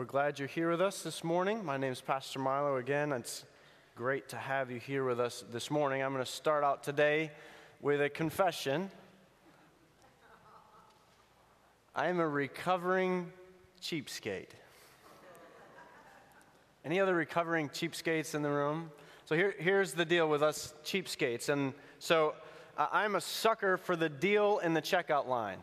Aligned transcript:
we're 0.00 0.06
glad 0.06 0.38
you're 0.38 0.48
here 0.48 0.70
with 0.70 0.80
us 0.80 1.02
this 1.02 1.22
morning. 1.22 1.62
My 1.62 1.76
name 1.76 1.92
is 1.92 2.00
Pastor 2.00 2.38
Milo 2.38 2.76
again. 2.76 3.12
It's 3.12 3.44
great 3.94 4.30
to 4.30 4.38
have 4.38 4.70
you 4.70 4.80
here 4.80 5.04
with 5.04 5.20
us 5.20 5.44
this 5.52 5.70
morning. 5.70 6.02
I'm 6.02 6.14
going 6.14 6.24
to 6.24 6.30
start 6.30 6.64
out 6.64 6.82
today 6.82 7.30
with 7.82 8.00
a 8.00 8.08
confession. 8.08 8.90
I 11.94 12.06
am 12.06 12.18
a 12.18 12.26
recovering 12.26 13.30
cheapskate. 13.82 14.48
Any 16.82 16.98
other 16.98 17.14
recovering 17.14 17.68
cheapskates 17.68 18.34
in 18.34 18.40
the 18.40 18.48
room? 18.48 18.90
So 19.26 19.34
here, 19.34 19.54
here's 19.58 19.92
the 19.92 20.06
deal 20.06 20.30
with 20.30 20.42
us 20.42 20.72
cheapskates. 20.82 21.50
And 21.50 21.74
so 21.98 22.32
uh, 22.78 22.86
I'm 22.90 23.16
a 23.16 23.20
sucker 23.20 23.76
for 23.76 23.96
the 23.96 24.08
deal 24.08 24.60
in 24.60 24.72
the 24.72 24.80
checkout 24.80 25.26
line. 25.26 25.58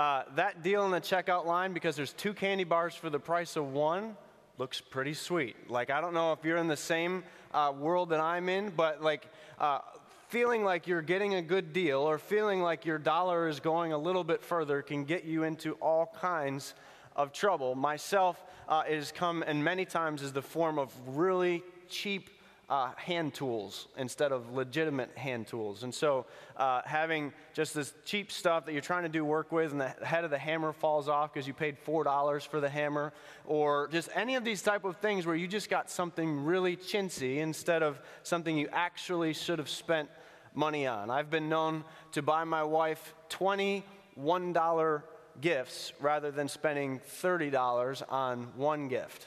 Uh, 0.00 0.22
that 0.34 0.62
deal 0.62 0.86
in 0.86 0.90
the 0.90 0.98
checkout 0.98 1.44
line, 1.44 1.74
because 1.74 1.94
there's 1.94 2.14
two 2.14 2.32
candy 2.32 2.64
bars 2.64 2.94
for 2.94 3.10
the 3.10 3.18
price 3.18 3.54
of 3.54 3.74
one, 3.74 4.16
looks 4.56 4.80
pretty 4.80 5.12
sweet. 5.12 5.54
Like, 5.68 5.90
I 5.90 6.00
don't 6.00 6.14
know 6.14 6.32
if 6.32 6.42
you're 6.42 6.56
in 6.56 6.68
the 6.68 6.74
same 6.74 7.22
uh, 7.52 7.70
world 7.78 8.08
that 8.08 8.18
I'm 8.18 8.48
in, 8.48 8.70
but 8.70 9.02
like, 9.02 9.26
uh, 9.58 9.80
feeling 10.28 10.64
like 10.64 10.86
you're 10.86 11.02
getting 11.02 11.34
a 11.34 11.42
good 11.42 11.74
deal 11.74 11.98
or 11.98 12.16
feeling 12.16 12.62
like 12.62 12.86
your 12.86 12.96
dollar 12.96 13.46
is 13.46 13.60
going 13.60 13.92
a 13.92 13.98
little 13.98 14.24
bit 14.24 14.42
further 14.42 14.80
can 14.80 15.04
get 15.04 15.24
you 15.24 15.42
into 15.42 15.72
all 15.82 16.10
kinds 16.18 16.72
of 17.14 17.30
trouble. 17.30 17.74
Myself, 17.74 18.42
uh, 18.70 18.84
it 18.88 18.94
has 18.94 19.12
come, 19.12 19.44
and 19.46 19.62
many 19.62 19.84
times, 19.84 20.22
is 20.22 20.32
the 20.32 20.40
form 20.40 20.78
of 20.78 20.94
really 21.08 21.62
cheap 21.90 22.30
uh, 22.70 22.92
hand 22.96 23.34
tools 23.34 23.88
instead 23.98 24.30
of 24.30 24.54
legitimate 24.54 25.10
hand 25.18 25.46
tools. 25.46 25.82
And 25.82 25.92
so, 25.92 26.24
uh, 26.56 26.82
having 26.84 27.32
just 27.52 27.74
this 27.74 27.92
cheap 28.04 28.30
stuff 28.30 28.64
that 28.64 28.72
you're 28.72 28.80
trying 28.80 29.02
to 29.02 29.08
do 29.08 29.24
work 29.24 29.50
with, 29.50 29.72
and 29.72 29.80
the 29.80 29.88
head 29.88 30.24
of 30.24 30.30
the 30.30 30.38
hammer 30.38 30.72
falls 30.72 31.08
off 31.08 31.34
because 31.34 31.48
you 31.48 31.52
paid 31.52 31.76
four 31.76 32.04
dollars 32.04 32.44
for 32.44 32.60
the 32.60 32.68
hammer, 32.68 33.12
or 33.44 33.88
just 33.88 34.08
any 34.14 34.36
of 34.36 34.44
these 34.44 34.62
type 34.62 34.84
of 34.84 34.96
things 34.98 35.26
where 35.26 35.36
you 35.36 35.48
just 35.48 35.68
got 35.68 35.90
something 35.90 36.44
really 36.44 36.76
chintzy 36.76 37.38
instead 37.38 37.82
of 37.82 38.00
something 38.22 38.56
you 38.56 38.68
actually 38.72 39.32
should 39.32 39.58
have 39.58 39.68
spent 39.68 40.08
money 40.54 40.86
on. 40.86 41.10
I've 41.10 41.30
been 41.30 41.48
known 41.48 41.84
to 42.12 42.22
buy 42.22 42.44
my 42.44 42.62
wife 42.62 43.14
twenty 43.28 43.84
one 44.14 44.52
dollar 44.52 45.04
gifts 45.40 45.92
rather 46.00 46.30
than 46.30 46.48
spending 46.48 47.00
$30 47.22 48.02
on 48.10 48.44
one 48.56 48.88
gift. 48.88 49.26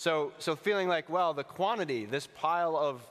So, 0.00 0.32
so 0.38 0.56
feeling 0.56 0.88
like, 0.88 1.10
well, 1.10 1.34
the 1.34 1.44
quantity, 1.44 2.06
this 2.06 2.26
pile 2.26 2.74
of 2.74 3.02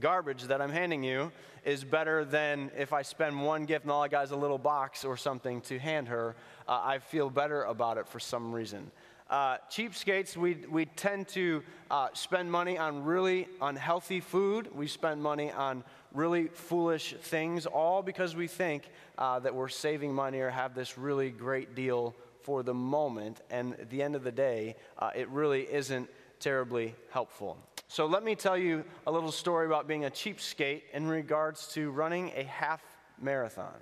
garbage 0.00 0.42
that 0.42 0.60
I'm 0.60 0.70
handing 0.70 1.02
you, 1.02 1.32
is 1.64 1.82
better 1.82 2.26
than 2.26 2.70
if 2.76 2.92
I 2.92 3.00
spend 3.00 3.42
one 3.42 3.64
gift 3.64 3.86
and 3.86 3.90
all 3.90 4.02
I 4.02 4.08
got 4.08 4.24
is 4.24 4.32
a 4.32 4.36
little 4.36 4.58
box 4.58 5.02
or 5.02 5.16
something 5.16 5.62
to 5.62 5.78
hand 5.78 6.08
her. 6.08 6.36
Uh, 6.68 6.78
I 6.84 6.98
feel 6.98 7.30
better 7.30 7.62
about 7.62 7.96
it 7.96 8.06
for 8.06 8.20
some 8.20 8.52
reason. 8.52 8.90
Uh, 9.30 9.56
cheapskates, 9.70 10.36
we, 10.36 10.58
we 10.70 10.84
tend 10.84 11.28
to 11.28 11.62
uh, 11.90 12.08
spend 12.12 12.52
money 12.52 12.76
on 12.76 13.02
really 13.02 13.48
unhealthy 13.62 14.20
food. 14.20 14.68
We 14.74 14.88
spend 14.88 15.22
money 15.22 15.50
on 15.52 15.84
really 16.12 16.48
foolish 16.48 17.14
things, 17.14 17.64
all 17.64 18.02
because 18.02 18.36
we 18.36 18.46
think 18.46 18.90
uh, 19.16 19.38
that 19.38 19.54
we're 19.54 19.68
saving 19.68 20.12
money 20.12 20.40
or 20.40 20.50
have 20.50 20.74
this 20.74 20.98
really 20.98 21.30
great 21.30 21.74
deal 21.74 22.14
for 22.42 22.62
the 22.62 22.74
moment. 22.74 23.40
And 23.50 23.72
at 23.80 23.88
the 23.88 24.02
end 24.02 24.14
of 24.14 24.22
the 24.22 24.30
day, 24.30 24.76
uh, 24.98 25.10
it 25.16 25.30
really 25.30 25.62
isn't 25.62 26.10
terribly 26.40 26.94
helpful. 27.10 27.58
So, 27.88 28.06
let 28.06 28.24
me 28.24 28.34
tell 28.34 28.58
you 28.58 28.84
a 29.06 29.12
little 29.12 29.32
story 29.32 29.66
about 29.66 29.86
being 29.86 30.04
a 30.04 30.10
cheapskate 30.10 30.82
in 30.92 31.06
regards 31.06 31.68
to 31.74 31.90
running 31.90 32.32
a 32.36 32.44
half 32.44 32.82
marathon. 33.20 33.74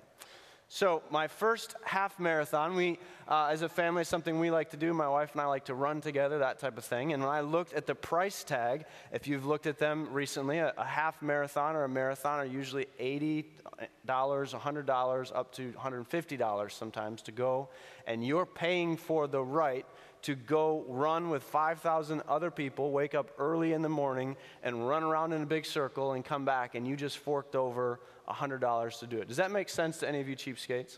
So, 0.67 1.03
my 1.11 1.27
first 1.27 1.75
half 1.83 2.19
marathon, 2.19 2.75
we, 2.75 2.97
uh, 3.27 3.49
as 3.51 3.61
a 3.61 3.69
family, 3.69 4.03
something 4.03 4.39
we 4.39 4.49
like 4.49 4.71
to 4.71 4.77
do. 4.77 4.93
My 4.93 5.07
wife 5.07 5.31
and 5.33 5.41
I 5.41 5.45
like 5.45 5.65
to 5.65 5.75
run 5.75 6.01
together, 6.01 6.39
that 6.39 6.59
type 6.59 6.77
of 6.77 6.83
thing. 6.83 7.13
And 7.13 7.21
when 7.21 7.31
I 7.31 7.41
looked 7.41 7.73
at 7.73 7.85
the 7.85 7.93
price 7.93 8.43
tag, 8.43 8.85
if 9.13 9.27
you've 9.27 9.45
looked 9.45 9.67
at 9.67 9.77
them 9.77 10.11
recently, 10.11 10.57
a, 10.57 10.73
a 10.77 10.83
half 10.83 11.21
marathon 11.21 11.75
or 11.75 11.83
a 11.83 11.89
marathon 11.89 12.39
are 12.39 12.45
usually 12.45 12.87
$80, 12.99 13.45
$100, 14.07 15.35
up 15.35 15.51
to 15.53 15.71
$150 15.71 16.71
sometimes 16.71 17.21
to 17.21 17.31
go. 17.31 17.69
And 18.07 18.25
you're 18.25 18.47
paying 18.47 18.97
for 18.97 19.27
the 19.27 19.43
right 19.43 19.85
to 20.25 20.33
go 20.33 20.83
run 20.87 21.29
with 21.29 21.43
5,000 21.43 22.23
other 22.27 22.49
people, 22.49 22.91
wake 22.91 23.13
up 23.13 23.31
early 23.37 23.73
in 23.73 23.83
the 23.83 23.89
morning 23.89 24.35
and 24.63 24.87
run 24.87 25.03
around 25.03 25.33
in 25.33 25.43
a 25.43 25.45
big 25.45 25.65
circle 25.65 26.13
and 26.13 26.25
come 26.25 26.45
back, 26.45 26.73
and 26.73 26.87
you 26.87 26.95
just 26.95 27.19
forked 27.19 27.55
over 27.55 27.99
$100 28.27 28.99
to 28.99 29.07
do 29.07 29.19
it. 29.19 29.27
Does 29.27 29.37
that 29.37 29.51
make 29.51 29.69
sense 29.69 29.99
to 29.99 30.09
any 30.09 30.19
of 30.19 30.27
you 30.27 30.35
cheapskates? 30.35 30.97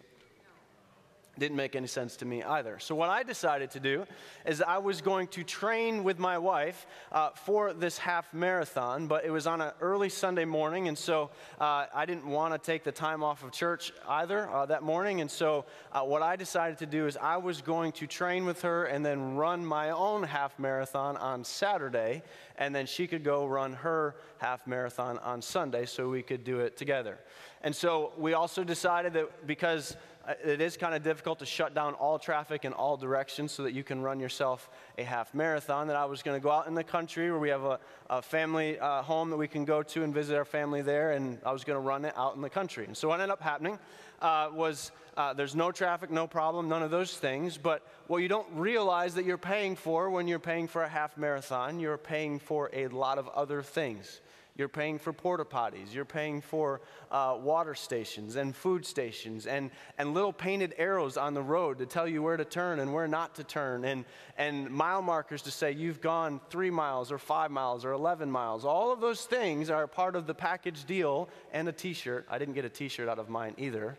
Didn't 1.38 1.58
make 1.58 1.76
any 1.76 1.88
sense 1.88 2.16
to 2.18 2.26
me 2.26 2.44
either. 2.44 2.80
So, 2.80 2.96
what 2.96 3.10
I 3.10 3.24
decided 3.24 3.72
to 3.72 3.80
do 3.80 4.06
is 4.46 4.62
I 4.62 4.78
was 4.80 5.02
going 5.02 5.28
to 5.30 5.44
train 5.44 6.04
with 6.04 6.20
my 6.20 6.38
wife 6.38 6.88
uh, 7.12 7.30
for 7.32 7.74
this 7.74 7.98
half 7.98 8.34
marathon, 8.34 9.08
but 9.08 9.26
it 9.26 9.30
was 9.30 9.48
on 9.48 9.62
an 9.62 9.72
early 9.82 10.10
Sunday 10.10 10.46
morning, 10.46 10.88
and 10.88 10.98
so 10.98 11.30
uh, 11.60 11.86
I 11.94 12.06
didn't 12.06 12.28
want 12.28 12.54
to 12.54 12.60
take 12.60 12.84
the 12.84 12.92
time 12.92 13.24
off 13.24 13.44
of 13.44 13.52
church 13.52 13.94
either 14.08 14.50
uh, 14.50 14.66
that 14.66 14.84
morning. 14.84 15.22
And 15.22 15.30
so, 15.30 15.66
uh, 15.92 16.02
what 16.02 16.22
I 16.22 16.36
decided 16.36 16.78
to 16.80 16.86
do 16.86 17.06
is 17.08 17.18
I 17.18 17.38
was 17.38 17.62
going 17.62 17.92
to 17.94 18.08
train 18.08 18.46
with 18.46 18.62
her 18.62 18.86
and 18.86 19.06
then 19.06 19.36
run 19.36 19.66
my 19.66 19.92
own 19.92 20.24
half 20.24 20.58
marathon 20.60 21.18
on 21.18 21.44
Saturday, 21.44 22.24
and 22.58 22.74
then 22.74 22.86
she 22.86 23.08
could 23.08 23.24
go 23.24 23.46
run 23.46 23.74
her 23.74 24.16
half 24.40 24.66
marathon 24.66 25.18
on 25.20 25.42
Sunday 25.42 25.86
so 25.86 26.10
we 26.10 26.22
could 26.22 26.44
do 26.44 26.60
it 26.60 26.78
together. 26.78 27.20
And 27.62 27.76
so, 27.76 28.14
we 28.18 28.34
also 28.34 28.64
decided 28.64 29.14
that 29.14 29.46
because 29.46 29.96
it 30.44 30.62
is 30.62 30.78
kind 30.78 30.94
of 30.94 31.04
difficult 31.04 31.40
to 31.40 31.46
shut 31.46 31.74
down 31.74 31.94
all 31.94 32.20
traffic 32.20 32.66
in 32.66 32.74
all 32.74 32.98
directions 32.98 33.52
so 33.52 33.64
that 33.64 33.74
you 33.74 33.84
can 33.84 34.02
run 34.02 34.20
yourself 34.20 34.70
a 34.98 35.04
half 35.04 35.34
marathon. 35.34 35.88
That 35.88 35.96
I 35.96 36.06
was 36.06 36.22
going 36.22 36.40
to 36.40 36.44
go 36.44 36.52
out 36.52 36.68
in 36.68 36.74
the 36.74 36.84
country 36.84 37.32
where 37.32 37.40
we 37.40 37.50
have 37.50 37.64
a, 37.64 37.80
a 38.10 38.22
family 38.22 38.78
uh, 38.80 39.02
home 39.02 39.30
that 39.30 39.38
we 39.38 39.48
can 39.48 39.66
go 39.66 39.84
to 39.84 40.04
and 40.04 40.14
visit 40.14 40.36
our 40.36 40.46
family 40.46 40.82
there, 40.82 41.12
and 41.12 41.40
I 41.46 41.52
was 41.52 41.64
going 41.64 41.78
to 41.78 41.88
run 41.88 42.06
it 42.06 42.14
out 42.18 42.36
in 42.36 42.42
the 42.42 42.50
country. 42.50 42.86
And 42.86 42.96
so 42.96 43.08
what 43.08 43.16
ended 43.16 43.32
up 43.32 43.42
happening 43.42 43.80
uh, 44.22 44.50
was 44.54 44.92
uh, 45.16 45.34
there's 45.34 45.56
no 45.56 45.72
traffic, 45.72 46.12
no 46.12 46.28
problem, 46.28 46.68
none 46.68 46.84
of 46.84 46.92
those 46.92 47.16
things. 47.16 47.58
But 47.58 47.82
what 48.08 48.18
you 48.18 48.28
don't 48.28 48.48
realize 48.54 49.16
that 49.16 49.26
you're 49.26 49.38
paying 49.38 49.76
for 49.76 50.10
when 50.10 50.28
you're 50.28 50.40
paying 50.40 50.68
for 50.68 50.84
a 50.84 50.90
half 50.90 51.18
marathon, 51.18 51.80
you're 51.80 51.98
paying 51.98 52.40
for 52.40 52.70
a 52.74 52.88
lot 52.88 53.18
of 53.18 53.28
other 53.30 53.62
things. 53.62 54.22
You're 54.58 54.68
paying 54.68 54.98
for 54.98 55.14
porta 55.14 55.46
potties. 55.46 55.94
You're 55.94 56.04
paying 56.04 56.42
for 56.42 56.82
uh, 57.12 57.38
water 57.40 57.76
stations 57.76 58.38
and 58.38 58.56
food 58.56 58.88
stations 58.88 59.46
and, 59.46 59.70
and 60.00 60.16
little 60.16 60.34
painted 60.34 60.74
arrows 60.80 61.16
on 61.16 61.36
the 61.36 61.44
road 61.44 61.78
to 61.78 61.86
tell 61.86 62.08
you 62.08 62.24
where 62.24 62.38
to 62.38 62.46
turn 62.46 62.80
and 62.80 62.92
where 62.92 63.08
not 63.08 63.36
to 63.36 63.44
turn 63.44 63.86
and, 63.86 64.04
and 64.36 64.72
mile 64.72 65.04
markers 65.04 65.44
to 65.44 65.52
say 65.52 65.72
you've 65.72 66.02
gone 66.02 66.42
three 66.50 66.72
miles 66.72 67.12
or 67.12 67.20
five 67.20 67.52
miles 67.52 67.86
or 67.86 67.92
11 67.92 68.32
miles. 68.32 68.66
All 68.66 68.92
of 68.92 69.00
those 69.00 69.26
things 69.26 69.70
are 69.70 69.86
part 69.86 70.16
of 70.16 70.26
the 70.26 70.34
package 70.34 70.86
deal 70.86 71.30
and 71.54 71.68
a 71.70 71.72
t 71.72 71.94
shirt. 71.94 72.26
I 72.28 72.40
didn't 72.40 72.56
get 72.56 72.66
a 72.66 72.70
t 72.70 72.88
shirt 72.88 73.08
out 73.08 73.20
of 73.20 73.30
mine 73.30 73.54
either. 73.60 73.96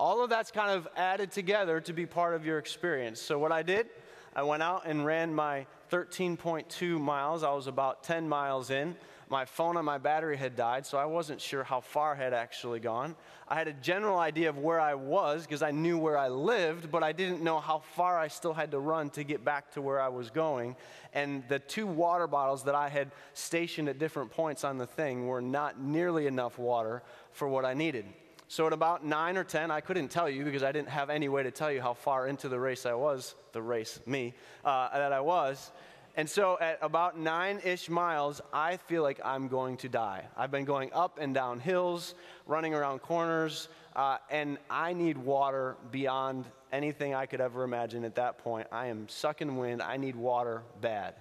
All 0.00 0.24
of 0.24 0.30
that's 0.30 0.50
kind 0.50 0.70
of 0.70 0.88
added 0.96 1.30
together 1.30 1.80
to 1.82 1.92
be 1.92 2.06
part 2.06 2.34
of 2.34 2.44
your 2.44 2.58
experience. 2.58 3.20
So, 3.20 3.38
what 3.38 3.52
I 3.52 3.62
did, 3.62 3.86
I 4.34 4.42
went 4.42 4.62
out 4.62 4.82
and 4.86 5.04
ran 5.04 5.34
my 5.34 5.66
13.2 5.92 6.98
miles. 6.98 7.44
I 7.44 7.52
was 7.52 7.66
about 7.66 8.02
10 8.02 8.28
miles 8.28 8.70
in 8.70 8.96
my 9.30 9.44
phone 9.44 9.76
and 9.76 9.86
my 9.86 9.96
battery 9.96 10.36
had 10.36 10.56
died, 10.56 10.84
so 10.84 10.98
I 10.98 11.04
wasn't 11.04 11.40
sure 11.40 11.62
how 11.62 11.80
far 11.80 12.14
I 12.14 12.16
had 12.16 12.34
actually 12.34 12.80
gone. 12.80 13.14
I 13.46 13.54
had 13.54 13.68
a 13.68 13.72
general 13.72 14.18
idea 14.18 14.48
of 14.48 14.58
where 14.58 14.80
I 14.80 14.94
was 14.94 15.42
because 15.42 15.62
I 15.62 15.70
knew 15.70 15.96
where 15.98 16.18
I 16.18 16.28
lived, 16.28 16.90
but 16.90 17.04
I 17.04 17.12
didn't 17.12 17.40
know 17.40 17.60
how 17.60 17.78
far 17.78 18.18
I 18.18 18.26
still 18.26 18.52
had 18.52 18.72
to 18.72 18.80
run 18.80 19.08
to 19.10 19.22
get 19.22 19.44
back 19.44 19.70
to 19.72 19.82
where 19.82 20.00
I 20.00 20.08
was 20.08 20.30
going. 20.30 20.74
And 21.14 21.44
the 21.48 21.60
two 21.60 21.86
water 21.86 22.26
bottles 22.26 22.64
that 22.64 22.74
I 22.74 22.88
had 22.88 23.12
stationed 23.32 23.88
at 23.88 24.00
different 24.00 24.32
points 24.32 24.64
on 24.64 24.78
the 24.78 24.86
thing 24.86 25.28
were 25.28 25.40
not 25.40 25.80
nearly 25.80 26.26
enough 26.26 26.58
water 26.58 27.02
for 27.30 27.46
what 27.46 27.64
I 27.64 27.72
needed. 27.72 28.06
So 28.48 28.66
at 28.66 28.72
about 28.72 29.06
nine 29.06 29.36
or 29.36 29.44
10, 29.44 29.70
I 29.70 29.80
couldn't 29.80 30.08
tell 30.08 30.28
you 30.28 30.44
because 30.44 30.64
I 30.64 30.72
didn't 30.72 30.88
have 30.88 31.08
any 31.08 31.28
way 31.28 31.44
to 31.44 31.52
tell 31.52 31.70
you 31.70 31.80
how 31.80 31.94
far 31.94 32.26
into 32.26 32.48
the 32.48 32.58
race 32.58 32.84
I 32.84 32.94
was, 32.94 33.36
the 33.52 33.62
race, 33.62 34.00
me, 34.06 34.34
uh, 34.64 34.88
that 34.92 35.12
I 35.12 35.20
was. 35.20 35.70
And 36.20 36.28
so 36.28 36.58
at 36.60 36.78
about 36.82 37.18
nine 37.18 37.62
ish 37.64 37.88
miles, 37.88 38.42
I 38.52 38.76
feel 38.76 39.02
like 39.02 39.18
I'm 39.24 39.48
going 39.48 39.78
to 39.78 39.88
die. 39.88 40.26
I've 40.36 40.50
been 40.50 40.66
going 40.66 40.92
up 40.92 41.18
and 41.18 41.32
down 41.32 41.60
hills, 41.60 42.14
running 42.44 42.74
around 42.74 42.98
corners, 42.98 43.70
uh, 43.96 44.18
and 44.28 44.58
I 44.68 44.92
need 44.92 45.16
water 45.16 45.78
beyond 45.90 46.44
anything 46.72 47.14
I 47.14 47.24
could 47.24 47.40
ever 47.40 47.64
imagine 47.64 48.04
at 48.04 48.16
that 48.16 48.36
point. 48.36 48.66
I 48.70 48.88
am 48.88 49.08
sucking 49.08 49.56
wind. 49.56 49.80
I 49.80 49.96
need 49.96 50.14
water 50.14 50.60
bad. 50.82 51.14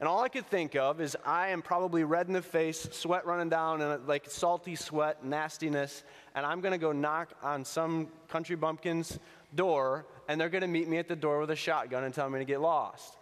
And 0.00 0.08
all 0.08 0.24
I 0.24 0.28
could 0.28 0.50
think 0.50 0.74
of 0.74 1.00
is 1.00 1.16
I 1.24 1.50
am 1.50 1.62
probably 1.62 2.02
red 2.02 2.26
in 2.26 2.32
the 2.32 2.42
face, 2.42 2.88
sweat 2.90 3.24
running 3.26 3.50
down, 3.50 3.80
and 3.80 4.04
like 4.08 4.28
salty 4.28 4.74
sweat, 4.74 5.24
nastiness, 5.24 6.02
and 6.34 6.44
I'm 6.44 6.60
going 6.60 6.72
to 6.72 6.78
go 6.78 6.90
knock 6.90 7.34
on 7.40 7.64
some 7.64 8.08
country 8.26 8.56
bumpkin's 8.56 9.16
door, 9.54 10.06
and 10.26 10.40
they're 10.40 10.48
going 10.48 10.62
to 10.62 10.66
meet 10.66 10.88
me 10.88 10.98
at 10.98 11.06
the 11.06 11.14
door 11.14 11.38
with 11.38 11.52
a 11.52 11.56
shotgun 11.56 12.02
and 12.02 12.12
tell 12.12 12.28
me 12.28 12.40
to 12.40 12.44
get 12.44 12.60
lost. 12.60 13.19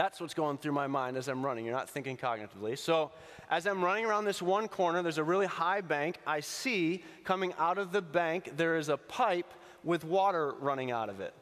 That's 0.00 0.18
what's 0.18 0.32
going 0.32 0.56
through 0.56 0.72
my 0.72 0.86
mind 0.86 1.18
as 1.18 1.28
I'm 1.28 1.44
running. 1.44 1.66
You're 1.66 1.74
not 1.74 1.90
thinking 1.90 2.16
cognitively. 2.16 2.78
So, 2.78 3.10
as 3.50 3.66
I'm 3.66 3.84
running 3.84 4.06
around 4.06 4.24
this 4.24 4.40
one 4.40 4.66
corner, 4.66 5.02
there's 5.02 5.18
a 5.18 5.22
really 5.22 5.44
high 5.44 5.82
bank. 5.82 6.16
I 6.26 6.40
see 6.40 7.04
coming 7.22 7.52
out 7.58 7.76
of 7.76 7.92
the 7.92 8.00
bank, 8.00 8.52
there 8.56 8.78
is 8.78 8.88
a 8.88 8.96
pipe 8.96 9.52
with 9.84 10.02
water 10.02 10.54
running 10.58 10.90
out 10.90 11.10
of 11.10 11.20
it. 11.20 11.34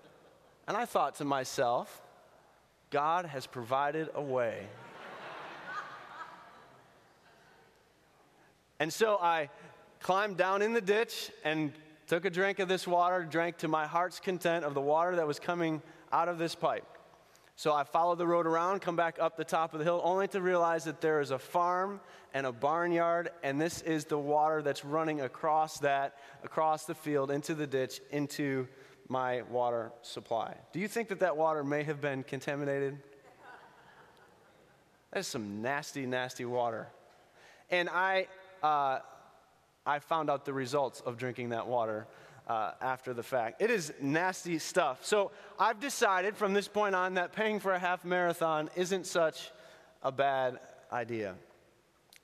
And 0.66 0.76
I 0.76 0.86
thought 0.86 1.14
to 1.18 1.24
myself, 1.24 2.02
God 2.90 3.26
has 3.26 3.46
provided 3.46 4.08
a 4.16 4.22
way. 4.22 4.66
and 8.80 8.92
so 8.92 9.18
I 9.22 9.50
climbed 10.00 10.36
down 10.36 10.62
in 10.62 10.72
the 10.72 10.80
ditch 10.80 11.30
and 11.44 11.72
took 12.08 12.24
a 12.24 12.30
drink 12.30 12.58
of 12.58 12.66
this 12.66 12.88
water, 12.88 13.22
drank 13.22 13.58
to 13.58 13.68
my 13.68 13.86
heart's 13.86 14.18
content 14.18 14.64
of 14.64 14.74
the 14.74 14.80
water 14.80 15.14
that 15.14 15.28
was 15.28 15.38
coming 15.38 15.80
out 16.10 16.28
of 16.28 16.38
this 16.38 16.56
pipe. 16.56 16.97
So 17.58 17.72
I 17.72 17.82
followed 17.82 18.18
the 18.18 18.26
road 18.26 18.46
around, 18.46 18.82
come 18.82 18.94
back 18.94 19.16
up 19.20 19.36
the 19.36 19.42
top 19.42 19.72
of 19.72 19.80
the 19.80 19.84
hill, 19.84 20.00
only 20.04 20.28
to 20.28 20.40
realize 20.40 20.84
that 20.84 21.00
there 21.00 21.20
is 21.20 21.32
a 21.32 21.40
farm 21.40 22.00
and 22.32 22.46
a 22.46 22.52
barnyard, 22.52 23.30
and 23.42 23.60
this 23.60 23.82
is 23.82 24.04
the 24.04 24.16
water 24.16 24.62
that's 24.62 24.84
running 24.84 25.22
across 25.22 25.80
that, 25.80 26.18
across 26.44 26.84
the 26.84 26.94
field, 26.94 27.32
into 27.32 27.56
the 27.56 27.66
ditch, 27.66 28.00
into 28.12 28.68
my 29.08 29.42
water 29.42 29.90
supply. 30.02 30.54
Do 30.72 30.78
you 30.78 30.86
think 30.86 31.08
that 31.08 31.18
that 31.18 31.36
water 31.36 31.64
may 31.64 31.82
have 31.82 32.00
been 32.00 32.22
contaminated? 32.22 32.96
That's 35.10 35.26
some 35.26 35.60
nasty, 35.60 36.06
nasty 36.06 36.44
water. 36.44 36.86
And 37.70 37.88
I, 37.88 38.28
uh, 38.62 39.00
I 39.84 39.98
found 39.98 40.30
out 40.30 40.44
the 40.44 40.52
results 40.52 41.00
of 41.00 41.16
drinking 41.16 41.48
that 41.48 41.66
water 41.66 42.06
uh, 42.48 42.72
after 42.80 43.12
the 43.12 43.22
fact. 43.22 43.60
It 43.60 43.70
is 43.70 43.92
nasty 44.00 44.58
stuff. 44.58 45.04
So 45.04 45.30
I've 45.58 45.80
decided 45.80 46.36
from 46.36 46.54
this 46.54 46.68
point 46.68 46.94
on 46.94 47.14
that 47.14 47.32
paying 47.32 47.60
for 47.60 47.72
a 47.72 47.78
half 47.78 48.04
marathon 48.04 48.70
isn't 48.74 49.06
such 49.06 49.50
a 50.02 50.10
bad 50.10 50.58
idea. 50.92 51.34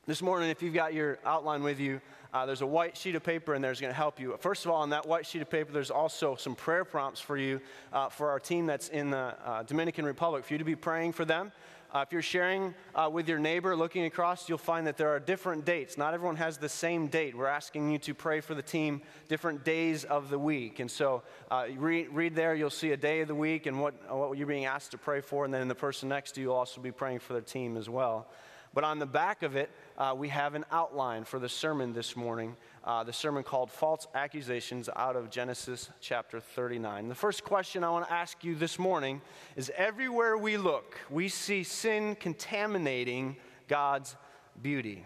This 0.06 0.22
morning, 0.22 0.50
if 0.50 0.62
you've 0.62 0.74
got 0.74 0.94
your 0.94 1.18
outline 1.24 1.62
with 1.62 1.80
you, 1.80 2.00
uh, 2.32 2.44
there's 2.44 2.62
a 2.62 2.66
white 2.66 2.96
sheet 2.96 3.14
of 3.14 3.22
paper 3.22 3.54
in 3.54 3.62
there 3.62 3.70
that's 3.70 3.80
going 3.80 3.92
to 3.92 3.96
help 3.96 4.18
you. 4.18 4.36
First 4.40 4.64
of 4.64 4.70
all, 4.70 4.82
on 4.82 4.90
that 4.90 5.06
white 5.06 5.24
sheet 5.24 5.40
of 5.40 5.48
paper, 5.48 5.72
there's 5.72 5.90
also 5.90 6.34
some 6.34 6.54
prayer 6.54 6.84
prompts 6.84 7.20
for 7.20 7.36
you 7.36 7.60
uh, 7.92 8.08
for 8.08 8.30
our 8.30 8.40
team 8.40 8.66
that's 8.66 8.88
in 8.88 9.10
the 9.10 9.36
uh, 9.44 9.62
Dominican 9.62 10.04
Republic, 10.04 10.44
for 10.44 10.52
you 10.54 10.58
to 10.58 10.64
be 10.64 10.74
praying 10.74 11.12
for 11.12 11.24
them. 11.24 11.52
Uh, 11.94 12.00
if 12.00 12.11
you're 12.11 12.20
sharing 12.20 12.75
uh, 12.96 13.08
with 13.11 13.29
your 13.29 13.38
neighbor, 13.38 13.76
looking 13.76 14.05
across, 14.05 14.49
you'll 14.49 14.58
find 14.58 14.85
that 14.85 14.96
there 14.96 15.11
are 15.11 15.20
different 15.20 15.64
dates. 15.64 15.96
Not 15.96 16.12
everyone 16.12 16.35
has 16.35 16.58
the 16.58 16.69
same 16.69 17.06
date. 17.06 17.37
We're 17.37 17.46
asking 17.46 17.88
you 17.93 17.99
to 17.99 18.14
pray 18.14 18.41
for 18.41 18.56
the 18.56 18.62
team 18.62 19.00
different 19.29 19.64
days 19.64 20.02
of 20.02 20.29
the 20.29 20.38
week. 20.38 20.81
And 20.81 20.91
so 20.91 21.23
uh, 21.52 21.67
read, 21.76 22.08
read 22.11 22.35
there, 22.35 22.56
you'll 22.56 22.70
see 22.70 22.91
a 22.91 22.96
day 22.96 23.20
of 23.20 23.29
the 23.29 23.35
week 23.37 23.67
and 23.67 23.81
what, 23.81 23.94
what 24.12 24.37
you're 24.37 24.49
being 24.49 24.64
asked 24.64 24.91
to 24.91 24.99
pray 24.99 25.20
for. 25.20 25.44
And 25.44 25.55
then 25.55 25.69
the 25.69 25.75
person 25.76 26.08
next 26.08 26.32
to 26.32 26.41
you 26.41 26.49
will 26.49 26.56
also 26.56 26.81
be 26.81 26.91
praying 26.91 27.20
for 27.20 27.32
their 27.32 27.43
team 27.43 27.76
as 27.76 27.88
well. 27.88 28.26
But 28.73 28.82
on 28.82 28.99
the 28.99 29.06
back 29.06 29.44
of 29.44 29.55
it, 29.55 29.70
uh, 29.96 30.14
we 30.17 30.31
have 30.31 30.56
an 30.56 30.64
outline 30.73 31.23
for 31.23 31.38
the 31.38 31.49
sermon 31.49 31.93
this 31.93 32.17
morning, 32.17 32.56
uh, 32.84 33.02
the 33.02 33.12
sermon 33.12 33.42
called 33.42 33.70
False 33.70 34.06
Accusations 34.14 34.90
out 34.94 35.16
of 35.16 35.31
Genesis 35.31 35.88
chapter 36.00 36.38
39. 36.38 37.08
The 37.08 37.14
first 37.14 37.42
question 37.42 37.82
I 37.82 37.90
want 37.90 38.06
to 38.06 38.12
ask 38.12 38.44
you 38.44 38.54
this 38.54 38.78
morning 38.78 39.22
is 39.56 39.72
everywhere 39.75 40.36
we 40.36 40.58
look, 40.58 40.98
we 41.08 41.28
see 41.28 41.64
sin 41.64 42.14
contaminating 42.16 43.36
God's 43.69 44.16
beauty. 44.60 45.04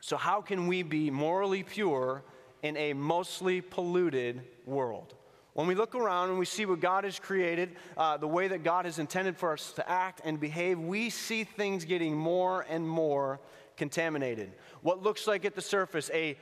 So, 0.00 0.16
how 0.16 0.40
can 0.40 0.66
we 0.66 0.82
be 0.82 1.10
morally 1.10 1.62
pure 1.62 2.22
in 2.62 2.76
a 2.76 2.92
mostly 2.92 3.60
polluted 3.60 4.42
world? 4.64 5.14
When 5.54 5.68
we 5.68 5.74
look 5.74 5.94
around 5.94 6.30
and 6.30 6.38
we 6.38 6.44
see 6.44 6.66
what 6.66 6.80
God 6.80 7.04
has 7.04 7.18
created, 7.18 7.76
uh, 7.96 8.16
the 8.16 8.28
way 8.28 8.48
that 8.48 8.62
God 8.62 8.84
has 8.84 8.98
intended 8.98 9.36
for 9.36 9.52
us 9.52 9.72
to 9.72 9.88
act 9.88 10.20
and 10.24 10.38
behave, 10.38 10.78
we 10.78 11.08
see 11.08 11.44
things 11.44 11.84
getting 11.84 12.16
more 12.16 12.66
and 12.68 12.86
more 12.86 13.40
contaminated. 13.76 14.52
What 14.82 15.02
looks 15.02 15.26
like 15.26 15.44
at 15.44 15.54
the 15.54 15.62
surface 15.62 16.10
a 16.12 16.36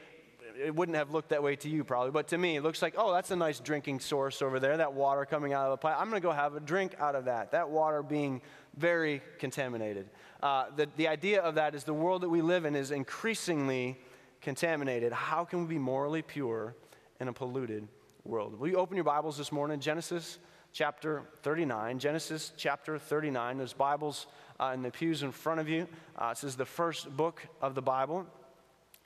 it 0.62 0.74
wouldn't 0.74 0.96
have 0.96 1.10
looked 1.10 1.30
that 1.30 1.42
way 1.42 1.56
to 1.56 1.68
you 1.68 1.84
probably, 1.84 2.10
but 2.10 2.28
to 2.28 2.38
me, 2.38 2.56
it 2.56 2.62
looks 2.62 2.82
like, 2.82 2.94
oh, 2.96 3.12
that's 3.12 3.30
a 3.30 3.36
nice 3.36 3.60
drinking 3.60 4.00
source 4.00 4.42
over 4.42 4.60
there, 4.60 4.76
that 4.76 4.92
water 4.92 5.24
coming 5.24 5.52
out 5.52 5.66
of 5.66 5.70
the 5.72 5.76
pipe. 5.76 5.96
I'm 5.98 6.10
going 6.10 6.20
to 6.20 6.26
go 6.26 6.32
have 6.32 6.54
a 6.54 6.60
drink 6.60 6.94
out 6.98 7.14
of 7.14 7.24
that. 7.26 7.52
That 7.52 7.70
water 7.70 8.02
being 8.02 8.42
very 8.76 9.22
contaminated. 9.38 10.08
Uh, 10.42 10.66
the, 10.76 10.88
the 10.96 11.08
idea 11.08 11.40
of 11.42 11.54
that 11.56 11.74
is 11.74 11.84
the 11.84 11.94
world 11.94 12.22
that 12.22 12.28
we 12.28 12.42
live 12.42 12.64
in 12.64 12.76
is 12.76 12.90
increasingly 12.90 13.98
contaminated. 14.40 15.12
How 15.12 15.44
can 15.44 15.62
we 15.62 15.74
be 15.74 15.78
morally 15.78 16.22
pure 16.22 16.74
in 17.20 17.28
a 17.28 17.32
polluted 17.32 17.88
world. 18.24 18.58
Will 18.58 18.68
you 18.68 18.76
open 18.76 18.96
your 18.96 19.04
Bibles 19.04 19.36
this 19.36 19.52
morning? 19.52 19.80
Genesis 19.80 20.38
chapter 20.72 21.22
39. 21.42 21.98
Genesis 21.98 22.52
chapter 22.56 22.98
39. 22.98 23.58
There's 23.58 23.72
Bibles 23.72 24.26
uh, 24.58 24.72
in 24.74 24.82
the 24.82 24.90
pews 24.90 25.22
in 25.22 25.30
front 25.30 25.60
of 25.60 25.68
you. 25.68 25.86
Uh, 26.16 26.30
this 26.30 26.42
is 26.42 26.56
the 26.56 26.64
first 26.64 27.14
book 27.16 27.46
of 27.60 27.74
the 27.74 27.82
Bible. 27.82 28.26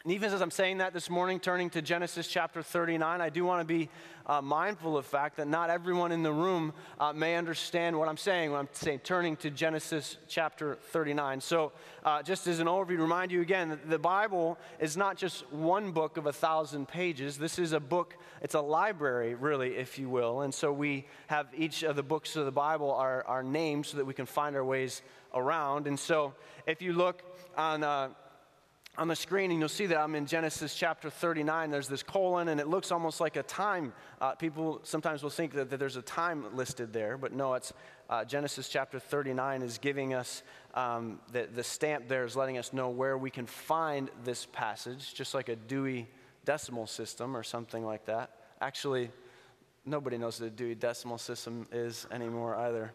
And 0.04 0.12
even 0.12 0.32
as 0.32 0.40
I'm 0.40 0.52
saying 0.52 0.78
that 0.78 0.94
this 0.94 1.10
morning, 1.10 1.40
turning 1.40 1.70
to 1.70 1.82
Genesis 1.82 2.28
chapter 2.28 2.62
39, 2.62 3.20
I 3.20 3.30
do 3.30 3.44
want 3.44 3.60
to 3.60 3.64
be 3.64 3.88
uh, 4.26 4.40
mindful 4.40 4.96
of 4.96 5.04
the 5.04 5.10
fact 5.10 5.38
that 5.38 5.48
not 5.48 5.70
everyone 5.70 6.12
in 6.12 6.22
the 6.22 6.32
room 6.32 6.72
uh, 7.00 7.12
may 7.12 7.34
understand 7.34 7.98
what 7.98 8.08
I'm 8.08 8.16
saying 8.16 8.52
when 8.52 8.60
I'm 8.60 8.68
saying 8.70 9.00
turning 9.00 9.34
to 9.38 9.50
Genesis 9.50 10.16
chapter 10.28 10.76
39. 10.92 11.40
So, 11.40 11.72
uh, 12.04 12.22
just 12.22 12.46
as 12.46 12.60
an 12.60 12.68
overview, 12.68 13.00
remind 13.00 13.32
you 13.32 13.40
again, 13.40 13.70
that 13.70 13.90
the 13.90 13.98
Bible 13.98 14.56
is 14.78 14.96
not 14.96 15.16
just 15.16 15.50
one 15.52 15.90
book 15.90 16.16
of 16.16 16.26
a 16.26 16.32
thousand 16.32 16.86
pages. 16.86 17.36
This 17.36 17.58
is 17.58 17.72
a 17.72 17.80
book, 17.80 18.14
it's 18.40 18.54
a 18.54 18.60
library, 18.60 19.34
really, 19.34 19.74
if 19.74 19.98
you 19.98 20.08
will. 20.08 20.42
And 20.42 20.54
so 20.54 20.72
we 20.72 21.06
have 21.26 21.48
each 21.56 21.82
of 21.82 21.96
the 21.96 22.04
books 22.04 22.36
of 22.36 22.44
the 22.44 22.52
Bible 22.52 22.92
are, 22.92 23.24
are 23.26 23.42
named 23.42 23.86
so 23.86 23.96
that 23.96 24.04
we 24.04 24.14
can 24.14 24.26
find 24.26 24.54
our 24.54 24.64
ways 24.64 25.02
around. 25.34 25.88
And 25.88 25.98
so, 25.98 26.34
if 26.68 26.80
you 26.82 26.92
look 26.92 27.24
on 27.56 27.82
uh, 27.82 28.10
on 28.98 29.06
the 29.06 29.16
screen, 29.16 29.52
and 29.52 29.60
you'll 29.60 29.68
see 29.68 29.86
that 29.86 29.96
I'm 29.96 30.16
in 30.16 30.26
Genesis 30.26 30.74
chapter 30.74 31.08
39. 31.08 31.70
There's 31.70 31.86
this 31.86 32.02
colon, 32.02 32.48
and 32.48 32.60
it 32.60 32.66
looks 32.66 32.90
almost 32.90 33.20
like 33.20 33.36
a 33.36 33.44
time. 33.44 33.92
Uh, 34.20 34.34
people 34.34 34.80
sometimes 34.82 35.22
will 35.22 35.30
think 35.30 35.52
that, 35.54 35.70
that, 35.70 35.78
there's 35.78 35.94
a 35.94 36.02
time 36.02 36.44
listed 36.56 36.92
there, 36.92 37.16
but 37.16 37.32
no, 37.32 37.54
it's 37.54 37.72
uh, 38.10 38.24
Genesis 38.24 38.68
chapter 38.68 38.98
39 38.98 39.62
is 39.62 39.78
giving 39.78 40.14
us 40.14 40.42
um, 40.74 41.20
the, 41.30 41.48
the 41.54 41.62
stamp 41.62 42.08
there 42.08 42.24
is 42.24 42.34
letting 42.34 42.58
us 42.58 42.72
know 42.72 42.88
where 42.88 43.16
we 43.16 43.30
can 43.30 43.46
find 43.46 44.10
this 44.24 44.46
passage, 44.46 45.14
just 45.14 45.32
like 45.32 45.48
a 45.48 45.54
Dewey 45.54 46.08
Decimal 46.44 46.88
System 46.88 47.36
or 47.36 47.44
something 47.44 47.86
like 47.86 48.04
that. 48.06 48.32
Actually, 48.60 49.12
nobody 49.86 50.18
knows 50.18 50.40
what 50.40 50.48
a 50.48 50.50
Dewey 50.50 50.74
Decimal 50.74 51.18
System 51.18 51.68
is 51.70 52.08
anymore 52.10 52.56
either. 52.56 52.92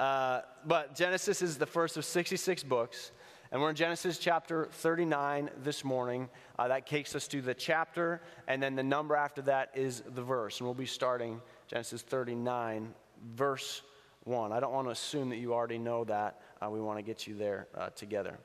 Uh, 0.00 0.40
but 0.64 0.94
Genesis 0.94 1.42
is 1.42 1.58
the 1.58 1.66
first 1.66 1.98
of 1.98 2.06
66 2.06 2.62
books. 2.62 3.12
And 3.52 3.60
we're 3.60 3.68
in 3.68 3.76
Genesis 3.76 4.16
chapter 4.16 4.70
39 4.72 5.50
this 5.62 5.84
morning. 5.84 6.30
Uh, 6.58 6.68
that 6.68 6.86
takes 6.86 7.14
us 7.14 7.28
to 7.28 7.42
the 7.42 7.52
chapter, 7.52 8.22
and 8.48 8.62
then 8.62 8.76
the 8.76 8.82
number 8.82 9.14
after 9.14 9.42
that 9.42 9.72
is 9.74 10.02
the 10.14 10.22
verse. 10.22 10.58
And 10.58 10.66
we'll 10.66 10.72
be 10.72 10.86
starting 10.86 11.38
Genesis 11.68 12.00
39, 12.00 12.94
verse 13.34 13.82
1. 14.24 14.52
I 14.52 14.58
don't 14.58 14.72
want 14.72 14.86
to 14.86 14.92
assume 14.92 15.28
that 15.28 15.36
you 15.36 15.52
already 15.52 15.76
know 15.76 16.04
that. 16.04 16.40
Uh, 16.62 16.70
we 16.70 16.80
want 16.80 16.96
to 16.96 17.02
get 17.02 17.26
you 17.26 17.34
there 17.34 17.68
uh, 17.76 17.90
together. 17.90 18.38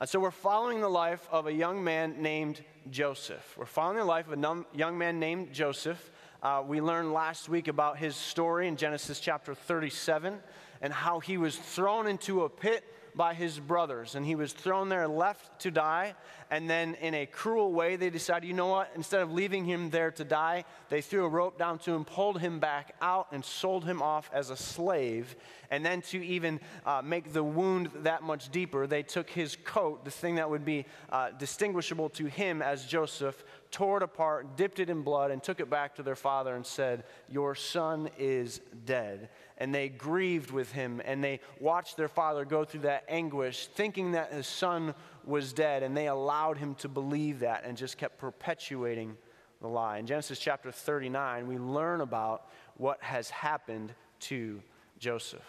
Uh, 0.00 0.06
so 0.06 0.18
we're 0.18 0.32
following 0.32 0.80
the 0.80 0.88
life 0.88 1.28
of 1.30 1.46
a 1.46 1.52
young 1.52 1.84
man 1.84 2.20
named 2.20 2.60
Joseph. 2.90 3.54
We're 3.56 3.64
following 3.64 3.98
the 3.98 4.04
life 4.04 4.26
of 4.26 4.32
a 4.32 4.36
num- 4.36 4.66
young 4.74 4.98
man 4.98 5.20
named 5.20 5.52
Joseph. 5.52 6.10
Uh, 6.42 6.64
we 6.66 6.80
learned 6.80 7.12
last 7.12 7.48
week 7.48 7.68
about 7.68 7.96
his 7.96 8.16
story 8.16 8.66
in 8.66 8.74
Genesis 8.74 9.20
chapter 9.20 9.54
37 9.54 10.40
and 10.80 10.92
how 10.92 11.20
he 11.20 11.36
was 11.36 11.56
thrown 11.56 12.08
into 12.08 12.42
a 12.42 12.48
pit 12.48 12.82
by 13.18 13.34
his 13.34 13.58
brothers, 13.58 14.14
and 14.14 14.24
he 14.24 14.36
was 14.36 14.54
thrown 14.54 14.88
there 14.88 15.08
left 15.08 15.60
to 15.60 15.70
die. 15.70 16.14
And 16.50 16.68
then, 16.68 16.94
in 16.94 17.14
a 17.14 17.26
cruel 17.26 17.72
way, 17.72 17.96
they 17.96 18.08
decided, 18.08 18.46
you 18.46 18.54
know 18.54 18.68
what? 18.68 18.90
Instead 18.94 19.20
of 19.20 19.30
leaving 19.30 19.66
him 19.66 19.90
there 19.90 20.10
to 20.12 20.24
die, 20.24 20.64
they 20.88 21.02
threw 21.02 21.26
a 21.26 21.28
rope 21.28 21.58
down 21.58 21.78
to 21.80 21.92
him, 21.92 22.04
pulled 22.04 22.40
him 22.40 22.58
back 22.58 22.94
out, 23.02 23.28
and 23.32 23.44
sold 23.44 23.84
him 23.84 24.00
off 24.00 24.30
as 24.32 24.48
a 24.48 24.56
slave. 24.56 25.36
And 25.70 25.84
then, 25.84 26.00
to 26.02 26.24
even 26.24 26.60
uh, 26.86 27.02
make 27.04 27.34
the 27.34 27.44
wound 27.44 27.90
that 27.96 28.22
much 28.22 28.50
deeper, 28.50 28.86
they 28.86 29.02
took 29.02 29.28
his 29.28 29.56
coat, 29.64 30.06
the 30.06 30.10
thing 30.10 30.36
that 30.36 30.48
would 30.48 30.64
be 30.64 30.86
uh, 31.10 31.32
distinguishable 31.38 32.08
to 32.10 32.26
him 32.26 32.62
as 32.62 32.86
Joseph, 32.86 33.44
tore 33.70 33.98
it 33.98 34.02
apart, 34.02 34.56
dipped 34.56 34.80
it 34.80 34.88
in 34.88 35.02
blood, 35.02 35.30
and 35.30 35.42
took 35.42 35.60
it 35.60 35.68
back 35.68 35.96
to 35.96 36.02
their 36.02 36.16
father 36.16 36.56
and 36.56 36.64
said, 36.64 37.04
Your 37.28 37.54
son 37.54 38.08
is 38.18 38.62
dead 38.86 39.28
and 39.58 39.74
they 39.74 39.88
grieved 39.88 40.50
with 40.50 40.72
him 40.72 41.02
and 41.04 41.22
they 41.22 41.40
watched 41.60 41.96
their 41.96 42.08
father 42.08 42.44
go 42.44 42.64
through 42.64 42.80
that 42.80 43.04
anguish, 43.08 43.66
thinking 43.66 44.12
that 44.12 44.32
his 44.32 44.46
son 44.46 44.94
was 45.24 45.52
dead, 45.52 45.82
and 45.82 45.96
they 45.96 46.08
allowed 46.08 46.58
him 46.58 46.74
to 46.76 46.88
believe 46.88 47.40
that 47.40 47.64
and 47.64 47.76
just 47.76 47.98
kept 47.98 48.18
perpetuating 48.18 49.16
the 49.60 49.68
lie. 49.68 49.98
In 49.98 50.06
Genesis 50.06 50.38
chapter 50.38 50.70
39, 50.70 51.46
we 51.46 51.58
learn 51.58 52.00
about 52.00 52.46
what 52.76 53.02
has 53.02 53.30
happened 53.30 53.92
to 54.20 54.62
Joseph. 54.98 55.42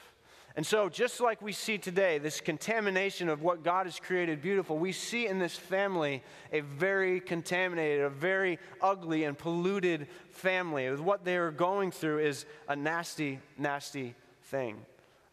And 0.56 0.66
so, 0.66 0.90
just 0.90 1.22
like 1.22 1.42
we 1.42 1.54
see 1.54 1.78
today, 1.78 2.18
this 2.18 2.42
contamination 2.42 3.30
of 3.30 3.42
what 3.42 3.64
God 3.64 3.86
has 3.86 4.00
created 4.00 4.42
beautiful, 4.42 4.78
we 4.78 4.92
see 4.92 5.28
in 5.28 5.40
this 5.40 5.56
family 5.56 6.24
a 6.52 6.62
very 6.62 7.22
contaminated, 7.22 8.04
a 8.04 8.10
very 8.10 8.60
ugly 8.82 9.24
and 9.24 9.38
polluted 9.38 10.08
family. 10.32 10.90
What 10.92 11.24
they 11.24 11.38
are 11.38 11.52
going 11.52 11.92
through 11.92 12.20
is 12.20 12.46
a 12.68 12.76
nasty, 12.76 13.40
nasty 13.58 14.16
thing. 14.44 14.86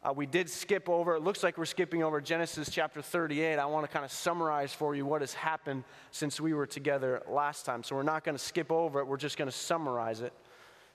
Uh, 0.02 0.12
we 0.12 0.26
did 0.26 0.48
skip 0.48 0.88
over, 0.88 1.16
it 1.16 1.22
looks 1.22 1.42
like 1.42 1.58
we're 1.58 1.64
skipping 1.64 2.02
over 2.02 2.20
Genesis 2.20 2.70
chapter 2.70 3.02
38. 3.02 3.58
I 3.58 3.66
want 3.66 3.84
to 3.84 3.92
kind 3.92 4.04
of 4.04 4.12
summarize 4.12 4.72
for 4.72 4.94
you 4.94 5.04
what 5.04 5.20
has 5.20 5.34
happened 5.34 5.84
since 6.12 6.40
we 6.40 6.54
were 6.54 6.66
together 6.66 7.22
last 7.28 7.64
time. 7.64 7.82
So, 7.82 7.96
we're 7.96 8.02
not 8.02 8.22
going 8.22 8.36
to 8.36 8.42
skip 8.42 8.70
over 8.70 9.00
it, 9.00 9.06
we're 9.06 9.16
just 9.16 9.36
going 9.36 9.50
to 9.50 9.56
summarize 9.56 10.20
it. 10.20 10.32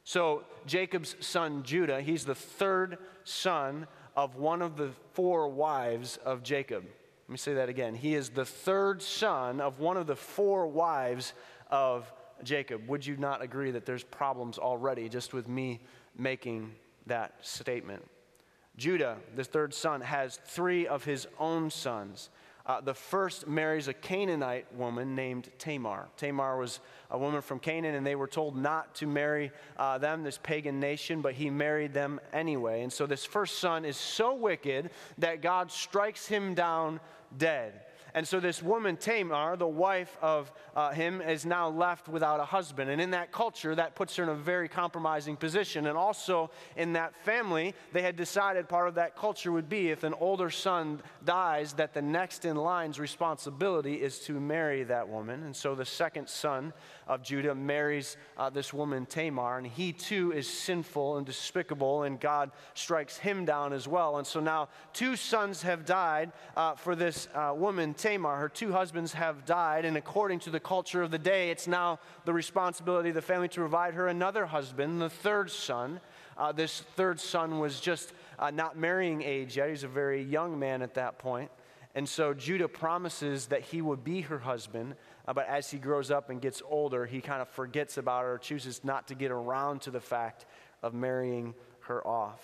So, 0.03 0.43
Jacob's 0.65 1.15
son 1.19 1.63
Judah, 1.63 2.01
he's 2.01 2.25
the 2.25 2.35
third 2.35 2.97
son 3.23 3.87
of 4.15 4.35
one 4.35 4.61
of 4.61 4.77
the 4.77 4.91
four 5.13 5.49
wives 5.49 6.17
of 6.23 6.43
Jacob. 6.43 6.83
Let 6.83 7.29
me 7.29 7.37
say 7.37 7.53
that 7.55 7.69
again. 7.69 7.95
He 7.95 8.15
is 8.15 8.29
the 8.29 8.45
third 8.45 9.01
son 9.01 9.61
of 9.61 9.79
one 9.79 9.97
of 9.97 10.07
the 10.07 10.15
four 10.15 10.67
wives 10.67 11.33
of 11.69 12.11
Jacob. 12.43 12.87
Would 12.87 13.05
you 13.05 13.17
not 13.17 13.41
agree 13.41 13.71
that 13.71 13.85
there's 13.85 14.03
problems 14.03 14.57
already 14.57 15.07
just 15.07 15.33
with 15.33 15.47
me 15.47 15.81
making 16.17 16.73
that 17.07 17.35
statement? 17.41 18.03
Judah, 18.77 19.17
the 19.35 19.43
third 19.43 19.73
son, 19.73 20.01
has 20.01 20.39
three 20.45 20.87
of 20.87 21.03
his 21.03 21.27
own 21.39 21.69
sons. 21.69 22.29
Uh, 22.65 22.79
the 22.79 22.93
first 22.93 23.47
marries 23.47 23.87
a 23.87 23.93
Canaanite 23.93 24.73
woman 24.75 25.15
named 25.15 25.49
Tamar. 25.57 26.07
Tamar 26.15 26.57
was 26.57 26.79
a 27.09 27.17
woman 27.17 27.41
from 27.41 27.59
Canaan, 27.59 27.95
and 27.95 28.05
they 28.05 28.15
were 28.15 28.27
told 28.27 28.55
not 28.55 28.93
to 28.95 29.07
marry 29.07 29.51
uh, 29.77 29.97
them, 29.97 30.23
this 30.23 30.37
pagan 30.37 30.79
nation, 30.79 31.21
but 31.21 31.33
he 31.33 31.49
married 31.49 31.93
them 31.93 32.19
anyway. 32.31 32.83
And 32.83 32.93
so 32.93 33.07
this 33.07 33.25
first 33.25 33.59
son 33.59 33.83
is 33.83 33.97
so 33.97 34.35
wicked 34.35 34.91
that 35.17 35.41
God 35.41 35.71
strikes 35.71 36.27
him 36.27 36.53
down 36.53 36.99
dead. 37.37 37.81
And 38.13 38.27
so 38.27 38.39
this 38.39 38.61
woman, 38.61 38.97
Tamar, 38.97 39.55
the 39.55 39.67
wife 39.67 40.17
of 40.21 40.51
uh, 40.75 40.91
him, 40.91 41.21
is 41.21 41.45
now 41.45 41.69
left 41.69 42.07
without 42.07 42.39
a 42.39 42.45
husband. 42.45 42.89
And 42.89 43.01
in 43.01 43.11
that 43.11 43.31
culture, 43.31 43.75
that 43.75 43.95
puts 43.95 44.15
her 44.15 44.23
in 44.23 44.29
a 44.29 44.35
very 44.35 44.67
compromising 44.67 45.37
position. 45.37 45.87
And 45.87 45.97
also 45.97 46.51
in 46.75 46.93
that 46.93 47.15
family, 47.23 47.73
they 47.93 48.01
had 48.01 48.15
decided 48.15 48.67
part 48.67 48.87
of 48.87 48.95
that 48.95 49.15
culture 49.15 49.51
would 49.51 49.69
be 49.69 49.89
if 49.89 50.03
an 50.03 50.13
older 50.19 50.49
son 50.49 51.01
dies, 51.25 51.73
that 51.73 51.93
the 51.93 52.01
next 52.01 52.45
in 52.45 52.55
line's 52.55 52.99
responsibility 52.99 54.01
is 54.01 54.19
to 54.19 54.39
marry 54.39 54.83
that 54.83 55.07
woman. 55.07 55.43
And 55.43 55.55
so 55.55 55.75
the 55.75 55.85
second 55.85 56.27
son 56.29 56.73
of 57.07 57.23
Judah 57.23 57.55
marries 57.55 58.17
uh, 58.37 58.49
this 58.49 58.73
woman, 58.73 59.05
Tamar, 59.05 59.57
and 59.57 59.67
he 59.67 59.93
too 59.93 60.31
is 60.31 60.47
sinful 60.47 61.17
and 61.17 61.25
despicable, 61.25 62.03
and 62.03 62.19
God 62.19 62.51
strikes 62.73 63.17
him 63.17 63.45
down 63.45 63.73
as 63.73 63.87
well. 63.87 64.17
And 64.17 64.27
so 64.27 64.39
now 64.39 64.69
two 64.93 65.15
sons 65.15 65.61
have 65.61 65.85
died 65.85 66.31
uh, 66.55 66.75
for 66.75 66.95
this 66.95 67.27
uh, 67.33 67.53
woman, 67.55 67.93
Tamar. 68.01 68.37
Her 68.37 68.49
two 68.49 68.71
husbands 68.71 69.13
have 69.13 69.45
died, 69.45 69.85
and 69.85 69.95
according 69.95 70.39
to 70.39 70.49
the 70.49 70.59
culture 70.59 71.03
of 71.03 71.11
the 71.11 71.19
day, 71.19 71.51
it's 71.51 71.67
now 71.67 71.99
the 72.25 72.33
responsibility 72.33 73.09
of 73.09 73.15
the 73.15 73.21
family 73.21 73.47
to 73.49 73.59
provide 73.59 73.93
her 73.93 74.07
another 74.07 74.47
husband, 74.47 74.99
the 74.99 75.09
third 75.09 75.51
son. 75.51 76.01
Uh, 76.35 76.51
this 76.51 76.81
third 76.95 77.19
son 77.19 77.59
was 77.59 77.79
just 77.79 78.13
uh, 78.39 78.49
not 78.49 78.75
marrying 78.75 79.21
age 79.21 79.57
yet, 79.57 79.69
he's 79.69 79.83
a 79.83 79.87
very 79.87 80.23
young 80.23 80.57
man 80.57 80.81
at 80.81 80.95
that 80.95 81.19
point. 81.19 81.51
And 81.93 82.09
so 82.09 82.33
Judah 82.33 82.67
promises 82.67 83.47
that 83.47 83.61
he 83.61 83.81
would 83.81 84.03
be 84.03 84.21
her 84.21 84.39
husband, 84.39 84.95
uh, 85.27 85.33
but 85.33 85.47
as 85.47 85.69
he 85.69 85.77
grows 85.77 86.09
up 86.09 86.31
and 86.31 86.41
gets 86.41 86.63
older, 86.67 87.05
he 87.05 87.21
kind 87.21 87.41
of 87.41 87.49
forgets 87.49 87.97
about 87.97 88.23
her, 88.23 88.39
chooses 88.39 88.83
not 88.83 89.09
to 89.09 89.15
get 89.15 89.29
around 89.29 89.81
to 89.81 89.91
the 89.91 89.99
fact 89.99 90.47
of 90.81 90.95
marrying 90.95 91.53
her 91.81 92.05
off. 92.07 92.41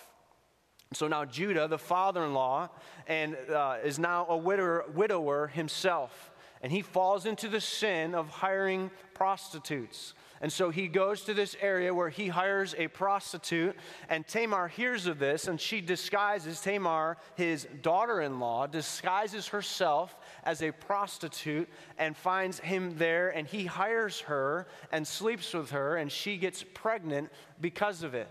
So 0.94 1.06
now 1.06 1.24
Judah, 1.24 1.68
the 1.68 1.78
father 1.78 2.24
in 2.24 2.32
law, 2.32 2.70
and 3.06 3.36
uh, 3.54 3.76
is 3.84 3.98
now 3.98 4.26
a 4.28 4.36
widower, 4.36 4.84
widower 4.94 5.48
himself. 5.48 6.32
And 6.62 6.72
he 6.72 6.82
falls 6.82 7.26
into 7.26 7.48
the 7.48 7.60
sin 7.60 8.14
of 8.14 8.28
hiring 8.28 8.90
prostitutes. 9.14 10.14
And 10.40 10.52
so 10.52 10.70
he 10.70 10.88
goes 10.88 11.22
to 11.22 11.34
this 11.34 11.56
area 11.60 11.92
where 11.92 12.08
he 12.08 12.28
hires 12.28 12.74
a 12.78 12.88
prostitute, 12.88 13.76
and 14.08 14.26
Tamar 14.26 14.68
hears 14.68 15.06
of 15.06 15.18
this, 15.18 15.48
and 15.48 15.60
she 15.60 15.80
disguises, 15.80 16.60
Tamar, 16.60 17.16
his 17.34 17.66
daughter 17.82 18.22
in 18.22 18.38
law, 18.38 18.66
disguises 18.66 19.48
herself 19.48 20.16
as 20.44 20.62
a 20.62 20.70
prostitute 20.70 21.68
and 21.98 22.16
finds 22.16 22.60
him 22.60 22.96
there, 22.96 23.30
and 23.30 23.46
he 23.46 23.66
hires 23.66 24.20
her 24.20 24.68
and 24.92 25.06
sleeps 25.06 25.52
with 25.52 25.70
her, 25.70 25.96
and 25.96 26.10
she 26.10 26.36
gets 26.36 26.64
pregnant 26.72 27.30
because 27.60 28.02
of 28.02 28.14
it. 28.14 28.28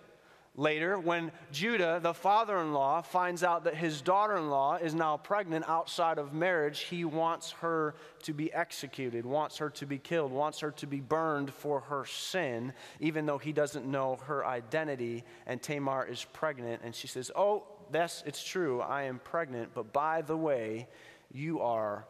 Later, 0.59 0.97
when 0.97 1.31
Judah, 1.51 1.99
the 2.01 2.15
father 2.15 2.57
in 2.57 2.73
law, 2.73 3.03
finds 3.03 3.43
out 3.43 3.65
that 3.65 3.75
his 3.75 4.01
daughter 4.01 4.35
in 4.37 4.49
law 4.49 4.77
is 4.77 4.95
now 4.95 5.15
pregnant 5.15 5.65
outside 5.69 6.17
of 6.17 6.33
marriage, 6.33 6.79
he 6.79 7.05
wants 7.05 7.51
her 7.51 7.93
to 8.23 8.33
be 8.33 8.51
executed, 8.51 9.23
wants 9.23 9.57
her 9.57 9.69
to 9.69 9.85
be 9.85 9.99
killed, 9.99 10.31
wants 10.31 10.59
her 10.61 10.71
to 10.71 10.87
be 10.87 10.99
burned 10.99 11.53
for 11.53 11.81
her 11.81 12.05
sin, 12.05 12.73
even 12.99 13.27
though 13.27 13.37
he 13.37 13.53
doesn't 13.53 13.85
know 13.85 14.17
her 14.25 14.43
identity. 14.47 15.23
And 15.45 15.61
Tamar 15.61 16.07
is 16.07 16.25
pregnant, 16.33 16.81
and 16.83 16.95
she 16.95 17.05
says, 17.05 17.29
Oh, 17.35 17.65
yes, 17.93 18.23
it's 18.25 18.43
true, 18.43 18.81
I 18.81 19.03
am 19.03 19.19
pregnant, 19.19 19.75
but 19.75 19.93
by 19.93 20.23
the 20.23 20.35
way, 20.35 20.87
you 21.31 21.61
are 21.61 22.07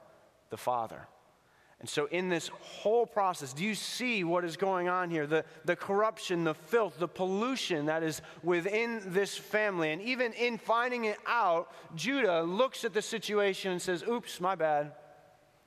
the 0.51 0.58
father. 0.58 1.06
And 1.80 1.88
so, 1.88 2.08
in 2.08 2.28
this 2.28 2.48
whole 2.48 3.06
process, 3.06 3.54
do 3.54 3.64
you 3.64 3.76
see 3.76 4.24
what 4.24 4.44
is 4.44 4.58
going 4.58 4.90
on 4.90 5.12
here? 5.12 5.28
The, 5.28 5.46
the 5.64 5.76
corruption, 5.76 6.44
the 6.44 6.56
filth, 6.56 6.98
the 6.98 7.08
pollution 7.08 7.86
that 7.86 8.02
is 8.02 8.22
within 8.42 9.02
this 9.06 9.38
family. 9.38 9.92
And 9.92 10.02
even 10.02 10.34
in 10.34 10.58
finding 10.58 11.06
it 11.06 11.20
out, 11.28 11.72
Judah 11.96 12.42
looks 12.42 12.84
at 12.84 12.94
the 12.94 13.02
situation 13.02 13.72
and 13.72 13.82
says, 13.82 14.04
Oops, 14.04 14.42
my 14.42 14.56
bad. 14.56 14.94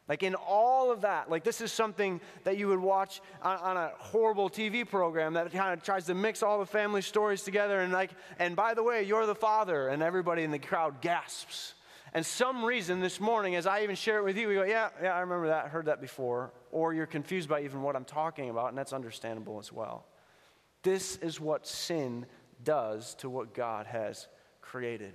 Like 0.08 0.24
in 0.24 0.34
all 0.34 0.90
of 0.90 1.02
that, 1.02 1.30
like 1.30 1.44
this 1.44 1.60
is 1.60 1.70
something 1.70 2.20
that 2.42 2.58
you 2.58 2.66
would 2.66 2.80
watch 2.80 3.20
on, 3.42 3.58
on, 3.58 3.76
a 3.76 3.92
horrible 3.98 4.50
TV 4.50 4.88
program 4.88 5.34
that 5.34 5.52
kind 5.52 5.72
of 5.72 5.84
tries 5.84 6.06
to 6.06 6.14
mix 6.14 6.42
all 6.42 6.58
the 6.58 6.66
family 6.66 7.00
stories 7.00 7.42
together 7.42 7.78
and 7.78 7.92
like, 7.92 8.10
and 8.40 8.56
by 8.56 8.74
the 8.74 8.82
way, 8.82 9.04
you're 9.04 9.26
the 9.26 9.36
father, 9.36 9.86
and 9.86 10.02
everybody 10.02 10.42
in 10.42 10.50
the 10.50 10.58
crowd 10.58 11.00
gasps. 11.00 11.74
And 12.12 12.26
some 12.26 12.64
reason 12.64 13.00
this 13.00 13.20
morning, 13.20 13.54
as 13.54 13.66
I 13.66 13.82
even 13.82 13.94
share 13.94 14.18
it 14.18 14.24
with 14.24 14.36
you, 14.36 14.48
we 14.48 14.54
go, 14.54 14.64
yeah, 14.64 14.88
yeah, 15.00 15.14
I 15.14 15.20
remember 15.20 15.48
that, 15.48 15.66
I 15.66 15.68
heard 15.68 15.86
that 15.86 16.00
before. 16.00 16.52
Or 16.72 16.92
you're 16.92 17.06
confused 17.06 17.48
by 17.48 17.62
even 17.62 17.82
what 17.82 17.94
I'm 17.94 18.04
talking 18.04 18.50
about, 18.50 18.68
and 18.68 18.78
that's 18.78 18.92
understandable 18.92 19.58
as 19.58 19.72
well. 19.72 20.06
This 20.82 21.16
is 21.16 21.40
what 21.40 21.66
sin 21.66 22.26
does 22.64 23.14
to 23.16 23.30
what 23.30 23.54
God 23.54 23.86
has 23.86 24.26
created. 24.60 25.12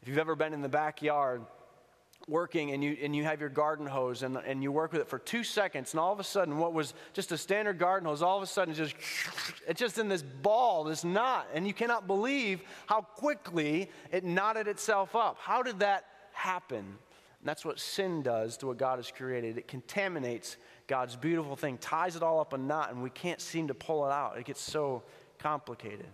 If 0.00 0.08
you've 0.08 0.18
ever 0.18 0.34
been 0.34 0.52
in 0.52 0.62
the 0.62 0.68
backyard 0.68 1.42
working 2.28 2.72
and 2.72 2.82
you, 2.82 2.96
and 3.02 3.14
you 3.14 3.24
have 3.24 3.40
your 3.40 3.48
garden 3.48 3.86
hose 3.86 4.22
and, 4.22 4.36
and 4.36 4.62
you 4.62 4.70
work 4.70 4.92
with 4.92 5.00
it 5.00 5.08
for 5.08 5.18
two 5.18 5.44
seconds, 5.44 5.92
and 5.92 6.00
all 6.00 6.12
of 6.12 6.20
a 6.20 6.24
sudden, 6.24 6.58
what 6.58 6.72
was 6.72 6.94
just 7.12 7.30
a 7.30 7.38
standard 7.38 7.78
garden 7.78 8.08
hose, 8.08 8.22
all 8.22 8.36
of 8.36 8.42
a 8.42 8.46
sudden, 8.46 8.74
just, 8.74 8.94
it's 9.68 9.78
just 9.78 9.98
in 9.98 10.08
this 10.08 10.22
ball, 10.22 10.84
this 10.84 11.04
knot, 11.04 11.46
and 11.54 11.66
you 11.66 11.72
cannot 11.72 12.06
believe 12.06 12.62
how 12.86 13.00
quickly 13.00 13.90
it 14.10 14.24
knotted 14.24 14.66
itself 14.66 15.14
up. 15.14 15.36
How 15.40 15.62
did 15.62 15.80
that 15.80 16.04
happen. 16.32 16.78
And 16.78 17.48
that's 17.48 17.64
what 17.64 17.80
sin 17.80 18.22
does 18.22 18.56
to 18.58 18.68
what 18.68 18.78
God 18.78 18.98
has 18.98 19.10
created. 19.10 19.58
It 19.58 19.66
contaminates 19.66 20.56
God's 20.86 21.16
beautiful 21.16 21.56
thing, 21.56 21.78
ties 21.78 22.16
it 22.16 22.22
all 22.22 22.40
up 22.40 22.52
a 22.52 22.58
knot, 22.58 22.92
and 22.92 23.02
we 23.02 23.10
can't 23.10 23.40
seem 23.40 23.68
to 23.68 23.74
pull 23.74 24.06
it 24.06 24.12
out. 24.12 24.38
It 24.38 24.44
gets 24.44 24.60
so 24.60 25.02
complicated. 25.38 26.06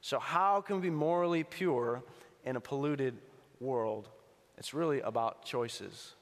So, 0.00 0.18
how 0.18 0.60
can 0.62 0.76
we 0.76 0.82
be 0.82 0.90
morally 0.90 1.44
pure 1.44 2.02
in 2.44 2.56
a 2.56 2.60
polluted 2.60 3.18
world? 3.60 4.08
It's 4.56 4.72
really 4.72 5.00
about 5.00 5.44
choices, 5.44 6.14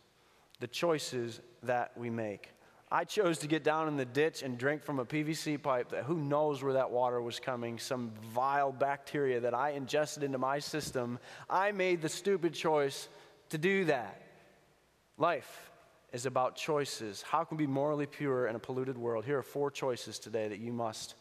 the 0.60 0.66
choices 0.66 1.40
that 1.62 1.96
we 1.96 2.10
make. 2.10 2.50
I 2.90 3.04
chose 3.04 3.38
to 3.38 3.46
get 3.46 3.64
down 3.64 3.86
in 3.86 3.96
the 3.96 4.06
ditch 4.06 4.42
and 4.42 4.56
drink 4.56 4.82
from 4.82 4.98
a 4.98 5.04
PVC 5.04 5.62
pipe 5.62 5.90
that 5.90 6.04
who 6.04 6.16
knows 6.16 6.62
where 6.62 6.72
that 6.72 6.90
water 6.90 7.20
was 7.20 7.38
coming, 7.38 7.78
some 7.78 8.12
vile 8.32 8.72
bacteria 8.72 9.40
that 9.40 9.52
I 9.52 9.70
ingested 9.70 10.22
into 10.22 10.38
my 10.38 10.58
system. 10.58 11.18
I 11.50 11.70
made 11.72 12.00
the 12.00 12.08
stupid 12.08 12.54
choice 12.54 13.08
to 13.50 13.58
do 13.58 13.84
that. 13.86 14.20
Life 15.16 15.70
is 16.12 16.26
about 16.26 16.56
choices. 16.56 17.22
How 17.22 17.44
can 17.44 17.56
we 17.56 17.66
be 17.66 17.72
morally 17.72 18.06
pure 18.06 18.46
in 18.46 18.56
a 18.56 18.58
polluted 18.58 18.96
world? 18.96 19.24
Here 19.24 19.38
are 19.38 19.42
four 19.42 19.70
choices 19.70 20.18
today 20.18 20.48
that 20.48 20.58
you 20.58 20.72
must 20.72 21.14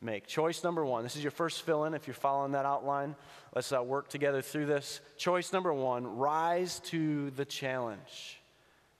make. 0.00 0.26
Choice 0.26 0.62
number 0.62 0.84
one 0.84 1.02
this 1.02 1.16
is 1.16 1.22
your 1.22 1.30
first 1.30 1.62
fill 1.62 1.84
in 1.84 1.94
if 1.94 2.06
you're 2.06 2.14
following 2.14 2.52
that 2.52 2.66
outline. 2.66 3.16
Let's 3.54 3.72
uh, 3.72 3.82
work 3.82 4.08
together 4.08 4.42
through 4.42 4.66
this. 4.66 5.00
Choice 5.16 5.52
number 5.52 5.72
one 5.72 6.06
rise 6.06 6.80
to 6.86 7.30
the 7.30 7.44
challenge. 7.44 8.40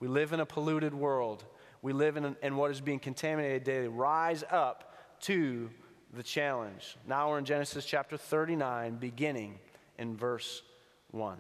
We 0.00 0.09
live 0.09 0.33
in 0.33 0.41
a 0.41 0.47
polluted 0.47 0.95
world, 0.95 1.45
we 1.83 1.93
live 1.93 2.17
in, 2.17 2.37
in 2.43 2.57
what 2.57 2.71
is 2.71 2.81
being 2.81 2.99
contaminated 2.99 3.64
daily. 3.64 3.88
Rise 3.88 4.45
up 4.50 4.95
to 5.23 5.71
the 6.12 6.23
challenge. 6.23 6.97
Now 7.07 7.31
we're 7.31 7.38
in 7.38 7.45
Genesis 7.45 7.85
chapter 7.85 8.17
39, 8.17 8.97
beginning 8.97 9.59
in 9.99 10.17
verse 10.17 10.62
1. 11.11 11.38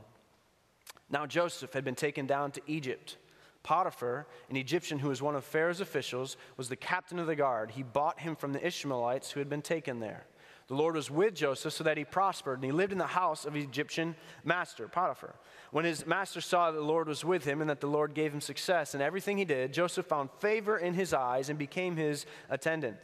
Now 1.14 1.26
Joseph 1.26 1.72
had 1.74 1.84
been 1.84 1.94
taken 1.94 2.26
down 2.26 2.50
to 2.50 2.60
Egypt. 2.66 3.18
Potiphar, 3.62 4.26
an 4.50 4.56
Egyptian 4.56 4.98
who 4.98 5.10
was 5.10 5.22
one 5.22 5.36
of 5.36 5.44
Pharaoh's 5.44 5.80
officials, 5.80 6.36
was 6.56 6.68
the 6.68 6.74
captain 6.74 7.20
of 7.20 7.28
the 7.28 7.36
guard. 7.36 7.70
He 7.70 7.84
bought 7.84 8.18
him 8.18 8.34
from 8.34 8.52
the 8.52 8.66
Ishmaelites 8.66 9.30
who 9.30 9.38
had 9.38 9.48
been 9.48 9.62
taken 9.62 10.00
there. 10.00 10.26
The 10.66 10.74
Lord 10.74 10.96
was 10.96 11.12
with 11.12 11.36
Joseph 11.36 11.72
so 11.72 11.84
that 11.84 11.96
he 11.96 12.04
prospered, 12.04 12.56
and 12.56 12.64
he 12.64 12.72
lived 12.72 12.90
in 12.90 12.98
the 12.98 13.06
house 13.06 13.44
of 13.44 13.54
Egyptian 13.54 14.16
master, 14.42 14.88
Potiphar. 14.88 15.36
When 15.70 15.84
his 15.84 16.04
master 16.04 16.40
saw 16.40 16.72
that 16.72 16.76
the 16.76 16.84
Lord 16.84 17.06
was 17.06 17.24
with 17.24 17.44
him 17.44 17.60
and 17.60 17.70
that 17.70 17.80
the 17.80 17.86
Lord 17.86 18.12
gave 18.12 18.34
him 18.34 18.40
success 18.40 18.96
in 18.96 19.00
everything 19.00 19.38
he 19.38 19.44
did, 19.44 19.72
Joseph 19.72 20.06
found 20.06 20.30
favor 20.40 20.78
in 20.78 20.94
his 20.94 21.14
eyes 21.14 21.48
and 21.48 21.56
became 21.56 21.94
his 21.94 22.26
attendant. 22.50 22.96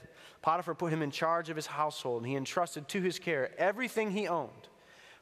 Potiphar 0.43 0.75
put 0.75 0.93
him 0.93 1.03
in 1.03 1.13
charge 1.13 1.49
of 1.49 1.55
his 1.55 1.69
household, 1.69 2.23
and 2.23 2.29
he 2.29 2.37
entrusted 2.37 2.89
to 2.89 3.03
his 3.03 3.21
care 3.21 3.53
everything 3.57 4.11
he 4.11 4.27
owned. 4.27 4.70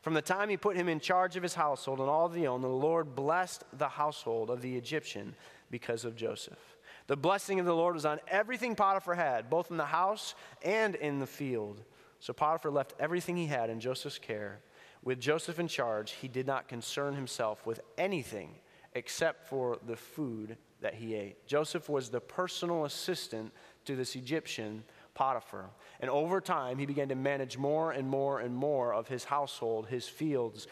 From 0.09 0.15
the 0.15 0.23
time 0.23 0.49
he 0.49 0.57
put 0.57 0.75
him 0.75 0.89
in 0.89 1.01
charge 1.01 1.37
of 1.37 1.43
his 1.43 1.53
household 1.53 2.01
and 2.01 2.09
all 2.09 2.31
that 2.31 2.39
he 2.39 2.47
owned, 2.47 2.65
the 2.65 2.69
Lord 2.69 3.15
blessed 3.15 3.65
the 3.75 3.91
household 3.91 4.49
of 4.49 4.63
the 4.63 4.75
Egyptian 4.75 5.35
because 5.71 6.07
of 6.07 6.17
Joseph. 6.17 6.79
The 7.09 7.17
blessing 7.19 7.61
of 7.61 7.67
the 7.67 7.75
Lord 7.75 7.95
was 7.95 8.07
on 8.07 8.19
everything 8.27 8.75
Potiphar 8.75 9.17
had, 9.17 9.51
both 9.51 9.71
in 9.71 9.77
the 9.77 9.85
house 9.85 10.35
and 10.63 10.95
in 10.95 11.19
the 11.19 11.27
field. 11.27 11.83
So 12.21 12.33
Potiphar 12.33 12.71
left 12.71 12.95
everything 12.99 13.37
he 13.37 13.49
had 13.49 13.69
in 13.69 13.81
Joseph's 13.81 14.19
care. 14.19 14.61
With 15.05 15.21
Joseph 15.21 15.59
in 15.59 15.69
charge, 15.69 16.13
he 16.13 16.27
did 16.27 16.47
not 16.47 16.69
concern 16.69 17.15
himself 17.15 17.67
with 17.67 17.81
anything 17.99 18.55
except 18.95 19.47
for 19.47 19.77
the 19.87 19.97
food 19.97 20.57
that 20.81 20.95
he 20.95 21.17
ate. 21.17 21.47
Joseph 21.47 21.91
was 21.91 22.09
the 22.09 22.21
personal 22.23 22.87
assistant 22.87 23.53
to 23.85 23.95
this 23.95 24.17
Egyptian 24.17 24.85
Potiphar. 25.19 25.71
And 25.99 26.09
over 26.09 26.41
time, 26.41 26.79
he 26.79 26.87
began 26.87 27.09
to 27.09 27.17
manage 27.17 27.59
more 27.59 27.91
and 27.91 28.09
more 28.09 28.39
and 28.39 28.55
more 28.55 28.95
of 28.95 29.09
his 29.09 29.25
household, 29.25 29.89
his 29.89 30.07
fields, 30.07 30.69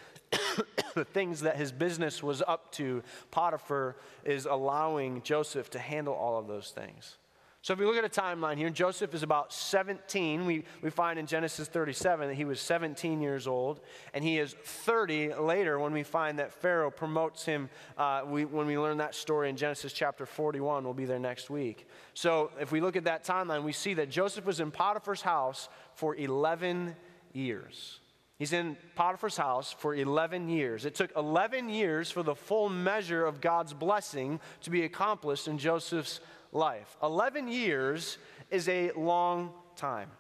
the 0.95 1.05
things 1.05 1.41
that 1.41 1.57
his 1.57 1.73
business 1.73 2.23
was 2.23 2.43
up 2.47 2.71
to. 2.75 3.03
Potiphar 3.33 3.97
is 4.25 4.47
allowing 4.47 5.21
Joseph 5.23 5.69
to 5.71 5.81
handle 5.81 6.15
all 6.15 6.39
of 6.39 6.47
those 6.47 6.71
things. 6.71 7.17
So 7.67 7.73
if 7.73 7.81
we 7.81 7.85
look 7.85 7.97
at 7.97 8.05
a 8.05 8.09
timeline 8.09 8.59
here, 8.59 8.71
Joseph 8.71 9.13
is 9.13 9.25
about 9.25 9.53
17. 9.53 10.47
We, 10.47 10.63
we 10.83 10.91
find 10.91 11.19
in 11.19 11.27
Genesis 11.27 11.67
37 11.67 12.29
that 12.29 12.35
he 12.35 12.45
was 12.45 12.61
17 12.61 13.21
years 13.21 13.49
old, 13.49 13.81
and 14.15 14.23
he 14.23 14.39
is 14.39 14.55
30 14.63 15.35
later 15.35 15.77
when 15.81 15.93
we 15.93 16.05
find 16.05 16.39
that 16.39 16.53
Pharaoh 16.53 16.93
promotes 16.93 17.45
him. 17.45 17.69
Uh, 17.99 18.23
we, 18.25 18.45
when 18.45 18.69
we 18.69 18.79
learn 18.79 18.99
that 18.99 19.17
story 19.17 19.51
in 19.51 19.57
Genesis 19.57 19.93
chapter 19.93 20.27
41, 20.27 20.85
we'll 20.85 20.95
be 20.95 21.07
there 21.07 21.19
next 21.19 21.51
week. 21.51 21.89
So 22.15 22.53
if 22.61 22.71
we 22.71 22.81
look 22.81 22.95
at 22.95 23.03
that 23.03 23.25
timeline, 23.25 23.65
we 23.65 23.73
see 23.73 23.95
that 23.95 24.11
Joseph 24.11 24.47
was 24.47 24.61
in 24.61 24.71
Potiphar's 24.71 25.23
house 25.23 25.69
for 25.97 26.15
11 26.15 26.95
years. 27.33 27.99
He's 28.39 28.53
in 28.53 28.77
Potiphar's 28.95 29.37
house 29.37 29.73
for 29.73 29.93
11 29.93 30.49
years. 30.51 30.85
It 30.85 30.95
took 30.95 31.11
11 31.17 31.71
years 31.71 32.13
for 32.13 32.23
the 32.23 32.37
full 32.37 32.69
measure 32.69 33.27
of 33.27 33.41
God's 33.41 33.73
blessing 33.73 34.39
to 34.61 34.71
be 34.71 34.85
accomplished 34.85 35.49
in 35.49 35.59
Joseph's 35.59 36.21
life. 36.57 36.97
11 37.03 37.49
years 37.49 38.19
is 38.51 38.69
a 38.69 38.91
long 38.93 39.53
time. 39.77 40.11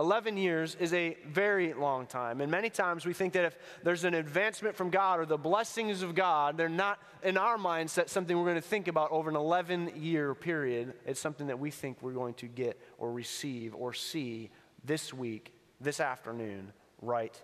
11 0.00 0.38
years 0.38 0.76
is 0.76 0.94
a 0.94 1.16
very 1.28 1.74
long 1.74 2.06
time. 2.06 2.40
And 2.40 2.50
many 2.50 2.70
times 2.70 3.04
we 3.04 3.12
think 3.12 3.34
that 3.34 3.44
if 3.44 3.56
there's 3.82 4.04
an 4.04 4.14
advancement 4.14 4.74
from 4.74 4.88
God 4.88 5.20
or 5.20 5.26
the 5.26 5.36
blessings 5.36 6.00
of 6.00 6.14
God, 6.14 6.56
they're 6.56 6.70
not 6.70 6.98
in 7.22 7.36
our 7.36 7.58
mindset 7.58 8.08
something 8.08 8.36
we're 8.36 8.44
going 8.44 8.54
to 8.54 8.62
think 8.62 8.88
about 8.88 9.12
over 9.12 9.28
an 9.28 9.36
11 9.36 9.92
year 9.96 10.34
period. 10.34 10.94
It's 11.04 11.20
something 11.20 11.48
that 11.48 11.58
we 11.58 11.70
think 11.70 11.98
we're 12.00 12.12
going 12.12 12.34
to 12.34 12.46
get 12.46 12.80
or 12.96 13.12
receive 13.12 13.74
or 13.74 13.92
see 13.92 14.48
this 14.82 15.12
week, 15.12 15.54
this 15.82 16.00
afternoon, 16.00 16.72
right 17.02 17.38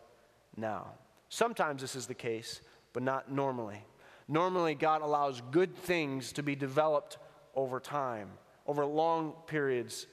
now. 0.56 0.86
Sometimes 1.28 1.82
this 1.82 1.94
is 1.94 2.06
the 2.06 2.14
case, 2.14 2.62
but 2.94 3.02
not 3.02 3.30
normally. 3.30 3.84
Normally, 4.28 4.74
God 4.74 5.02
allows 5.02 5.42
good 5.50 5.76
things 5.76 6.32
to 6.32 6.42
be 6.42 6.56
developed 6.56 7.18
over 7.56 7.80
time, 7.80 8.28
over 8.66 8.84
long 8.84 9.32
periods 9.46 10.06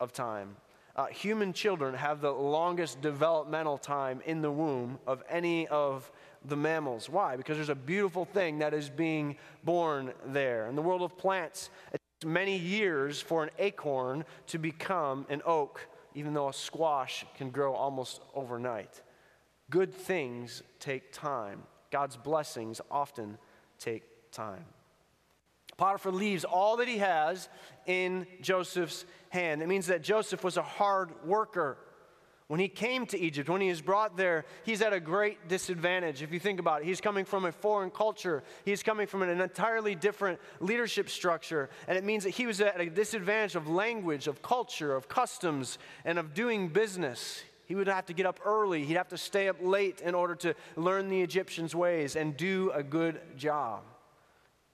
of 0.00 0.12
time. 0.12 0.56
Uh, 0.96 1.06
human 1.06 1.52
children 1.52 1.94
have 1.94 2.20
the 2.20 2.30
longest 2.30 3.00
developmental 3.00 3.78
time 3.78 4.20
in 4.26 4.42
the 4.42 4.50
womb 4.50 4.98
of 5.06 5.22
any 5.30 5.68
of 5.68 6.10
the 6.44 6.56
mammals. 6.56 7.08
Why? 7.08 7.36
Because 7.36 7.56
there's 7.56 7.68
a 7.68 7.74
beautiful 7.74 8.24
thing 8.24 8.58
that 8.58 8.74
is 8.74 8.90
being 8.90 9.36
born 9.62 10.12
there. 10.26 10.66
In 10.66 10.74
the 10.74 10.82
world 10.82 11.02
of 11.02 11.16
plants, 11.16 11.70
it 11.92 12.00
takes 12.20 12.28
many 12.28 12.56
years 12.56 13.20
for 13.20 13.44
an 13.44 13.50
acorn 13.60 14.24
to 14.48 14.58
become 14.58 15.24
an 15.28 15.40
oak, 15.46 15.86
even 16.14 16.34
though 16.34 16.48
a 16.48 16.52
squash 16.52 17.24
can 17.36 17.50
grow 17.50 17.74
almost 17.74 18.20
overnight. 18.34 19.00
Good 19.70 19.94
things 19.94 20.64
take 20.80 21.12
time. 21.12 21.62
God's 21.92 22.16
blessings 22.16 22.80
often 22.90 23.38
take 23.78 24.32
time. 24.32 24.64
Potiphar 25.78 26.12
leaves 26.12 26.44
all 26.44 26.76
that 26.76 26.88
he 26.88 26.98
has 26.98 27.48
in 27.86 28.26
Joseph's 28.42 29.06
hand. 29.30 29.62
It 29.62 29.68
means 29.68 29.86
that 29.86 30.02
Joseph 30.02 30.44
was 30.44 30.56
a 30.56 30.62
hard 30.62 31.10
worker. 31.24 31.78
When 32.48 32.58
he 32.58 32.68
came 32.68 33.06
to 33.06 33.18
Egypt, 33.18 33.48
when 33.48 33.60
he 33.60 33.68
is 33.68 33.82
brought 33.82 34.16
there, 34.16 34.44
he's 34.64 34.80
at 34.80 34.94
a 34.94 35.00
great 35.00 35.48
disadvantage. 35.48 36.22
If 36.22 36.32
you 36.32 36.40
think 36.40 36.58
about 36.58 36.80
it, 36.80 36.86
he's 36.86 37.00
coming 37.00 37.26
from 37.26 37.44
a 37.44 37.52
foreign 37.52 37.90
culture, 37.90 38.42
he's 38.64 38.82
coming 38.82 39.06
from 39.06 39.22
an 39.22 39.40
entirely 39.40 39.94
different 39.94 40.40
leadership 40.58 41.10
structure. 41.10 41.68
And 41.86 41.96
it 41.96 42.04
means 42.04 42.24
that 42.24 42.30
he 42.30 42.46
was 42.46 42.60
at 42.60 42.80
a 42.80 42.88
disadvantage 42.88 43.54
of 43.54 43.68
language, 43.68 44.26
of 44.26 44.42
culture, 44.42 44.96
of 44.96 45.08
customs, 45.08 45.78
and 46.06 46.18
of 46.18 46.32
doing 46.32 46.68
business. 46.68 47.42
He 47.66 47.74
would 47.74 47.86
have 47.86 48.06
to 48.06 48.14
get 48.14 48.24
up 48.24 48.40
early, 48.44 48.84
he'd 48.84 48.94
have 48.94 49.08
to 49.08 49.18
stay 49.18 49.48
up 49.48 49.58
late 49.60 50.00
in 50.00 50.14
order 50.14 50.34
to 50.36 50.54
learn 50.74 51.08
the 51.08 51.20
Egyptians' 51.20 51.74
ways 51.74 52.16
and 52.16 52.34
do 52.34 52.72
a 52.74 52.82
good 52.82 53.20
job. 53.36 53.82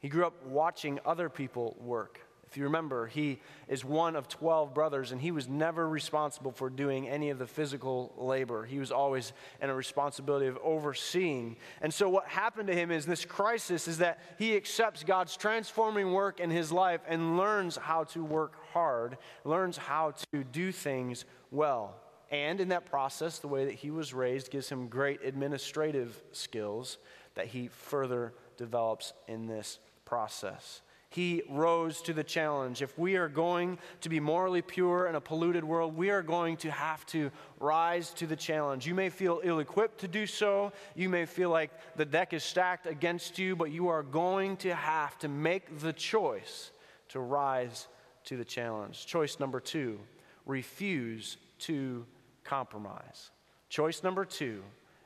He 0.05 0.11
grew 0.11 0.27
up 0.27 0.45
watching 0.45 1.01
other 1.07 1.31
people 1.31 1.75
work. 1.81 2.21
If 2.47 2.59
you 2.59 2.65
remember, 2.65 3.07
he 3.07 3.41
is 3.69 3.87
one 3.87 4.17
of 4.17 4.29
12 4.29 4.75
brothers, 4.75 5.13
and 5.13 5.19
he 5.19 5.31
was 5.31 5.49
never 5.49 5.89
responsible 5.89 6.53
for 6.53 6.69
doing 6.69 7.09
any 7.09 7.31
of 7.31 7.39
the 7.39 7.47
physical 7.47 8.13
labor. 8.19 8.67
He 8.67 8.79
was 8.79 8.93
always 8.93 9.33
in 9.63 9.71
a 9.71 9.75
responsibility 9.75 10.47
of 10.47 10.59
overseeing. 10.63 11.57
And 11.81 11.93
so, 11.93 12.11
what 12.11 12.27
happened 12.27 12.67
to 12.67 12.75
him 12.75 12.91
is 12.91 13.07
this 13.07 13.25
crisis 13.25 13.89
is 13.89 13.97
that 13.97 14.21
he 14.39 14.55
accepts 14.57 15.05
God's 15.05 15.39
transforming 15.39 16.13
work 16.13 16.39
in 16.39 16.51
his 16.51 16.71
life 16.71 17.01
and 17.09 17.39
learns 17.39 17.77
how 17.77 18.05
to 18.05 18.23
work 18.23 18.57
hard, 18.75 19.17
learns 19.45 19.79
how 19.79 20.13
to 20.33 20.45
do 20.45 20.71
things 20.71 21.25
well. 21.51 21.97
And 22.31 22.61
in 22.61 22.69
that 22.69 22.85
process, 22.85 23.39
the 23.39 23.49
way 23.49 23.65
that 23.65 23.75
he 23.77 23.91
was 23.91 24.13
raised 24.13 24.51
gives 24.51 24.69
him 24.69 24.89
great 24.89 25.25
administrative 25.25 26.23
skills 26.33 26.99
that 27.37 27.47
he 27.47 27.69
further 27.69 28.35
develops 28.59 29.15
in 29.29 29.47
this 29.47 29.79
process. 30.05 30.83
He 31.15 31.43
rose 31.49 32.03
to 32.03 32.13
the 32.13 32.25
challenge. 32.25 32.83
If 32.83 32.99
we 32.99 33.15
are 33.15 33.29
going 33.29 33.79
to 34.01 34.09
be 34.09 34.19
morally 34.19 34.63
pure 34.63 35.07
in 35.07 35.15
a 35.15 35.21
polluted 35.21 35.63
world, 35.63 35.97
we 35.97 36.11
are 36.11 36.23
going 36.23 36.57
to 36.57 36.73
have 36.73 37.07
to 37.07 37.31
rise 37.61 38.11
to 38.15 38.27
the 38.27 38.35
challenge. 38.35 38.85
You 38.85 38.97
may 38.97 39.11
feel 39.11 39.41
ill 39.45 39.61
equipped 39.61 40.01
to 40.01 40.09
do 40.09 40.27
so. 40.27 40.73
You 40.97 41.09
may 41.09 41.25
feel 41.25 41.51
like 41.51 41.71
the 41.95 42.05
deck 42.05 42.33
is 42.33 42.43
stacked 42.43 42.87
against 42.87 43.39
you, 43.39 43.55
but 43.55 43.71
you 43.71 43.87
are 43.87 44.03
going 44.03 44.57
to 44.57 44.75
have 44.75 45.17
to 45.21 45.29
make 45.29 45.79
the 45.79 45.93
choice 45.93 46.73
to 47.11 47.21
rise 47.21 47.87
to 48.25 48.37
the 48.37 48.45
challenge. 48.45 49.07
Choice 49.07 49.39
number 49.39 49.61
two 49.61 50.01
refuse 50.47 51.37
to 51.61 52.05
compromise. 52.43 53.31
Choice 53.69 54.03
number 54.03 54.25
two 54.25 54.65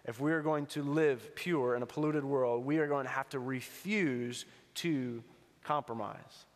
if 0.09 0.21
we 0.21 0.33
are 0.33 0.41
going 0.41 0.65
to 0.67 0.83
live 0.83 1.35
pure 1.35 1.77
in 1.77 1.83
a 1.83 1.87
polluted 1.87 2.25
world, 2.25 2.65
we 2.65 2.79
are 2.79 2.87
going 2.87 3.05
to 3.05 3.13
have 3.13 3.29
to 3.29 3.39
refuse 3.39 4.47
to 4.79 5.23
compromise. 5.65 6.47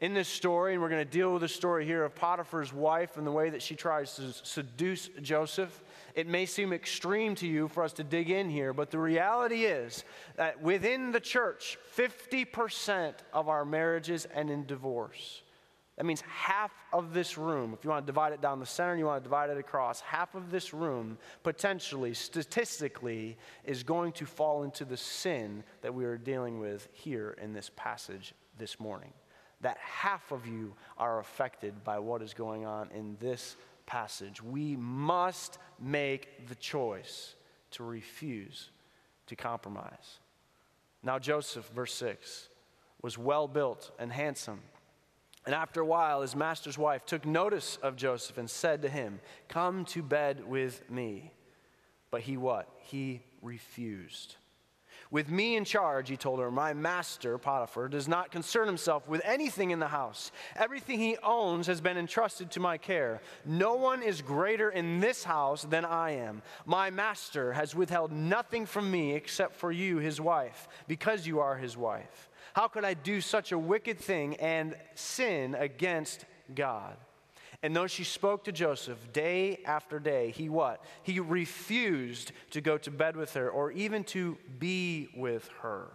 In 0.00 0.14
this 0.14 0.28
story, 0.28 0.72
and 0.72 0.82
we're 0.82 0.88
going 0.88 1.04
to 1.04 1.10
deal 1.10 1.32
with 1.32 1.42
the 1.42 1.48
story 1.48 1.86
here 1.86 2.04
of 2.04 2.14
Potiphar's 2.16 2.72
wife 2.72 3.16
and 3.16 3.26
the 3.26 3.30
way 3.30 3.50
that 3.50 3.62
she 3.62 3.76
tries 3.76 4.16
to 4.16 4.32
seduce 4.32 5.08
Joseph. 5.20 5.80
It 6.16 6.26
may 6.26 6.44
seem 6.44 6.72
extreme 6.72 7.36
to 7.36 7.46
you 7.46 7.68
for 7.68 7.84
us 7.84 7.92
to 7.94 8.04
dig 8.04 8.28
in 8.28 8.50
here, 8.50 8.72
but 8.72 8.90
the 8.90 8.98
reality 8.98 9.64
is 9.64 10.02
that 10.34 10.60
within 10.60 11.12
the 11.12 11.20
church, 11.20 11.78
50% 11.96 13.14
of 13.32 13.48
our 13.48 13.64
marriages 13.64 14.26
end 14.34 14.50
in 14.50 14.66
divorce. 14.66 15.42
That 15.96 16.06
means 16.06 16.22
half 16.22 16.72
of 16.92 17.12
this 17.12 17.36
room, 17.36 17.74
if 17.74 17.84
you 17.84 17.90
want 17.90 18.06
to 18.06 18.10
divide 18.10 18.32
it 18.32 18.40
down 18.40 18.60
the 18.60 18.66
center 18.66 18.92
and 18.92 18.98
you 18.98 19.04
want 19.04 19.22
to 19.22 19.28
divide 19.28 19.50
it 19.50 19.58
across, 19.58 20.00
half 20.00 20.34
of 20.34 20.50
this 20.50 20.72
room, 20.72 21.18
potentially, 21.42 22.14
statistically, 22.14 23.36
is 23.64 23.82
going 23.82 24.12
to 24.12 24.24
fall 24.24 24.62
into 24.62 24.86
the 24.86 24.96
sin 24.96 25.62
that 25.82 25.92
we 25.92 26.04
are 26.06 26.16
dealing 26.16 26.58
with 26.60 26.88
here 26.92 27.36
in 27.42 27.52
this 27.52 27.70
passage 27.76 28.34
this 28.58 28.80
morning. 28.80 29.12
That 29.60 29.76
half 29.78 30.32
of 30.32 30.46
you 30.46 30.74
are 30.96 31.20
affected 31.20 31.84
by 31.84 31.98
what 31.98 32.22
is 32.22 32.32
going 32.32 32.64
on 32.64 32.90
in 32.94 33.16
this 33.20 33.56
passage. 33.84 34.42
We 34.42 34.76
must 34.76 35.58
make 35.78 36.48
the 36.48 36.54
choice 36.54 37.34
to 37.72 37.84
refuse 37.84 38.70
to 39.26 39.36
compromise. 39.36 40.20
Now, 41.02 41.18
Joseph, 41.18 41.68
verse 41.74 41.92
6, 41.94 42.48
was 43.02 43.18
well 43.18 43.46
built 43.46 43.90
and 43.98 44.10
handsome 44.10 44.60
and 45.44 45.54
after 45.54 45.80
a 45.80 45.86
while, 45.86 46.22
his 46.22 46.36
master's 46.36 46.78
wife 46.78 47.04
took 47.04 47.26
notice 47.26 47.76
of 47.82 47.96
Joseph 47.96 48.38
and 48.38 48.48
said 48.48 48.82
to 48.82 48.88
him, 48.88 49.20
Come 49.48 49.84
to 49.86 50.02
bed 50.02 50.46
with 50.46 50.88
me. 50.88 51.32
But 52.10 52.20
he 52.20 52.36
what? 52.36 52.68
He 52.78 53.22
refused. 53.40 54.36
With 55.10 55.28
me 55.28 55.56
in 55.56 55.66
charge, 55.66 56.08
he 56.08 56.16
told 56.16 56.40
her, 56.40 56.50
my 56.50 56.72
master, 56.72 57.36
Potiphar, 57.36 57.88
does 57.88 58.08
not 58.08 58.30
concern 58.30 58.66
himself 58.66 59.06
with 59.06 59.20
anything 59.26 59.70
in 59.70 59.78
the 59.78 59.88
house. 59.88 60.32
Everything 60.56 60.98
he 60.98 61.18
owns 61.22 61.66
has 61.66 61.82
been 61.82 61.98
entrusted 61.98 62.50
to 62.52 62.60
my 62.60 62.78
care. 62.78 63.20
No 63.44 63.74
one 63.74 64.02
is 64.02 64.22
greater 64.22 64.70
in 64.70 65.00
this 65.00 65.22
house 65.22 65.64
than 65.64 65.84
I 65.84 66.12
am. 66.12 66.40
My 66.64 66.88
master 66.88 67.52
has 67.52 67.74
withheld 67.74 68.10
nothing 68.10 68.64
from 68.64 68.90
me 68.90 69.14
except 69.14 69.56
for 69.56 69.70
you, 69.70 69.98
his 69.98 70.18
wife, 70.18 70.66
because 70.88 71.26
you 71.26 71.40
are 71.40 71.56
his 71.56 71.76
wife. 71.76 72.30
How 72.54 72.68
could 72.68 72.84
I 72.84 72.94
do 72.94 73.20
such 73.20 73.52
a 73.52 73.58
wicked 73.58 73.98
thing 73.98 74.36
and 74.36 74.76
sin 74.94 75.54
against 75.54 76.24
God? 76.54 76.96
And 77.62 77.76
though 77.76 77.86
she 77.86 78.04
spoke 78.04 78.44
to 78.44 78.52
Joseph 78.52 79.12
day 79.12 79.60
after 79.64 80.00
day, 80.00 80.30
he 80.30 80.48
what? 80.48 80.84
He 81.02 81.20
refused 81.20 82.32
to 82.50 82.60
go 82.60 82.76
to 82.78 82.90
bed 82.90 83.16
with 83.16 83.34
her 83.34 83.48
or 83.48 83.70
even 83.70 84.02
to 84.04 84.36
be 84.58 85.08
with 85.16 85.48
her. 85.60 85.88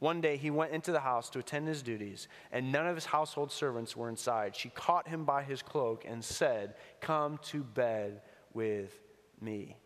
One 0.00 0.20
day 0.20 0.36
he 0.36 0.50
went 0.50 0.72
into 0.72 0.92
the 0.92 1.00
house 1.00 1.28
to 1.30 1.40
attend 1.40 1.66
his 1.66 1.82
duties, 1.82 2.28
and 2.52 2.70
none 2.70 2.86
of 2.86 2.94
his 2.94 3.06
household 3.06 3.50
servants 3.50 3.96
were 3.96 4.08
inside. 4.08 4.54
She 4.54 4.68
caught 4.68 5.08
him 5.08 5.24
by 5.24 5.42
his 5.42 5.60
cloak 5.62 6.04
and 6.06 6.24
said, 6.24 6.74
Come 7.00 7.38
to 7.46 7.64
bed 7.64 8.22
with 8.52 8.96
me. 9.40 9.76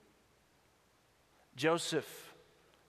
Joseph 1.56 2.31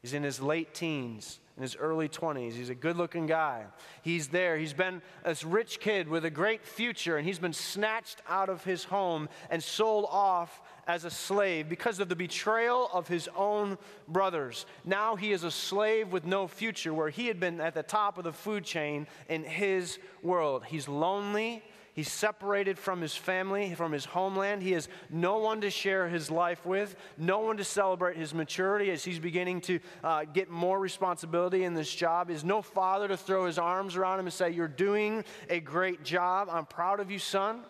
is 0.03 0.13
in 0.13 0.21
his 0.21 0.41
late 0.41 0.73
teens, 0.73 1.39
in 1.55 1.63
his 1.63 1.77
early 1.77 2.09
20s. 2.09 2.53
He's 2.53 2.69
a 2.69 2.75
good 2.75 2.97
looking 2.97 3.25
guy. 3.25 3.65
He's 4.01 4.27
there. 4.27 4.57
He's 4.57 4.73
been 4.73 5.01
this 5.25 5.45
rich 5.45 5.79
kid 5.79 6.09
with 6.09 6.25
a 6.25 6.29
great 6.29 6.65
future, 6.65 7.15
and 7.15 7.25
he's 7.25 7.39
been 7.39 7.53
snatched 7.53 8.21
out 8.27 8.49
of 8.49 8.65
his 8.65 8.83
home 8.83 9.29
and 9.49 9.63
sold 9.63 10.05
off 10.09 10.61
as 10.87 11.05
a 11.05 11.09
slave 11.09 11.69
because 11.69 12.01
of 12.01 12.09
the 12.09 12.15
betrayal 12.15 12.89
of 12.91 13.07
his 13.07 13.29
own 13.35 13.77
brothers. 14.09 14.65
Now 14.83 15.15
he 15.15 15.31
is 15.31 15.45
a 15.45 15.51
slave 15.51 16.11
with 16.11 16.25
no 16.25 16.47
future, 16.47 16.93
where 16.93 17.09
he 17.09 17.27
had 17.27 17.39
been 17.39 17.61
at 17.61 17.73
the 17.73 17.83
top 17.83 18.17
of 18.17 18.25
the 18.25 18.33
food 18.33 18.65
chain 18.65 19.07
in 19.29 19.45
his 19.45 19.99
world. 20.21 20.65
He's 20.65 20.89
lonely. 20.89 21.63
He's 21.93 22.11
separated 22.11 22.79
from 22.79 23.01
his 23.01 23.15
family, 23.15 23.75
from 23.75 23.91
his 23.91 24.03
homeland. 24.03 24.63
He 24.63 24.71
has 24.71 24.89
no 25.11 25.37
one 25.37 25.61
to 25.61 25.69
share 25.69 26.07
his 26.07 26.31
life 26.31 26.65
with, 26.65 26.95
no 27.19 27.39
one 27.39 27.57
to 27.57 27.63
celebrate 27.63 28.17
his 28.17 28.33
maturity 28.33 28.89
as 28.89 29.03
he's 29.03 29.19
beginning 29.19 29.61
to 29.61 29.79
uh, 30.03 30.23
get 30.25 30.49
more 30.49 30.79
responsibility 30.79 31.63
in 31.63 31.75
this 31.75 31.93
job. 31.93 32.31
Has 32.31 32.43
no 32.43 32.63
father 32.63 33.07
to 33.07 33.15
throw 33.15 33.45
his 33.45 33.59
arms 33.59 33.95
around 33.95 34.19
him 34.19 34.25
and 34.25 34.33
say, 34.33 34.49
You're 34.49 34.67
doing 34.67 35.23
a 35.49 35.59
great 35.59 36.03
job. 36.03 36.49
I'm 36.51 36.65
proud 36.65 36.99
of 36.99 37.11
you, 37.11 37.19
son. 37.19 37.61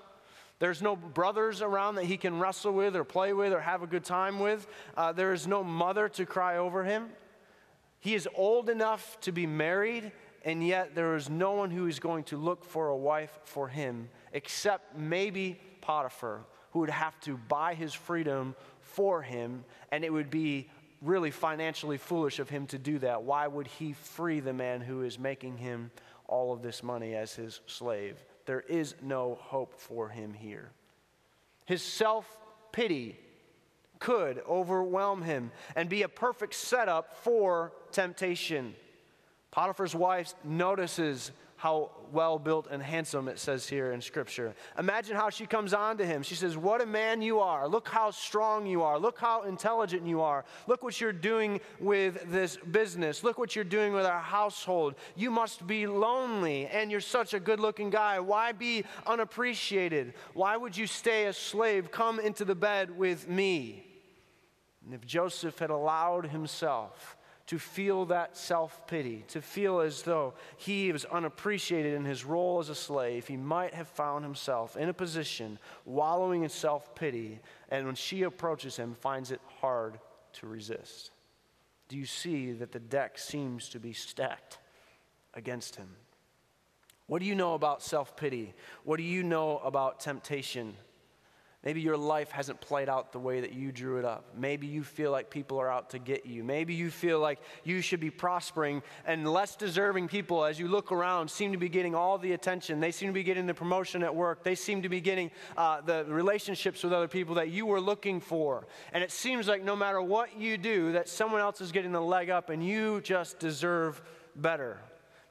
There's 0.60 0.82
no 0.82 0.96
brothers 0.96 1.62
around 1.62 1.96
that 1.96 2.06
he 2.06 2.16
can 2.16 2.40
wrestle 2.40 2.72
with 2.72 2.96
or 2.96 3.04
play 3.04 3.34
with 3.34 3.52
or 3.52 3.60
have 3.60 3.84
a 3.84 3.88
good 3.88 4.06
time 4.06 4.40
with. 4.40 4.66
Uh, 4.96 5.12
there 5.12 5.34
is 5.34 5.46
no 5.48 5.66
mother 5.66 6.08
to 6.10 6.26
cry 6.26 6.58
over 6.58 6.86
him. 6.86 7.10
He 8.00 8.16
is 8.16 8.30
old 8.36 8.70
enough 8.70 9.20
to 9.22 9.34
be 9.34 9.46
married 9.46 10.14
and 10.44 10.66
yet 10.66 10.96
there 10.96 11.16
is 11.16 11.30
no 11.30 11.54
one 11.54 11.72
who 11.72 11.88
is 11.88 12.00
going 12.00 12.24
to 12.26 12.38
look 12.38 12.66
for 12.66 12.90
a 12.90 12.98
wife 12.98 13.40
for 13.46 13.68
him 13.68 14.10
except 14.34 14.98
maybe 14.98 15.60
Potiphar, 15.82 16.46
who 16.72 16.80
would 16.80 16.90
have 16.90 17.20
to 17.22 17.38
buy 17.38 17.74
his 17.74 17.94
freedom 17.94 18.56
for 18.82 19.22
him, 19.22 19.64
and 19.92 20.04
it 20.04 20.12
would 20.12 20.30
be 20.30 20.70
really 21.02 21.32
financially 21.32 21.98
foolish 21.98 22.40
of 22.40 22.50
him 22.50 22.66
to 22.68 22.78
do 22.78 23.00
that. 23.00 23.24
Why 23.24 23.48
would 23.48 23.68
he 23.68 23.94
free 23.94 24.40
the 24.40 24.54
man 24.54 24.82
who 24.82 25.04
is 25.04 25.20
making 25.20 25.58
him 25.58 25.92
all 26.28 26.54
of 26.54 26.62
this 26.62 26.82
money 26.82 27.16
as 27.16 27.36
his 27.36 27.60
slave? 27.68 28.24
There 28.46 28.62
is 28.62 28.96
no 29.02 29.38
hope 29.42 29.80
for 29.80 30.10
him 30.10 30.34
here. 30.34 30.72
His 31.66 31.82
self 31.82 32.38
pity 32.72 33.18
could 34.00 34.42
overwhelm 34.50 35.22
him 35.22 35.52
and 35.76 35.88
be 35.90 36.02
a 36.02 36.10
perfect 36.10 36.56
setup 36.56 37.16
for 37.24 37.72
temptation. 37.92 38.76
Potiphar's 39.54 39.94
wife 39.94 40.34
notices 40.44 41.32
how 41.58 41.92
well 42.12 42.40
built 42.40 42.68
and 42.72 42.82
handsome 42.82 43.28
it 43.28 43.38
says 43.38 43.70
here 43.70 43.92
in 43.92 44.02
Scripture. 44.02 44.56
Imagine 44.80 45.16
how 45.16 45.30
she 45.30 45.46
comes 45.46 45.76
on 45.76 45.96
to 46.00 46.06
him. 46.08 46.24
She 46.24 46.34
says, 46.34 46.58
What 46.58 46.82
a 46.82 46.88
man 46.88 47.22
you 47.22 47.40
are. 47.40 47.68
Look 47.68 47.88
how 47.88 48.10
strong 48.10 48.66
you 48.66 48.82
are. 48.82 48.98
Look 48.98 49.20
how 49.20 49.44
intelligent 49.44 50.08
you 50.08 50.22
are. 50.22 50.44
Look 50.66 50.82
what 50.82 51.00
you're 51.00 51.14
doing 51.14 51.62
with 51.80 52.32
this 52.32 52.58
business. 52.58 53.24
Look 53.24 53.38
what 53.38 53.56
you're 53.56 53.64
doing 53.64 53.94
with 53.94 54.08
our 54.08 54.22
household. 54.22 54.96
You 55.16 55.30
must 55.30 55.68
be 55.68 55.86
lonely, 55.86 56.66
and 56.66 56.90
you're 56.90 57.00
such 57.00 57.36
a 57.36 57.40
good 57.40 57.60
looking 57.60 57.92
guy. 57.92 58.20
Why 58.20 58.54
be 58.54 58.86
unappreciated? 59.06 60.16
Why 60.34 60.58
would 60.58 60.76
you 60.76 60.88
stay 60.88 61.28
a 61.28 61.34
slave? 61.34 61.92
Come 61.92 62.20
into 62.20 62.44
the 62.44 62.56
bed 62.56 62.98
with 62.98 63.30
me. 63.30 63.86
And 64.84 64.96
if 64.96 65.06
Joseph 65.06 65.60
had 65.60 65.70
allowed 65.70 66.26
himself, 66.26 67.18
to 67.48 67.60
feel 67.60 68.06
that 68.06 68.38
self 68.38 68.88
pity, 68.88 69.26
to 69.30 69.42
feel 69.42 69.80
as 69.80 70.04
though 70.04 70.34
he 70.58 70.92
was 70.92 71.06
unappreciated 71.06 71.94
in 71.94 72.06
his 72.06 72.24
role 72.24 72.60
as 72.60 72.70
a 72.70 72.76
slave, 72.76 73.28
he 73.28 73.38
might 73.38 73.74
have 73.74 73.88
found 73.88 74.24
himself 74.24 74.78
in 74.78 74.90
a 74.90 74.94
position 74.94 75.60
wallowing 75.86 76.44
in 76.44 76.50
self 76.50 76.96
pity, 76.96 77.40
and 77.70 77.86
when 77.86 77.96
she 77.96 78.24
approaches 78.24 78.78
him, 78.78 78.94
finds 78.94 79.32
it 79.32 79.42
hard 79.60 80.00
to 80.34 80.48
resist. 80.48 81.12
Do 81.90 81.98
you 81.98 82.06
see 82.06 82.54
that 82.54 82.72
the 82.72 82.80
deck 82.80 83.18
seems 83.18 83.70
to 83.70 83.80
be 83.80 83.94
stacked 83.94 84.58
against 85.34 85.76
him? 85.76 85.90
What 87.08 87.20
do 87.20 87.26
you 87.26 87.36
know 87.36 87.54
about 87.56 87.84
self 87.84 88.16
pity? 88.16 88.54
What 88.86 88.98
do 88.98 89.04
you 89.04 89.22
know 89.22 89.58
about 89.60 90.00
temptation? 90.00 90.76
Maybe 91.64 91.80
your 91.80 91.96
life 91.96 92.30
hasn't 92.32 92.60
played 92.60 92.90
out 92.90 93.14
the 93.14 93.20
way 93.20 93.40
that 93.40 93.54
you 93.54 93.72
drew 93.72 93.98
it 93.98 94.04
up. 94.04 94.26
Maybe 94.36 94.68
you 94.68 94.84
feel 94.84 95.12
like 95.12 95.30
people 95.30 95.60
are 95.62 95.70
out 95.70 95.92
to 95.92 96.00
get 96.00 96.26
you. 96.26 96.44
Maybe 96.44 96.74
you 96.74 96.92
feel 96.92 97.20
like 97.20 97.40
you 97.64 97.80
should 97.80 98.02
be 98.02 98.10
prospering, 98.10 98.84
and 99.06 99.32
less 99.32 99.56
deserving 99.56 100.10
people, 100.10 100.44
as 100.44 100.60
you 100.60 100.68
look 100.68 100.92
around, 100.92 101.30
seem 101.30 101.54
to 101.54 101.58
be 101.58 101.70
getting 101.70 101.96
all 101.96 102.18
the 102.18 102.34
attention. 102.34 102.82
They 102.82 102.92
seem 102.92 103.08
to 103.10 103.14
be 103.14 103.24
getting 103.24 103.46
the 103.46 103.54
promotion 103.54 104.04
at 104.04 104.14
work. 104.14 104.44
They 104.44 104.56
seem 104.56 104.82
to 104.82 104.90
be 104.90 105.00
getting 105.00 105.32
uh, 105.56 105.80
the 105.82 106.04
relationships 106.06 106.84
with 106.84 106.92
other 106.92 107.08
people 107.08 107.36
that 107.36 107.50
you 107.50 107.66
were 107.66 107.80
looking 107.80 108.20
for. 108.20 108.68
And 108.92 109.02
it 109.02 109.12
seems 109.12 109.48
like 109.48 109.64
no 109.64 109.76
matter 109.76 110.02
what 110.02 110.38
you 110.38 110.58
do, 110.58 110.92
that 110.92 111.08
someone 111.08 111.40
else 111.40 111.62
is 111.62 111.72
getting 111.72 111.94
the 111.94 112.02
leg 112.02 112.30
up, 112.30 112.50
and 112.50 112.66
you 112.66 113.00
just 113.02 113.40
deserve 113.40 114.02
better. 114.36 114.80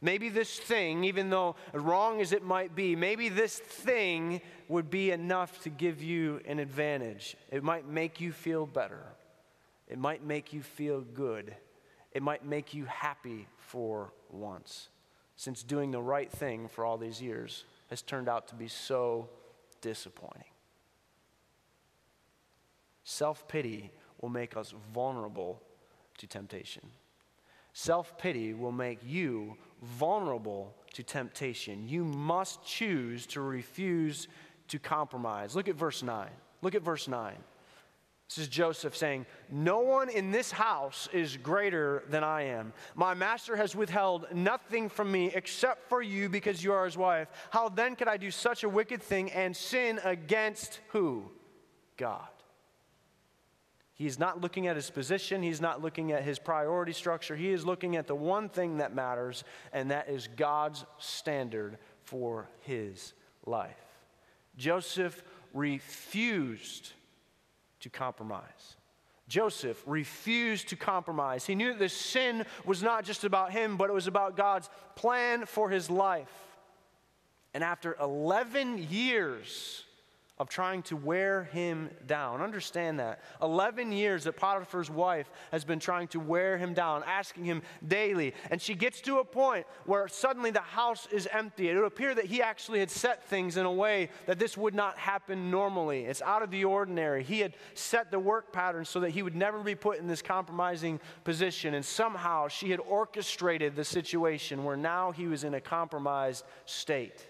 Maybe 0.04 0.28
this 0.28 0.58
thing, 0.58 1.04
even 1.04 1.30
though 1.30 1.54
wrong 1.72 2.20
as 2.20 2.32
it 2.32 2.42
might 2.42 2.74
be, 2.74 2.96
maybe 2.96 3.28
this 3.28 3.56
thing 3.56 4.40
would 4.68 4.90
be 4.90 5.12
enough 5.12 5.62
to 5.62 5.70
give 5.70 6.02
you 6.02 6.40
an 6.44 6.58
advantage. 6.58 7.36
It 7.52 7.62
might 7.62 7.88
make 7.88 8.20
you 8.20 8.32
feel 8.32 8.66
better. 8.66 9.04
It 9.86 9.98
might 9.98 10.24
make 10.24 10.52
you 10.52 10.60
feel 10.60 11.02
good. 11.02 11.54
It 12.10 12.20
might 12.20 12.44
make 12.44 12.74
you 12.74 12.84
happy 12.86 13.46
for 13.58 14.12
once, 14.28 14.88
since 15.36 15.62
doing 15.62 15.92
the 15.92 16.02
right 16.02 16.30
thing 16.30 16.66
for 16.66 16.84
all 16.84 16.98
these 16.98 17.22
years 17.22 17.64
has 17.88 18.02
turned 18.02 18.28
out 18.28 18.48
to 18.48 18.56
be 18.56 18.68
so 18.68 19.28
disappointing. 19.80 20.44
Self 23.04 23.46
pity 23.46 23.92
will 24.20 24.30
make 24.30 24.56
us 24.56 24.74
vulnerable 24.92 25.62
to 26.18 26.26
temptation. 26.26 26.82
Self 27.72 28.18
pity 28.18 28.52
will 28.52 28.72
make 28.72 28.98
you 29.04 29.56
vulnerable 29.82 30.74
to 30.94 31.02
temptation. 31.02 31.86
You 31.86 32.04
must 32.04 32.64
choose 32.64 33.26
to 33.28 33.40
refuse 33.40 34.28
to 34.68 34.78
compromise. 34.78 35.54
Look 35.54 35.68
at 35.68 35.74
verse 35.74 36.02
9. 36.02 36.28
Look 36.62 36.74
at 36.74 36.82
verse 36.82 37.08
9. 37.08 37.34
This 38.28 38.38
is 38.38 38.48
Joseph 38.48 38.96
saying, 38.96 39.26
No 39.50 39.80
one 39.80 40.08
in 40.08 40.30
this 40.30 40.50
house 40.50 41.06
is 41.12 41.36
greater 41.36 42.04
than 42.08 42.24
I 42.24 42.42
am. 42.44 42.72
My 42.94 43.12
master 43.12 43.56
has 43.56 43.76
withheld 43.76 44.26
nothing 44.32 44.88
from 44.88 45.12
me 45.12 45.30
except 45.34 45.88
for 45.90 46.00
you 46.00 46.30
because 46.30 46.64
you 46.64 46.72
are 46.72 46.86
his 46.86 46.96
wife. 46.96 47.28
How 47.50 47.68
then 47.68 47.94
could 47.94 48.08
I 48.08 48.16
do 48.16 48.30
such 48.30 48.64
a 48.64 48.70
wicked 48.70 49.02
thing 49.02 49.30
and 49.32 49.54
sin 49.54 50.00
against 50.02 50.80
who? 50.88 51.30
God. 51.98 52.26
He's 54.02 54.18
not 54.18 54.40
looking 54.40 54.66
at 54.66 54.74
his 54.74 54.90
position, 54.90 55.44
he's 55.44 55.60
not 55.60 55.80
looking 55.80 56.10
at 56.10 56.24
his 56.24 56.40
priority 56.40 56.92
structure. 56.92 57.36
He 57.36 57.52
is 57.52 57.64
looking 57.64 57.94
at 57.94 58.08
the 58.08 58.16
one 58.16 58.48
thing 58.48 58.78
that 58.78 58.92
matters, 58.92 59.44
and 59.72 59.92
that 59.92 60.08
is 60.08 60.26
God's 60.26 60.84
standard 60.98 61.78
for 62.02 62.48
his 62.62 63.12
life. 63.46 63.76
Joseph 64.56 65.22
refused 65.54 66.94
to 67.78 67.88
compromise. 67.90 68.76
Joseph 69.28 69.80
refused 69.86 70.70
to 70.70 70.76
compromise. 70.76 71.46
He 71.46 71.54
knew 71.54 71.68
that 71.68 71.78
this 71.78 71.96
sin 71.96 72.44
was 72.64 72.82
not 72.82 73.04
just 73.04 73.22
about 73.22 73.52
him, 73.52 73.76
but 73.76 73.88
it 73.88 73.92
was 73.92 74.08
about 74.08 74.36
God's 74.36 74.68
plan 74.96 75.46
for 75.46 75.70
his 75.70 75.88
life. 75.88 76.32
And 77.54 77.62
after 77.62 77.96
11 78.00 78.88
years, 78.90 79.84
of 80.42 80.48
trying 80.48 80.82
to 80.82 80.96
wear 80.96 81.44
him 81.44 81.88
down. 82.08 82.40
Understand 82.40 82.98
that. 82.98 83.20
11 83.40 83.92
years 83.92 84.24
that 84.24 84.36
Potiphar's 84.36 84.90
wife 84.90 85.30
has 85.52 85.64
been 85.64 85.78
trying 85.78 86.08
to 86.08 86.18
wear 86.18 86.58
him 86.58 86.74
down, 86.74 87.04
asking 87.06 87.44
him 87.44 87.62
daily. 87.86 88.34
And 88.50 88.60
she 88.60 88.74
gets 88.74 89.00
to 89.02 89.20
a 89.20 89.24
point 89.24 89.66
where 89.86 90.08
suddenly 90.08 90.50
the 90.50 90.58
house 90.58 91.06
is 91.12 91.28
empty. 91.30 91.68
It 91.68 91.76
would 91.76 91.84
appear 91.84 92.12
that 92.16 92.24
he 92.24 92.42
actually 92.42 92.80
had 92.80 92.90
set 92.90 93.24
things 93.28 93.56
in 93.56 93.66
a 93.66 93.72
way 93.72 94.08
that 94.26 94.40
this 94.40 94.56
would 94.56 94.74
not 94.74 94.98
happen 94.98 95.48
normally. 95.48 96.06
It's 96.06 96.22
out 96.22 96.42
of 96.42 96.50
the 96.50 96.64
ordinary. 96.64 97.22
He 97.22 97.38
had 97.38 97.54
set 97.74 98.10
the 98.10 98.18
work 98.18 98.52
pattern 98.52 98.84
so 98.84 98.98
that 98.98 99.10
he 99.10 99.22
would 99.22 99.36
never 99.36 99.60
be 99.60 99.76
put 99.76 100.00
in 100.00 100.08
this 100.08 100.22
compromising 100.22 100.98
position. 101.22 101.74
And 101.74 101.84
somehow 101.84 102.48
she 102.48 102.72
had 102.72 102.80
orchestrated 102.80 103.76
the 103.76 103.84
situation 103.84 104.64
where 104.64 104.76
now 104.76 105.12
he 105.12 105.28
was 105.28 105.44
in 105.44 105.54
a 105.54 105.60
compromised 105.60 106.44
state. 106.66 107.24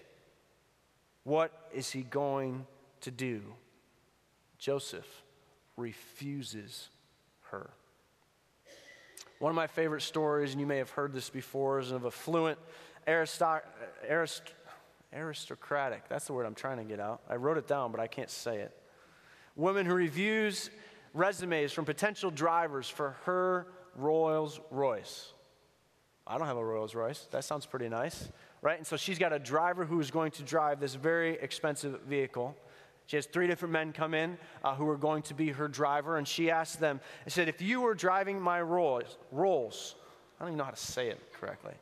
What 1.25 1.69
is 1.75 1.91
he 1.91 2.01
going 2.01 2.65
to 3.03 3.11
do. 3.11 3.41
Joseph 4.57 5.07
refuses 5.77 6.89
her. 7.51 7.69
One 9.39 9.49
of 9.49 9.55
my 9.55 9.67
favorite 9.67 10.01
stories, 10.01 10.51
and 10.51 10.61
you 10.61 10.67
may 10.67 10.77
have 10.77 10.89
heard 10.91 11.13
this 11.13 11.29
before, 11.29 11.79
is 11.79 11.91
of 11.91 12.05
a 12.05 12.11
fluent 12.11 12.57
aristoc- 13.07 13.63
arist- 14.07 14.53
aristocratic. 15.13 16.07
That's 16.07 16.25
the 16.25 16.33
word 16.33 16.45
I'm 16.45 16.55
trying 16.55 16.77
to 16.77 16.83
get 16.83 16.99
out. 16.99 17.21
I 17.29 17.35
wrote 17.35 17.57
it 17.57 17.67
down, 17.67 17.91
but 17.91 17.99
I 17.99 18.07
can't 18.07 18.29
say 18.29 18.59
it. 18.59 18.75
Woman 19.55 19.85
who 19.85 19.93
reviews 19.93 20.69
resumes 21.13 21.73
from 21.73 21.85
potential 21.85 22.31
drivers 22.31 22.87
for 22.87 23.17
her 23.25 23.67
Rolls 23.95 24.59
Royce. 24.71 25.33
I 26.25 26.37
don't 26.37 26.47
have 26.47 26.57
a 26.57 26.65
Rolls 26.65 26.95
Royce. 26.95 27.27
That 27.31 27.43
sounds 27.43 27.65
pretty 27.65 27.89
nice, 27.89 28.29
right? 28.61 28.77
And 28.77 28.87
so 28.87 28.95
she's 28.95 29.19
got 29.19 29.33
a 29.33 29.39
driver 29.39 29.85
who 29.85 29.99
is 29.99 30.09
going 30.09 30.31
to 30.31 30.43
drive 30.43 30.79
this 30.79 30.95
very 30.95 31.33
expensive 31.33 31.99
vehicle 32.03 32.55
She 33.07 33.17
has 33.17 33.25
three 33.25 33.47
different 33.47 33.73
men 33.73 33.91
come 33.91 34.13
in 34.13 34.37
uh, 34.63 34.75
who 34.75 34.87
are 34.89 34.97
going 34.97 35.23
to 35.23 35.33
be 35.33 35.49
her 35.49 35.67
driver, 35.67 36.17
and 36.17 36.27
she 36.27 36.49
asked 36.49 36.79
them, 36.79 37.01
I 37.25 37.29
said, 37.29 37.49
if 37.49 37.61
you 37.61 37.81
were 37.81 37.93
driving 37.93 38.39
my 38.39 38.61
Rolls, 38.61 39.17
Rolls, 39.31 39.95
I 40.39 40.43
don't 40.43 40.49
even 40.49 40.57
know 40.57 40.65
how 40.65 40.71
to 40.71 40.77
say 40.77 41.09
it 41.09 41.19
correctly. 41.33 41.73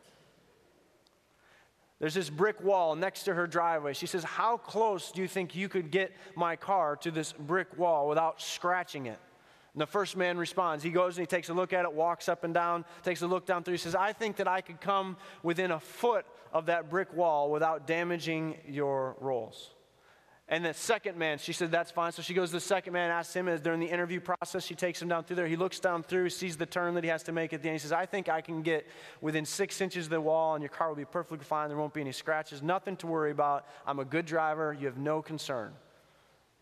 There's 2.00 2.16
this 2.16 2.32
brick 2.32 2.64
wall 2.64 2.96
next 2.96 3.24
to 3.24 3.34
her 3.36 3.46
driveway. 3.46 3.94
She 3.94 4.08
says, 4.08 4.24
How 4.24 4.58
close 4.58 5.12
do 5.12 5.22
you 5.22 5.28
think 5.28 5.56
you 5.56 5.70
could 5.70 5.92
get 5.92 6.12
my 6.36 6.56
car 6.56 6.96
to 6.98 7.12
this 7.12 7.32
brick 7.32 7.78
wall 7.78 8.10
without 8.10 8.42
scratching 8.42 9.06
it? 9.06 9.20
And 9.74 9.82
the 9.82 9.86
first 9.86 10.18
man 10.18 10.40
responds. 10.40 10.84
He 10.84 10.90
goes 10.90 11.18
and 11.18 11.22
he 11.22 11.28
takes 11.28 11.50
a 11.50 11.54
look 11.54 11.74
at 11.74 11.86
it, 11.86 11.94
walks 11.94 12.28
up 12.28 12.44
and 12.44 12.56
down, 12.56 12.86
takes 13.04 13.22
a 13.22 13.28
look 13.28 13.46
down 13.46 13.64
through. 13.64 13.76
He 13.76 13.78
says, 13.78 13.94
I 13.94 14.14
think 14.14 14.38
that 14.38 14.48
I 14.48 14.62
could 14.62 14.82
come 14.82 15.16
within 15.44 15.70
a 15.70 15.80
foot 15.80 16.26
of 16.52 16.66
that 16.66 16.90
brick 16.90 17.14
wall 17.14 17.52
without 17.52 17.86
damaging 17.86 18.58
your 18.68 19.16
rolls. 19.20 19.70
And 20.52 20.66
the 20.66 20.74
second 20.74 21.18
man, 21.18 21.38
she 21.38 21.54
said, 21.54 21.72
that's 21.72 21.92
fine. 21.92 22.12
So 22.12 22.22
she 22.22 22.34
goes 22.34 22.50
to 22.50 22.58
the 22.58 22.60
second 22.60 22.92
man, 22.92 23.10
asks 23.10 23.34
him, 23.34 23.48
as 23.48 23.62
during 23.62 23.80
the 23.80 23.86
interview 23.86 24.20
process, 24.20 24.66
she 24.66 24.76
takes 24.76 25.02
him 25.02 25.08
down 25.08 25.24
through 25.24 25.38
there. 25.38 25.48
He 25.48 25.56
looks 25.56 25.80
down 25.80 26.04
through, 26.04 26.30
sees 26.30 26.58
the 26.58 26.66
turn 26.66 26.94
that 26.96 27.06
he 27.06 27.10
has 27.10 27.24
to 27.24 27.32
make 27.32 27.54
at 27.54 27.64
the 27.64 27.70
end. 27.70 27.76
He 27.76 27.80
says, 27.80 27.94
I 27.94 28.06
think 28.06 28.28
I 28.28 28.42
can 28.42 28.62
get 28.62 28.86
within 29.22 29.46
six 29.46 29.80
inches 29.80 30.08
of 30.08 30.10
the 30.10 30.20
wall 30.20 30.56
and 30.56 30.62
your 30.62 30.68
car 30.68 30.90
will 30.90 30.98
be 30.98 31.06
perfectly 31.06 31.46
fine. 31.46 31.70
There 31.70 31.78
won't 31.78 31.94
be 31.94 32.02
any 32.02 32.12
scratches, 32.12 32.62
nothing 32.62 32.98
to 32.98 33.08
worry 33.08 33.32
about. 33.32 33.66
I'm 33.88 34.00
a 34.00 34.06
good 34.06 34.26
driver. 34.26 34.76
You 34.78 34.88
have 34.88 34.98
no 34.98 35.22
concern. 35.22 35.72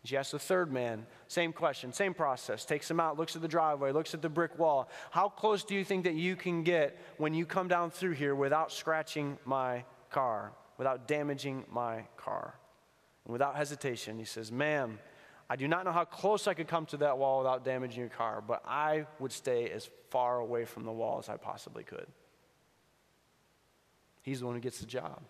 She 0.04 0.16
asks 0.16 0.30
the 0.30 0.38
third 0.38 0.72
man, 0.72 1.04
same 1.26 1.52
question, 1.52 1.92
same 1.92 2.14
process. 2.14 2.64
Takes 2.64 2.88
him 2.88 3.00
out, 3.00 3.18
looks 3.18 3.34
at 3.34 3.42
the 3.42 3.48
driveway, 3.48 3.90
looks 3.90 4.14
at 4.14 4.22
the 4.22 4.28
brick 4.28 4.56
wall. 4.56 4.88
How 5.10 5.28
close 5.28 5.64
do 5.64 5.74
you 5.74 5.84
think 5.84 6.04
that 6.04 6.14
you 6.14 6.36
can 6.36 6.62
get 6.62 6.96
when 7.18 7.34
you 7.34 7.44
come 7.44 7.66
down 7.66 7.90
through 7.90 8.12
here 8.12 8.36
without 8.36 8.70
scratching 8.70 9.36
my 9.44 9.84
car, 10.10 10.52
without 10.78 11.08
damaging 11.08 11.64
my 11.72 12.04
car? 12.16 12.54
And 13.30 13.32
without 13.32 13.54
hesitation, 13.54 14.18
he 14.18 14.24
says, 14.24 14.50
Ma'am, 14.50 14.98
I 15.48 15.54
do 15.54 15.68
not 15.68 15.84
know 15.84 15.92
how 15.92 16.04
close 16.04 16.48
I 16.48 16.54
could 16.54 16.66
come 16.66 16.84
to 16.86 16.96
that 16.96 17.16
wall 17.16 17.38
without 17.38 17.64
damaging 17.64 18.00
your 18.00 18.08
car, 18.08 18.42
but 18.44 18.60
I 18.66 19.06
would 19.20 19.30
stay 19.30 19.70
as 19.70 19.88
far 20.10 20.40
away 20.40 20.64
from 20.64 20.82
the 20.82 20.90
wall 20.90 21.20
as 21.20 21.28
I 21.28 21.36
possibly 21.36 21.84
could. 21.84 22.08
He's 24.22 24.40
the 24.40 24.46
one 24.46 24.56
who 24.56 24.60
gets 24.60 24.80
the 24.80 24.86
job. 24.86 25.22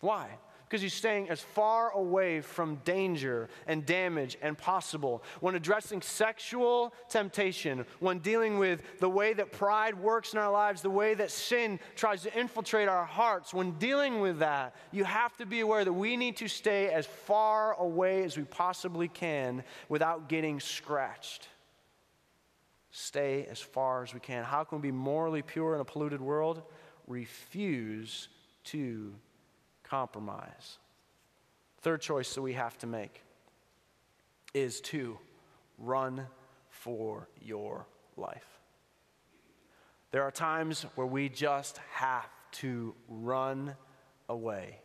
Why? 0.00 0.30
Because 0.72 0.80
he's 0.80 0.94
staying 0.94 1.28
as 1.28 1.42
far 1.42 1.90
away 1.90 2.40
from 2.40 2.76
danger 2.76 3.50
and 3.66 3.84
damage 3.84 4.38
and 4.40 4.56
possible. 4.56 5.22
When 5.40 5.54
addressing 5.54 6.00
sexual 6.00 6.94
temptation, 7.10 7.84
when 8.00 8.20
dealing 8.20 8.58
with 8.58 8.80
the 8.98 9.10
way 9.10 9.34
that 9.34 9.52
pride 9.52 9.94
works 9.94 10.32
in 10.32 10.38
our 10.38 10.50
lives, 10.50 10.80
the 10.80 10.88
way 10.88 11.12
that 11.12 11.30
sin 11.30 11.78
tries 11.94 12.22
to 12.22 12.34
infiltrate 12.34 12.88
our 12.88 13.04
hearts, 13.04 13.52
when 13.52 13.72
dealing 13.72 14.22
with 14.22 14.38
that, 14.38 14.74
you 14.92 15.04
have 15.04 15.36
to 15.36 15.44
be 15.44 15.60
aware 15.60 15.84
that 15.84 15.92
we 15.92 16.16
need 16.16 16.38
to 16.38 16.48
stay 16.48 16.88
as 16.88 17.04
far 17.04 17.74
away 17.74 18.24
as 18.24 18.38
we 18.38 18.44
possibly 18.44 19.08
can 19.08 19.62
without 19.90 20.30
getting 20.30 20.58
scratched. 20.58 21.48
Stay 22.90 23.46
as 23.50 23.60
far 23.60 24.02
as 24.02 24.14
we 24.14 24.20
can. 24.20 24.42
How 24.42 24.64
can 24.64 24.78
we 24.78 24.88
be 24.88 24.92
morally 24.92 25.42
pure 25.42 25.74
in 25.74 25.82
a 25.82 25.84
polluted 25.84 26.22
world? 26.22 26.62
Refuse 27.06 28.30
to 28.64 29.12
compromise. 29.92 30.78
Third 31.82 32.00
choice 32.00 32.34
that 32.34 32.40
we 32.40 32.54
have 32.54 32.78
to 32.78 32.86
make 32.86 33.20
is 34.54 34.80
to 34.80 35.18
run 35.76 36.26
for 36.70 37.28
your 37.42 37.84
life. 38.16 38.58
There 40.10 40.22
are 40.22 40.30
times 40.30 40.86
where 40.94 41.06
we 41.06 41.28
just 41.28 41.76
have 41.92 42.26
to 42.52 42.94
run 43.06 43.76
away 44.30 44.78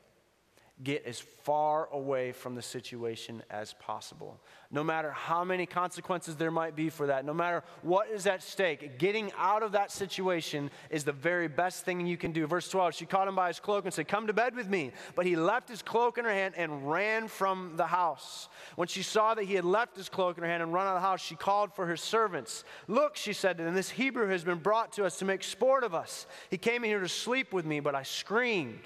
get 0.84 1.06
as 1.06 1.20
far 1.20 1.90
away 1.92 2.32
from 2.32 2.54
the 2.54 2.62
situation 2.62 3.42
as 3.50 3.74
possible. 3.74 4.40
No 4.70 4.84
matter 4.84 5.12
how 5.12 5.44
many 5.44 5.66
consequences 5.66 6.36
there 6.36 6.52
might 6.52 6.76
be 6.76 6.90
for 6.90 7.08
that, 7.08 7.26
no 7.26 7.34
matter 7.34 7.64
what 7.82 8.10
is 8.10 8.28
at 8.28 8.44
stake, 8.44 9.00
getting 9.00 9.32
out 9.38 9.64
of 9.64 9.72
that 9.72 9.92
situation 9.92 10.70
is 10.92 11.04
the 11.04 11.12
very 11.12 11.48
best 11.48 11.84
thing 11.84 12.06
you 12.06 12.18
can 12.18 12.32
do. 12.32 12.46
Verse 12.46 12.70
12, 12.70 12.94
she 12.94 13.06
caught 13.06 13.28
him 13.28 13.36
by 13.36 13.48
his 13.48 13.60
cloak 13.60 13.86
and 13.86 13.94
said, 13.94 14.08
Come 14.08 14.28
to 14.28 14.34
bed 14.34 14.56
with 14.56 14.70
me. 14.70 14.92
But 15.16 15.26
he 15.26 15.36
left 15.36 15.68
his 15.68 15.82
cloak 15.82 16.18
in 16.18 16.26
her 16.26 16.34
hand 16.34 16.54
and 16.58 16.92
ran 16.92 17.28
from 17.28 17.74
the 17.76 17.88
house. 17.88 18.50
When 18.76 18.88
she 18.88 19.02
saw 19.02 19.34
that 19.34 19.46
he 19.46 19.56
had 19.56 19.66
left 19.66 19.96
his 19.96 20.10
cloak 20.10 20.38
in 20.38 20.44
her 20.44 20.50
hand 20.50 20.62
and 20.62 20.74
run 20.74 20.86
out 20.86 20.96
of 20.96 21.02
the 21.02 21.08
house, 21.08 21.22
she 21.22 21.36
called 21.36 21.74
for 21.74 21.88
her 21.88 21.98
servants. 21.98 22.64
Look, 22.88 23.16
she 23.16 23.34
said 23.34 23.58
to 23.58 23.64
them, 23.64 23.74
this 23.74 23.90
Hebrew 23.90 24.28
has 24.28 24.44
been 24.44 24.60
brought 24.60 24.94
to 24.94 25.06
us 25.06 25.18
to 25.18 25.26
make 25.26 25.44
sport 25.44 25.84
of 25.84 25.96
us. 25.96 26.28
He 26.52 26.58
came 26.58 26.84
in 26.84 26.90
here 26.90 27.00
to 27.00 27.10
sleep 27.10 27.52
with 27.52 27.66
me, 27.66 27.80
but 27.80 27.96
I 27.96 28.04
screamed. 28.04 28.82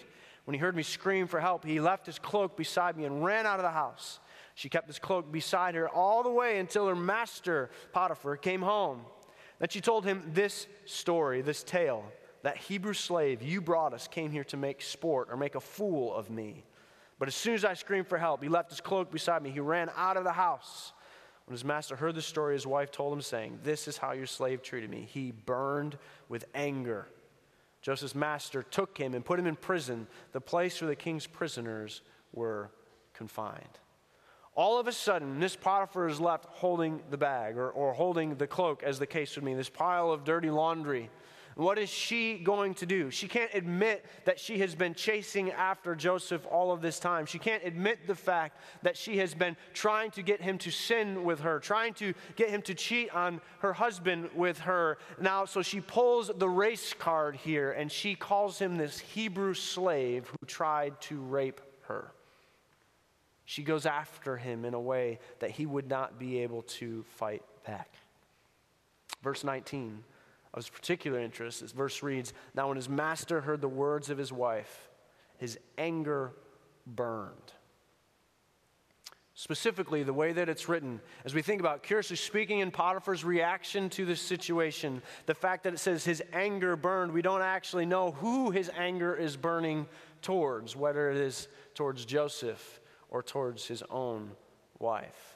When 0.46 0.54
he 0.54 0.60
heard 0.60 0.76
me 0.76 0.84
scream 0.84 1.28
for 1.28 1.40
help, 1.40 1.66
he 1.66 1.80
left 1.80 2.06
his 2.06 2.20
cloak 2.20 2.58
beside 2.58 2.98
me 2.98 3.06
and 3.06 3.24
ran 3.24 3.46
out 3.46 3.60
of 3.60 3.64
the 3.64 3.72
house. 3.72 4.20
She 4.56 4.70
kept 4.70 4.88
his 4.88 5.00
cloak 5.00 5.32
beside 5.32 5.76
her 5.76 5.88
all 5.88 6.24
the 6.24 6.32
way 6.32 6.60
until 6.60 6.88
her 6.88 6.96
master, 6.96 7.70
Potiphar, 7.94 8.38
came 8.38 8.62
home. 8.62 9.02
Then 9.60 9.70
she 9.70 9.82
told 9.82 10.06
him 10.06 10.24
this 10.34 10.68
story, 10.86 11.42
this 11.42 11.64
tale 11.64 12.04
that 12.44 12.58
Hebrew 12.58 12.94
slave 12.94 13.44
you 13.44 13.62
brought 13.62 13.94
us 13.94 14.08
came 14.08 14.32
here 14.32 14.44
to 14.46 14.58
make 14.58 14.82
sport 14.82 15.28
or 15.30 15.38
make 15.38 15.56
a 15.56 15.60
fool 15.60 16.14
of 16.16 16.30
me. 16.30 16.64
But 17.20 17.28
as 17.28 17.36
soon 17.36 17.54
as 17.54 17.64
I 17.64 17.76
screamed 17.76 18.08
for 18.08 18.18
help, 18.18 18.42
he 18.42 18.50
left 18.50 18.72
his 18.72 18.82
cloak 18.82 19.12
beside 19.12 19.44
me. 19.44 19.52
He 19.52 19.60
ran 19.60 19.92
out 19.96 20.18
of 20.18 20.24
the 20.24 20.32
house. 20.32 20.92
When 21.46 21.54
his 21.54 21.64
master 21.64 21.96
heard 21.96 22.16
the 22.16 22.22
story, 22.22 22.56
his 22.56 22.66
wife 22.66 22.92
told 22.92 23.14
him, 23.14 23.22
saying, 23.22 23.60
This 23.64 23.88
is 23.88 23.98
how 23.98 24.14
your 24.14 24.26
slave 24.26 24.64
treated 24.64 24.90
me. 24.90 25.08
He 25.08 25.32
burned 25.32 25.98
with 26.30 26.46
anger 26.56 27.08
Joseph's 27.82 28.16
master 28.16 28.62
took 28.62 28.98
him 28.98 29.14
and 29.14 29.26
put 29.26 29.40
him 29.40 29.48
in 29.48 29.56
prison, 29.56 30.08
the 30.32 30.42
place 30.42 30.82
where 30.82 30.90
the 30.90 30.96
king's 30.96 31.28
prisoners 31.28 32.02
were 32.32 32.72
confined. 33.14 33.80
All 34.54 34.80
of 34.80 34.88
a 34.88 34.92
sudden, 34.92 35.40
this 35.40 35.56
Potiphar 35.56 36.08
is 36.08 36.20
left 36.20 36.46
holding 36.46 37.02
the 37.10 37.18
bag 37.18 37.58
or, 37.58 37.70
or 37.70 37.94
holding 37.94 38.36
the 38.36 38.48
cloak, 38.48 38.84
as 38.84 39.00
the 39.00 39.08
case 39.08 39.36
would 39.36 39.46
mean, 39.46 39.58
this 39.58 39.70
pile 39.70 40.12
of 40.12 40.24
dirty 40.24 40.50
laundry 40.50 41.10
what 41.62 41.78
is 41.78 41.90
she 41.90 42.40
going 42.40 42.74
to 42.74 42.88
do? 42.88 43.12
She 43.12 43.28
can't 43.28 43.52
admit 43.54 44.04
that 44.26 44.40
she 44.40 44.58
has 44.60 44.74
been 44.74 44.96
chasing 44.96 45.52
after 45.52 45.94
Joseph 45.94 46.44
all 46.50 46.72
of 46.72 46.82
this 46.82 47.00
time. 47.00 47.28
She 47.28 47.38
can't 47.38 47.64
admit 47.64 48.08
the 48.08 48.16
fact 48.16 48.58
that 48.82 48.98
she 48.98 49.20
has 49.20 49.36
been 49.36 49.56
trying 49.72 50.10
to 50.12 50.24
get 50.24 50.42
him 50.42 50.58
to 50.58 50.72
sin 50.72 51.24
with 51.24 51.42
her, 51.42 51.60
trying 51.60 51.94
to 51.96 52.16
get 52.36 52.50
him 52.50 52.64
to 52.64 52.74
cheat 52.74 53.14
on 53.14 53.42
her 53.60 53.74
husband 53.74 54.30
with 54.34 54.58
her. 54.62 54.98
Now, 55.20 55.46
so 55.46 55.62
she 55.62 55.82
pulls 55.82 56.32
the 56.36 56.50
race 56.50 56.96
card 56.96 57.36
here 57.36 57.72
and 57.74 57.92
she 57.92 58.16
calls 58.16 58.58
him 58.58 58.78
this 58.78 58.98
Hebrew 58.98 59.54
slave 59.54 60.30
who 60.30 60.48
tried 60.48 61.00
to 61.02 61.20
rape 61.20 61.62
her. 61.84 62.12
She 63.46 63.62
goes 63.62 63.86
after 63.86 64.36
him 64.36 64.66
in 64.66 64.74
a 64.74 64.82
way 64.82 65.20
that 65.38 65.52
he 65.52 65.68
would 65.68 65.88
not 65.88 66.18
be 66.18 66.40
able 66.40 66.64
to 66.64 67.04
fight 67.04 67.44
back. 67.64 67.94
Verse 69.22 69.44
19 69.44 70.04
of 70.54 70.72
particular 70.74 71.20
interest. 71.20 71.62
This 71.62 71.72
verse 71.72 72.04
reads 72.04 72.34
Now, 72.54 72.68
when 72.68 72.78
his 72.78 72.90
master 72.90 73.42
heard 73.42 73.62
the 73.62 73.70
words 73.70 74.10
of 74.10 74.18
his 74.18 74.32
wife, 74.32 74.90
his 75.38 75.58
anger 75.78 76.34
burned. 76.86 77.54
Specifically, 79.34 80.04
the 80.04 80.14
way 80.14 80.34
that 80.34 80.50
it's 80.50 80.70
written, 80.70 81.02
as 81.26 81.34
we 81.34 81.42
think 81.42 81.62
about 81.62 81.82
curiously 81.82 82.16
speaking 82.16 82.60
in 82.60 82.70
Potiphar's 82.70 83.24
reaction 83.24 83.90
to 83.90 84.06
this 84.06 84.22
situation, 84.22 85.02
the 85.26 85.34
fact 85.34 85.64
that 85.64 85.74
it 85.74 85.80
says 85.80 86.04
his 86.04 86.22
anger 86.32 86.76
burned, 86.76 87.12
we 87.12 87.24
don't 87.24 87.42
actually 87.42 87.88
know 87.88 88.12
who 88.12 88.52
his 88.52 88.70
anger 88.78 89.16
is 89.16 89.38
burning 89.38 89.88
towards, 90.22 90.76
whether 90.76 91.10
it 91.10 91.18
is 91.18 91.48
towards 91.74 92.06
Joseph 92.06 92.82
or 93.10 93.24
towards 93.24 93.66
his 93.66 93.82
own 93.90 94.32
wife. 94.80 95.31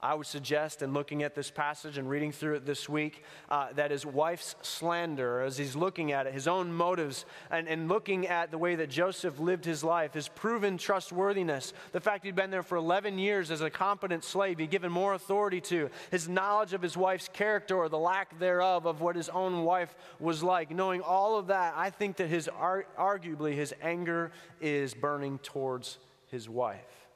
I 0.00 0.14
would 0.14 0.26
suggest, 0.26 0.80
in 0.82 0.92
looking 0.92 1.24
at 1.24 1.34
this 1.34 1.50
passage 1.50 1.98
and 1.98 2.08
reading 2.08 2.30
through 2.30 2.54
it 2.54 2.64
this 2.64 2.88
week, 2.88 3.24
uh, 3.50 3.72
that 3.74 3.90
his 3.90 4.06
wife's 4.06 4.54
slander, 4.62 5.40
as 5.40 5.58
he's 5.58 5.74
looking 5.74 6.12
at 6.12 6.28
it, 6.28 6.32
his 6.32 6.46
own 6.46 6.72
motives, 6.72 7.24
and, 7.50 7.66
and 7.66 7.88
looking 7.88 8.28
at 8.28 8.52
the 8.52 8.58
way 8.58 8.76
that 8.76 8.90
Joseph 8.90 9.40
lived 9.40 9.64
his 9.64 9.82
life, 9.82 10.14
his 10.14 10.28
proven 10.28 10.78
trustworthiness, 10.78 11.72
the 11.90 12.00
fact 12.00 12.24
he'd 12.24 12.36
been 12.36 12.52
there 12.52 12.62
for 12.62 12.76
11 12.76 13.18
years 13.18 13.50
as 13.50 13.60
a 13.60 13.70
competent 13.70 14.22
slave, 14.22 14.60
he'd 14.60 14.70
given 14.70 14.92
more 14.92 15.14
authority 15.14 15.60
to, 15.62 15.90
his 16.12 16.28
knowledge 16.28 16.74
of 16.74 16.82
his 16.82 16.96
wife's 16.96 17.28
character 17.32 17.76
or 17.76 17.88
the 17.88 17.98
lack 17.98 18.38
thereof 18.38 18.86
of 18.86 19.00
what 19.00 19.16
his 19.16 19.28
own 19.28 19.64
wife 19.64 19.96
was 20.20 20.44
like, 20.44 20.70
knowing 20.70 21.00
all 21.00 21.36
of 21.36 21.48
that, 21.48 21.74
I 21.76 21.90
think 21.90 22.18
that 22.18 22.28
his, 22.28 22.48
arguably, 22.56 23.56
his 23.56 23.74
anger 23.82 24.30
is 24.60 24.94
burning 24.94 25.40
towards 25.40 25.98
his 26.28 26.48
wife. 26.48 27.08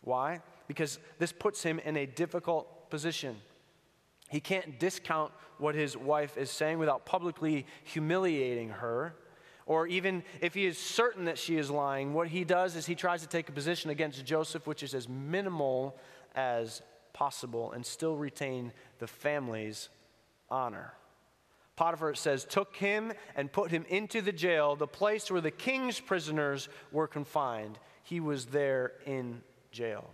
Why? 0.00 0.40
Because 0.68 0.98
this 1.18 1.32
puts 1.32 1.62
him 1.62 1.80
in 1.80 1.96
a 1.96 2.06
difficult 2.06 2.90
position. 2.90 3.36
He 4.28 4.40
can't 4.40 4.78
discount 4.78 5.32
what 5.56 5.74
his 5.74 5.96
wife 5.96 6.36
is 6.36 6.50
saying 6.50 6.78
without 6.78 7.04
publicly 7.06 7.66
humiliating 7.84 8.68
her. 8.68 9.14
Or 9.66 9.86
even 9.86 10.22
if 10.40 10.54
he 10.54 10.66
is 10.66 10.78
certain 10.78 11.24
that 11.24 11.38
she 11.38 11.56
is 11.56 11.70
lying, 11.70 12.14
what 12.14 12.28
he 12.28 12.44
does 12.44 12.76
is 12.76 12.86
he 12.86 12.94
tries 12.94 13.22
to 13.22 13.28
take 13.28 13.48
a 13.48 13.52
position 13.52 13.90
against 13.90 14.24
Joseph, 14.24 14.66
which 14.66 14.82
is 14.82 14.94
as 14.94 15.08
minimal 15.08 15.96
as 16.34 16.82
possible 17.12 17.72
and 17.72 17.84
still 17.84 18.16
retain 18.16 18.72
the 18.98 19.06
family's 19.06 19.88
honor. 20.50 20.92
Potiphar 21.76 22.14
says, 22.14 22.44
took 22.44 22.76
him 22.76 23.12
and 23.36 23.52
put 23.52 23.70
him 23.70 23.84
into 23.88 24.20
the 24.20 24.32
jail, 24.32 24.74
the 24.74 24.86
place 24.86 25.30
where 25.30 25.40
the 25.40 25.50
king's 25.50 26.00
prisoners 26.00 26.68
were 26.90 27.06
confined. 27.06 27.78
He 28.02 28.20
was 28.20 28.46
there 28.46 28.92
in 29.06 29.42
jail. 29.70 30.10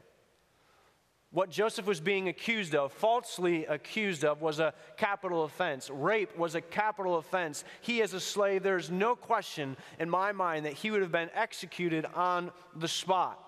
What 1.34 1.50
Joseph 1.50 1.86
was 1.86 2.00
being 2.00 2.28
accused 2.28 2.76
of, 2.76 2.92
falsely 2.92 3.66
accused 3.66 4.24
of, 4.24 4.40
was 4.40 4.60
a 4.60 4.72
capital 4.96 5.42
offense. 5.42 5.90
Rape 5.90 6.38
was 6.38 6.54
a 6.54 6.60
capital 6.60 7.16
offense. 7.16 7.64
He, 7.80 8.02
as 8.02 8.14
a 8.14 8.20
slave, 8.20 8.62
there's 8.62 8.88
no 8.88 9.16
question 9.16 9.76
in 9.98 10.08
my 10.08 10.30
mind 10.30 10.64
that 10.64 10.74
he 10.74 10.92
would 10.92 11.02
have 11.02 11.10
been 11.10 11.30
executed 11.34 12.06
on 12.14 12.52
the 12.76 12.86
spot. 12.86 13.40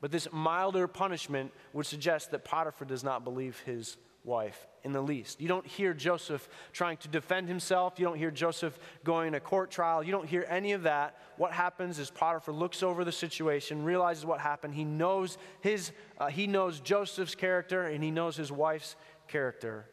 But 0.00 0.12
this 0.12 0.28
milder 0.32 0.88
punishment 0.88 1.52
would 1.74 1.84
suggest 1.84 2.30
that 2.30 2.42
Potiphar 2.42 2.88
does 2.88 3.04
not 3.04 3.22
believe 3.22 3.58
his 3.66 3.98
wife 4.24 4.66
in 4.84 4.92
the 4.92 5.00
least. 5.00 5.40
You 5.40 5.48
don't 5.48 5.66
hear 5.66 5.94
Joseph 5.94 6.48
trying 6.72 6.98
to 6.98 7.08
defend 7.08 7.48
himself. 7.48 7.94
You 7.98 8.04
don't 8.04 8.18
hear 8.18 8.30
Joseph 8.30 8.78
going 9.02 9.32
to 9.32 9.40
court 9.40 9.70
trial. 9.70 10.04
You 10.04 10.12
don't 10.12 10.28
hear 10.28 10.46
any 10.48 10.72
of 10.72 10.82
that. 10.82 11.16
What 11.38 11.52
happens 11.52 11.98
is 11.98 12.10
Potiphar 12.10 12.54
looks 12.54 12.82
over 12.82 13.04
the 13.04 13.12
situation, 13.12 13.82
realizes 13.82 14.26
what 14.26 14.40
happened. 14.40 14.74
He 14.74 14.84
knows 14.84 15.38
his 15.60 15.90
uh, 16.18 16.26
he 16.26 16.46
knows 16.46 16.80
Joseph's 16.80 17.34
character 17.34 17.86
and 17.86 18.04
he 18.04 18.10
knows 18.10 18.36
his 18.36 18.52
wife's 18.52 18.94
character. 19.26 19.86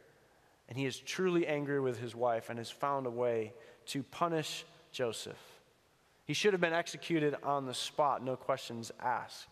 And 0.67 0.77
he 0.77 0.85
is 0.85 0.97
truly 0.97 1.47
angry 1.47 1.79
with 1.79 1.99
his 1.99 2.15
wife 2.15 2.49
and 2.49 2.59
has 2.59 2.69
found 2.69 3.05
a 3.07 3.11
way 3.11 3.53
to 3.87 4.03
punish 4.03 4.65
Joseph. 4.91 5.39
He 6.25 6.33
should 6.33 6.53
have 6.53 6.61
been 6.61 6.73
executed 6.73 7.35
on 7.43 7.65
the 7.65 7.73
spot, 7.73 8.23
no 8.23 8.35
questions 8.35 8.91
asked. 9.01 9.47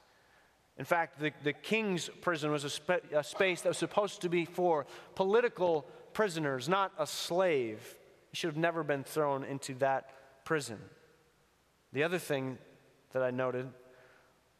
In 0.80 0.86
fact, 0.86 1.20
the, 1.20 1.34
the 1.44 1.52
king's 1.52 2.10
prison 2.22 2.52
was 2.52 2.64
a, 2.64 2.70
spa- 2.70 3.00
a 3.14 3.24
space 3.24 3.62
that 3.62 3.70
was 3.70 3.78
supposed 3.78 4.22
to 4.22 4.30
be 4.30 4.46
for 4.46 4.86
political 5.14 5.86
prisoners, 6.14 6.70
not 6.70 6.94
a 6.98 7.06
slave. 7.06 7.98
He 8.32 8.38
should 8.38 8.48
have 8.48 8.58
never 8.58 8.82
been 8.82 9.04
thrown 9.04 9.44
into 9.44 9.74
that 9.76 10.46
prison. 10.46 10.80
The 11.92 12.04
other 12.04 12.18
thing 12.18 12.58
that 13.12 13.22
I 13.22 13.30
noted, 13.30 13.68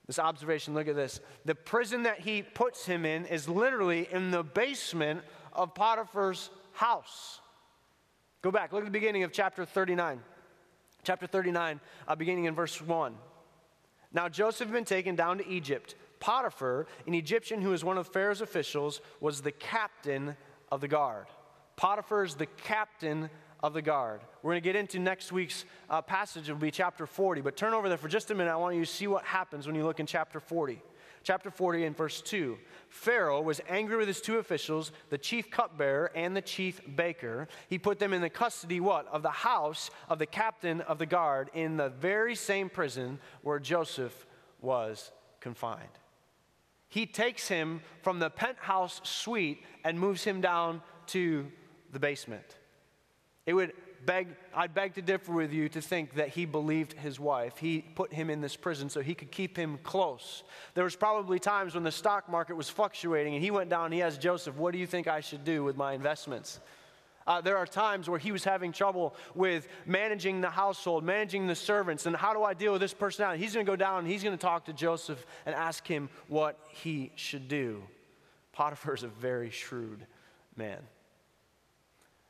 this 0.08 0.20
observation, 0.20 0.74
look 0.74 0.90
at 0.90 0.96
this. 0.96 1.22
The 1.46 1.56
prison 1.56 2.04
that 2.04 2.20
he 2.20 2.42
puts 2.42 2.86
him 2.86 3.06
in 3.06 3.26
is 3.26 3.48
literally 3.48 4.10
in 4.12 4.30
the 4.30 4.44
basement 4.44 5.22
of 5.54 5.74
Potiphar's 5.74 6.50
house. 6.74 7.40
Go 8.42 8.52
back, 8.52 8.74
look 8.74 8.82
at 8.82 8.86
the 8.86 8.92
beginning 8.92 9.24
of 9.24 9.32
chapter 9.32 9.64
39. 9.64 10.20
Chapter 11.04 11.28
39, 11.28 11.80
uh, 12.10 12.16
beginning 12.16 12.44
in 12.44 12.56
verse 12.56 12.82
1. 12.82 13.16
Now 14.12 14.28
Joseph 14.28 14.68
had 14.68 14.74
been 14.74 14.84
taken 14.84 15.16
down 15.16 15.38
to 15.38 15.48
Egypt 15.48 15.96
Potiphar, 16.20 16.88
an 17.08 17.14
Egyptian 17.14 17.62
who 17.62 17.70
was 17.70 17.84
one 17.84 17.98
of 17.98 18.08
Pharaoh's 18.08 18.42
officials, 18.42 19.02
was 19.20 19.42
the 19.42 19.52
captain 19.52 20.36
of 20.72 20.82
the 20.82 20.88
guard. 20.88 21.28
Potiphar 21.76 22.24
is 22.24 22.36
the 22.36 22.46
captain 22.46 23.30
of 23.62 23.74
the 23.74 23.82
guard. 23.82 24.22
We're 24.42 24.52
going 24.52 24.62
to 24.62 24.68
get 24.68 24.76
into 24.76 25.00
next 25.00 25.32
week's 25.32 25.66
uh, 25.90 26.02
passage, 26.02 26.50
it 26.50 26.54
will 26.54 26.60
be 26.60 26.72
chapter 26.72 27.06
40. 27.06 27.42
But 27.42 27.58
turn 27.58 27.74
over 27.74 27.90
there 27.90 27.98
for 27.98 28.08
just 28.08 28.32
a 28.32 28.36
minute. 28.36 28.52
I 28.52 28.56
want 28.56 28.76
you 28.76 28.86
to 28.86 28.92
see 28.92 29.08
what 29.08 29.24
happens 29.26 29.68
when 29.68 29.76
you 29.76 29.84
look 29.84 30.00
in 30.00 30.06
chapter 30.06 30.40
40. 30.40 30.82
Chapter 31.24 31.52
40 31.52 31.86
and 31.86 31.98
verse 31.98 32.22
2. 32.22 32.58
Pharaoh 32.88 33.42
was 33.42 33.60
angry 33.68 33.98
with 33.98 34.08
his 34.08 34.22
two 34.22 34.38
officials, 34.38 34.94
the 35.10 35.18
chief 35.18 35.52
cupbearer 35.52 36.12
and 36.16 36.36
the 36.36 36.42
chief 36.42 36.80
baker. 36.96 37.50
He 37.68 37.78
put 37.78 38.00
them 38.00 38.14
in 38.14 38.22
the 38.22 38.30
custody, 38.30 38.80
what? 38.80 39.08
Of 39.08 39.22
the 39.22 39.30
house 39.30 39.90
of 40.08 40.20
the 40.20 40.26
captain 40.26 40.80
of 40.82 40.98
the 40.98 41.06
guard 41.06 41.50
in 41.54 41.76
the 41.76 41.90
very 41.90 42.36
same 42.36 42.70
prison 42.70 43.20
where 43.42 43.60
Joseph 43.60 44.26
was 44.62 45.12
confined. 45.42 45.90
He 46.90 47.06
takes 47.06 47.48
him 47.48 47.82
from 48.02 48.20
the 48.20 48.30
penthouse 48.30 49.00
suite 49.04 49.64
and 49.84 50.00
moves 50.00 50.24
him 50.24 50.42
down 50.42 50.82
to 51.08 51.48
the 51.92 52.00
basement. 52.00 52.58
It 53.46 53.54
would 53.54 53.74
beg, 54.06 54.28
I'd 54.56 54.74
beg 54.74 54.96
to 54.96 55.02
differ 55.02 55.32
with 55.32 55.54
you 55.54 55.70
to 55.70 55.82
think 55.82 56.16
that 56.16 56.30
he 56.30 56.46
believed 56.46 56.94
his 56.94 57.20
wife. 57.20 57.58
He 57.58 57.82
put 57.82 58.14
him 58.14 58.30
in 58.30 58.42
this 58.42 58.56
prison 58.56 58.90
so 58.90 59.02
he 59.02 59.16
could 59.16 59.32
keep 59.32 59.56
him 59.56 59.80
close. 59.84 60.44
There 60.74 60.84
was 60.84 60.96
probably 60.96 61.40
times 61.40 61.76
when 61.76 61.84
the 61.84 61.92
stock 61.92 62.30
market 62.30 62.56
was 62.56 62.70
fluctuating 62.70 63.36
and 63.36 63.44
he 63.44 63.52
went 63.52 63.70
down 63.70 63.86
and 63.86 63.94
he 63.94 64.02
asked 64.02 64.22
Joseph, 64.22 64.56
What 64.56 64.74
do 64.74 64.80
you 64.80 64.88
think 64.88 65.08
I 65.08 65.22
should 65.22 65.44
do 65.44 65.64
with 65.64 65.78
my 65.78 65.94
investments? 65.94 66.60
Uh, 67.30 67.40
there 67.40 67.58
are 67.58 67.68
times 67.68 68.10
where 68.10 68.18
he 68.18 68.32
was 68.32 68.44
having 68.44 68.72
trouble 68.72 69.16
with 69.36 69.68
managing 69.86 70.42
the 70.42 70.50
household, 70.50 71.04
managing 71.04 71.46
the 71.46 71.54
servants, 71.54 72.08
and 72.08 72.16
how 72.16 72.34
do 72.34 72.44
I 72.44 72.56
deal 72.56 72.72
with 72.72 72.82
this 72.82 72.94
personality? 72.96 73.44
He's 73.44 73.54
going 73.54 73.68
to 73.68 73.72
go 73.72 73.76
down 73.76 74.00
and 74.00 74.08
he's 74.08 74.24
going 74.24 74.36
to 74.36 74.42
talk 74.42 74.66
to 74.66 74.74
Joseph 74.74 75.24
and 75.46 75.54
ask 75.54 75.86
him 75.86 76.10
what 76.28 76.60
he 76.70 77.12
should 77.16 77.48
do. 77.48 77.84
Potiphar 78.52 78.96
is 78.96 79.04
a 79.04 79.10
very 79.10 79.52
shrewd 79.52 80.08
man. 80.56 80.80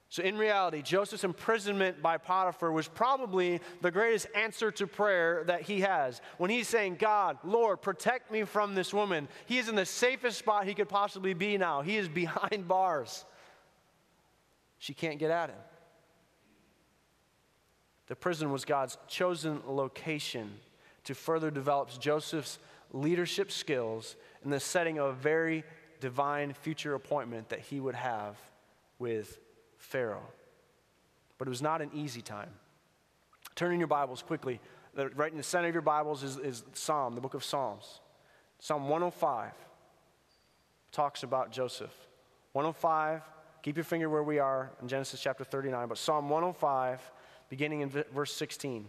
So, 0.10 0.22
in 0.22 0.38
reality, 0.38 0.82
Joseph's 0.82 1.24
imprisonment 1.24 2.02
by 2.02 2.18
Potiphar 2.18 2.70
was 2.70 2.90
probably 2.90 3.62
the 3.80 3.92
greatest 3.92 4.28
answer 4.36 4.70
to 4.72 4.86
prayer 4.86 5.46
that 5.46 5.62
he 5.62 5.80
has. 5.80 6.20
When 6.38 6.50
he's 6.50 6.68
saying, 6.68 6.98
God, 7.00 7.38
Lord, 7.46 7.82
protect 7.82 8.32
me 8.32 8.44
from 8.44 8.76
this 8.76 8.94
woman, 8.94 9.30
he 9.46 9.60
is 9.60 9.70
in 9.70 9.76
the 9.76 9.86
safest 9.86 10.40
spot 10.40 10.66
he 10.66 10.74
could 10.74 10.90
possibly 10.90 11.34
be 11.34 11.58
now. 11.58 11.84
He 11.84 11.96
is 11.96 12.10
behind 12.10 12.68
bars. 12.68 13.24
She 14.80 14.94
can't 14.94 15.20
get 15.20 15.30
at 15.30 15.50
him. 15.50 15.60
The 18.08 18.16
prison 18.16 18.52
was 18.52 18.66
God's 18.66 18.98
chosen 19.08 19.62
location 19.68 20.52
to 21.04 21.14
further 21.14 21.52
develop 21.52 21.90
Joseph's 22.00 22.58
leadership 22.92 23.52
skills 23.52 24.16
in 24.44 24.50
the 24.50 24.60
setting 24.60 24.98
of 24.98 25.06
a 25.08 25.14
very 25.14 25.64
divine 26.00 26.54
future 26.54 26.96
appointment 26.96 27.50
that 27.50 27.60
he 27.60 27.80
would 27.80 27.94
have 27.94 28.36
with 28.98 29.38
Pharaoh. 29.78 30.26
But 31.38 31.48
it 31.48 31.52
was 31.52 31.62
not 31.62 31.82
an 31.82 31.92
easy 31.94 32.22
time. 32.22 32.50
Turn 33.56 33.74
in 33.74 33.80
your 33.80 33.88
Bibles 33.88 34.22
quickly. 34.22 34.60
Right 34.96 35.32
in 35.32 35.38
the 35.38 35.44
center 35.44 35.68
of 35.68 35.76
your 35.76 35.82
Bibles 35.82 36.24
is, 36.24 36.38
is 36.38 36.64
Psalm, 36.74 37.16
the 37.16 37.22
book 37.22 37.34
of 37.34 37.44
Psalms. 37.44 38.00
Psalm 38.60 38.84
105 38.84 39.52
talks 40.92 41.24
about 41.24 41.52
Joseph. 41.52 41.94
105 42.54 43.22
Keep 43.62 43.78
your 43.78 43.84
finger 43.84 44.10
where 44.10 44.24
we 44.24 44.40
are 44.40 44.72
in 44.82 44.88
Genesis 44.88 45.20
chapter 45.20 45.44
39. 45.44 45.88
But 45.88 45.98
Psalm 45.98 46.30
105, 46.30 47.02
beginning 47.50 47.82
in 47.82 47.90
verse 47.90 48.34
16, 48.34 48.88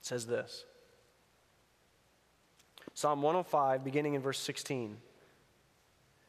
says 0.00 0.26
this 0.26 0.64
Psalm 2.94 3.22
105, 3.22 3.84
beginning 3.84 4.14
in 4.14 4.20
verse 4.20 4.38
16 4.38 4.98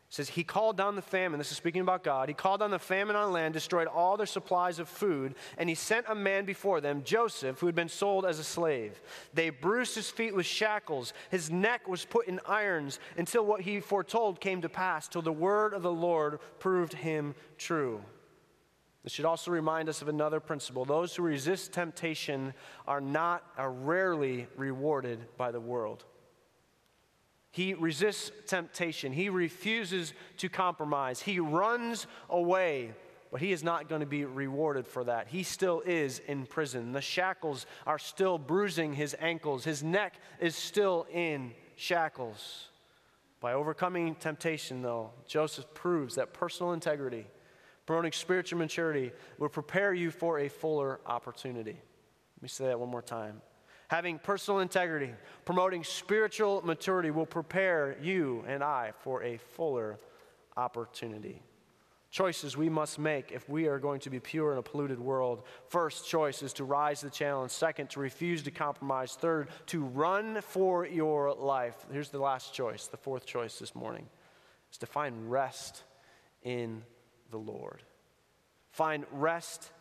says 0.10 0.30
he 0.30 0.44
called 0.44 0.76
down 0.78 0.96
the 0.96 1.02
famine 1.02 1.38
this 1.38 1.52
is 1.52 1.58
speaking 1.58 1.82
about 1.82 2.04
god 2.04 2.28
he 2.30 2.34
called 2.34 2.60
down 2.60 2.72
the 2.72 2.80
famine 2.80 3.16
on 3.16 3.32
land 3.32 3.54
destroyed 3.54 3.88
all 3.88 4.18
their 4.18 4.26
supplies 4.26 4.80
of 4.80 4.90
food 4.90 5.36
and 5.58 5.70
he 5.70 5.76
sent 5.76 6.06
a 6.10 6.16
man 6.16 6.46
before 6.46 6.82
them 6.82 7.04
joseph 7.04 7.60
who 7.60 7.66
had 7.66 7.76
been 7.76 7.90
sold 7.90 8.26
as 8.26 8.40
a 8.40 8.44
slave. 8.44 9.02
They 9.34 9.50
bruised 9.50 9.96
his 9.96 10.10
feet 10.10 10.36
with 10.36 10.46
shackles. 10.46 11.14
His 11.30 11.50
neck 11.52 11.88
was 11.88 12.06
put 12.06 12.28
in 12.28 12.40
irons 12.46 13.00
until 13.18 13.46
what 13.46 13.62
he 13.62 13.80
foretold 13.80 14.40
came 14.40 14.62
to 14.62 14.70
pass 14.70 15.08
till 15.08 15.22
the 15.22 15.32
word 15.32 15.74
of 15.74 15.82
the 15.82 15.92
lord 15.92 16.40
proved 16.60 16.94
him 16.94 17.36
true. 17.58 18.02
This 19.04 19.14
should 19.14 19.26
also 19.26 19.52
remind 19.52 19.88
us 19.88 20.02
of 20.02 20.10
another 20.10 20.40
principle. 20.40 20.84
Those 20.84 21.16
who 21.16 21.24
resist 21.24 21.72
temptation 21.72 22.54
are 22.88 23.02
not 23.02 23.44
are 23.58 23.72
rarely 23.72 24.48
rewarded 24.58 25.20
by 25.38 25.52
the 25.52 25.62
world 25.62 26.06
he 27.52 27.74
resists 27.74 28.32
temptation. 28.48 29.12
He 29.12 29.30
refuses 29.30 30.14
to 30.38 30.50
compromise. 30.50 31.22
He 31.22 31.40
runs 31.40 32.06
away, 32.30 32.94
but 33.32 33.42
he 33.42 33.52
is 33.52 33.64
not 33.64 33.90
going 33.90 34.02
to 34.02 34.08
be 34.08 34.26
rewarded 34.26 34.88
for 34.88 35.04
that. 35.06 35.28
He 35.28 35.44
still 35.44 35.82
is 35.82 36.20
in 36.20 36.46
prison. 36.46 36.92
The 36.92 37.02
shackles 37.02 37.66
are 37.88 38.00
still 38.00 38.38
bruising 38.38 38.94
his 38.94 39.16
ankles, 39.20 39.64
his 39.64 39.84
neck 39.84 40.16
is 40.40 40.56
still 40.56 41.08
in 41.12 41.54
shackles. 41.76 42.68
By 43.42 43.54
overcoming 43.54 44.16
temptation, 44.16 44.82
though, 44.82 45.12
Joseph 45.26 45.74
proves 45.74 46.16
that 46.16 46.34
personal 46.34 46.74
integrity, 46.74 47.26
promoting 47.86 48.12
spiritual 48.12 48.60
maturity, 48.60 49.14
will 49.38 49.48
prepare 49.48 49.94
you 49.94 50.12
for 50.12 50.40
a 50.40 50.50
fuller 50.50 51.00
opportunity. 51.06 51.72
Let 51.72 52.42
me 52.42 52.50
say 52.50 52.66
that 52.66 52.80
one 52.80 52.90
more 52.90 53.02
time. 53.02 53.42
Having 53.90 54.20
personal 54.20 54.60
integrity, 54.60 55.12
promoting 55.46 55.84
spiritual 55.84 56.62
maturity 56.64 57.10
will 57.10 57.26
prepare 57.26 57.98
you 58.00 58.44
and 58.48 58.64
I 58.64 58.92
for 59.02 59.24
a 59.24 59.38
fuller 59.38 59.98
opportunity. 60.56 61.42
Choices 62.12 62.56
we 62.56 62.70
must 62.70 63.00
make 63.00 63.32
if 63.32 63.50
we 63.50 63.68
are 63.68 63.80
going 63.80 64.00
to 64.02 64.12
be 64.12 64.20
pure 64.20 64.52
in 64.52 64.60
a 64.60 64.64
polluted 64.64 65.00
world. 65.00 65.42
First 65.70 66.08
choice 66.08 66.44
is 66.44 66.54
to 66.54 66.64
rise 66.64 67.00
to 67.00 67.08
the 67.08 67.12
challenge. 67.12 67.52
Second, 67.52 67.90
to 67.92 68.00
refuse 68.00 68.44
to 68.44 68.52
compromise. 68.52 69.14
Third, 69.14 69.50
to 69.68 69.84
run 69.84 70.42
for 70.42 70.86
your 70.86 71.34
life. 71.34 71.76
Here's 71.92 72.10
the 72.10 72.20
last 72.20 72.54
choice, 72.54 72.88
the 72.88 72.98
fourth 72.98 73.26
choice 73.26 73.58
this 73.58 73.74
morning, 73.74 74.08
is 74.72 74.78
to 74.80 74.86
find 74.86 75.32
rest 75.32 75.84
in 76.44 76.84
the 77.32 77.38
Lord. 77.38 77.82
Find 78.72 79.06
rest 79.12 79.72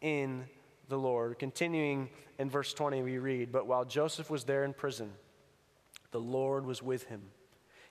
in 0.00 0.46
the 0.88 0.98
Lord. 0.98 1.38
Continuing 1.38 2.10
in 2.38 2.50
verse 2.50 2.72
20, 2.72 3.02
we 3.02 3.18
read, 3.18 3.52
But 3.52 3.66
while 3.66 3.84
Joseph 3.84 4.30
was 4.30 4.44
there 4.44 4.64
in 4.64 4.72
prison, 4.72 5.12
the 6.10 6.20
Lord 6.20 6.66
was 6.66 6.82
with 6.82 7.04
him. 7.04 7.22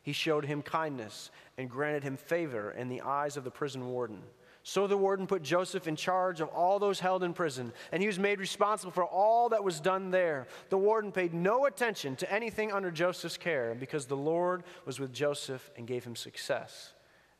He 0.04 0.14
showed 0.14 0.46
him 0.46 0.62
kindness 0.62 1.32
and 1.58 1.70
granted 1.70 2.04
him 2.04 2.16
favor 2.16 2.72
in 2.72 2.89
the 2.89 3.02
eyes 3.02 3.38
of 3.38 3.43
the 3.43 3.52
prison 3.52 3.88
warden. 3.88 4.22
So 4.62 4.88
the 4.88 4.98
warden 4.98 5.28
put 5.28 5.43
Joseph 5.43 5.88
in 5.88 5.96
charge 5.96 6.41
of 6.41 6.50
all 6.50 6.80
those 6.80 7.00
held 7.00 7.24
in 7.24 7.34
prison, 7.34 7.72
and 7.91 8.02
he 8.02 8.08
was 8.08 8.18
made 8.18 8.39
responsible 8.39 8.91
for 8.91 9.06
all 9.06 9.50
that 9.50 9.64
was 9.64 9.80
done 9.80 10.10
there. 10.10 10.48
The 10.70 10.78
warden 10.78 11.12
paid 11.12 11.36
no 11.36 11.66
attention 11.66 12.16
to 12.18 12.32
anything 12.32 12.72
under 12.72 12.89
Joseph's 12.89 13.38
care 13.38 13.76
because 13.80 14.08
the 14.08 14.18
Lord 14.18 14.64
was 14.86 15.00
with 15.00 15.14
Joseph 15.14 15.70
and 15.78 15.86
gave 15.86 16.04
him 16.04 16.16
success 16.16 16.93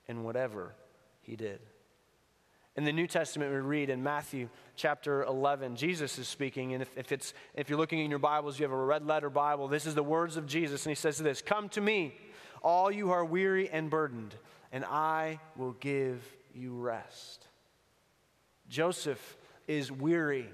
in 0.08 0.24
whatever 0.24 0.76
he 1.22 1.36
did. 1.36 1.62
In 2.76 2.84
the 2.84 2.92
New 2.92 3.08
Testament, 3.08 3.54
we 3.54 3.60
read 3.60 3.90
in 3.90 4.04
Matthew 4.04 4.50
chapter 4.76 5.24
11, 5.24 5.78
Jesus 5.78 6.20
is 6.20 6.28
speaking. 6.28 6.74
And 6.74 6.82
if, 6.82 6.98
if, 6.98 7.12
it's, 7.14 7.34
if 7.54 7.70
you're 7.70 7.80
looking 7.80 8.00
in 8.00 8.10
your 8.10 8.20
Bibles, 8.20 8.60
you 8.60 8.64
have 8.64 8.74
a 8.74 8.76
red 8.76 9.08
letter 9.08 9.30
Bible, 9.30 9.70
this 9.70 9.86
is 9.86 9.96
the 9.96 10.04
words 10.04 10.36
of 10.36 10.46
Jesus. 10.46 10.86
And 10.86 10.92
he 10.92 10.96
says 10.96 11.18
this 11.18 11.42
Come 11.42 11.70
to 11.70 11.80
me, 11.80 12.16
all 12.62 12.92
you 12.92 13.12
are 13.12 13.24
weary 13.24 13.70
and 13.70 13.90
burdened, 13.90 14.36
and 14.74 14.84
I 14.84 15.40
will 15.56 15.72
give 15.74 16.22
you 16.54 16.74
rest. 16.74 17.48
Joseph 18.68 19.38
is 19.68 19.90
weary. 19.90 20.50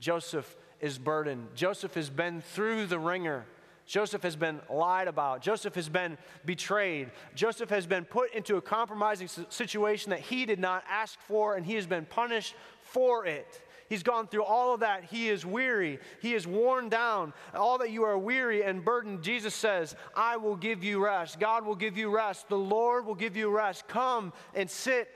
Joseph 0.00 0.56
is 0.80 0.98
burdened. 0.98 1.48
Joseph 1.54 1.94
has 1.94 2.10
been 2.10 2.42
through 2.42 2.86
the 2.86 2.98
wringer. 2.98 3.46
Joseph 3.86 4.22
has 4.22 4.36
been 4.36 4.60
lied 4.70 5.08
about. 5.08 5.42
Joseph 5.42 5.74
has 5.74 5.88
been 5.88 6.16
betrayed. 6.44 7.10
Joseph 7.34 7.70
has 7.70 7.86
been 7.86 8.04
put 8.04 8.32
into 8.34 8.56
a 8.56 8.62
compromising 8.62 9.28
situation 9.48 10.10
that 10.10 10.20
he 10.20 10.46
did 10.46 10.58
not 10.58 10.84
ask 10.88 11.18
for, 11.20 11.56
and 11.56 11.66
he 11.66 11.74
has 11.74 11.86
been 11.86 12.06
punished 12.06 12.54
for 12.82 13.26
it. 13.26 13.60
He's 13.88 14.02
gone 14.02 14.26
through 14.26 14.44
all 14.44 14.72
of 14.72 14.80
that. 14.80 15.04
He 15.04 15.28
is 15.28 15.44
weary. 15.44 15.98
He 16.22 16.34
is 16.34 16.46
worn 16.46 16.88
down. 16.88 17.34
All 17.54 17.78
that 17.78 17.90
you 17.90 18.04
are 18.04 18.16
weary 18.16 18.64
and 18.64 18.82
burdened, 18.82 19.22
Jesus 19.22 19.54
says, 19.54 19.94
I 20.16 20.38
will 20.38 20.56
give 20.56 20.82
you 20.82 21.04
rest. 21.04 21.38
God 21.38 21.66
will 21.66 21.74
give 21.74 21.98
you 21.98 22.08
rest. 22.14 22.48
The 22.48 22.56
Lord 22.56 23.04
will 23.04 23.14
give 23.14 23.36
you 23.36 23.50
rest. 23.50 23.86
Come 23.86 24.32
and 24.54 24.70
sit 24.70 25.08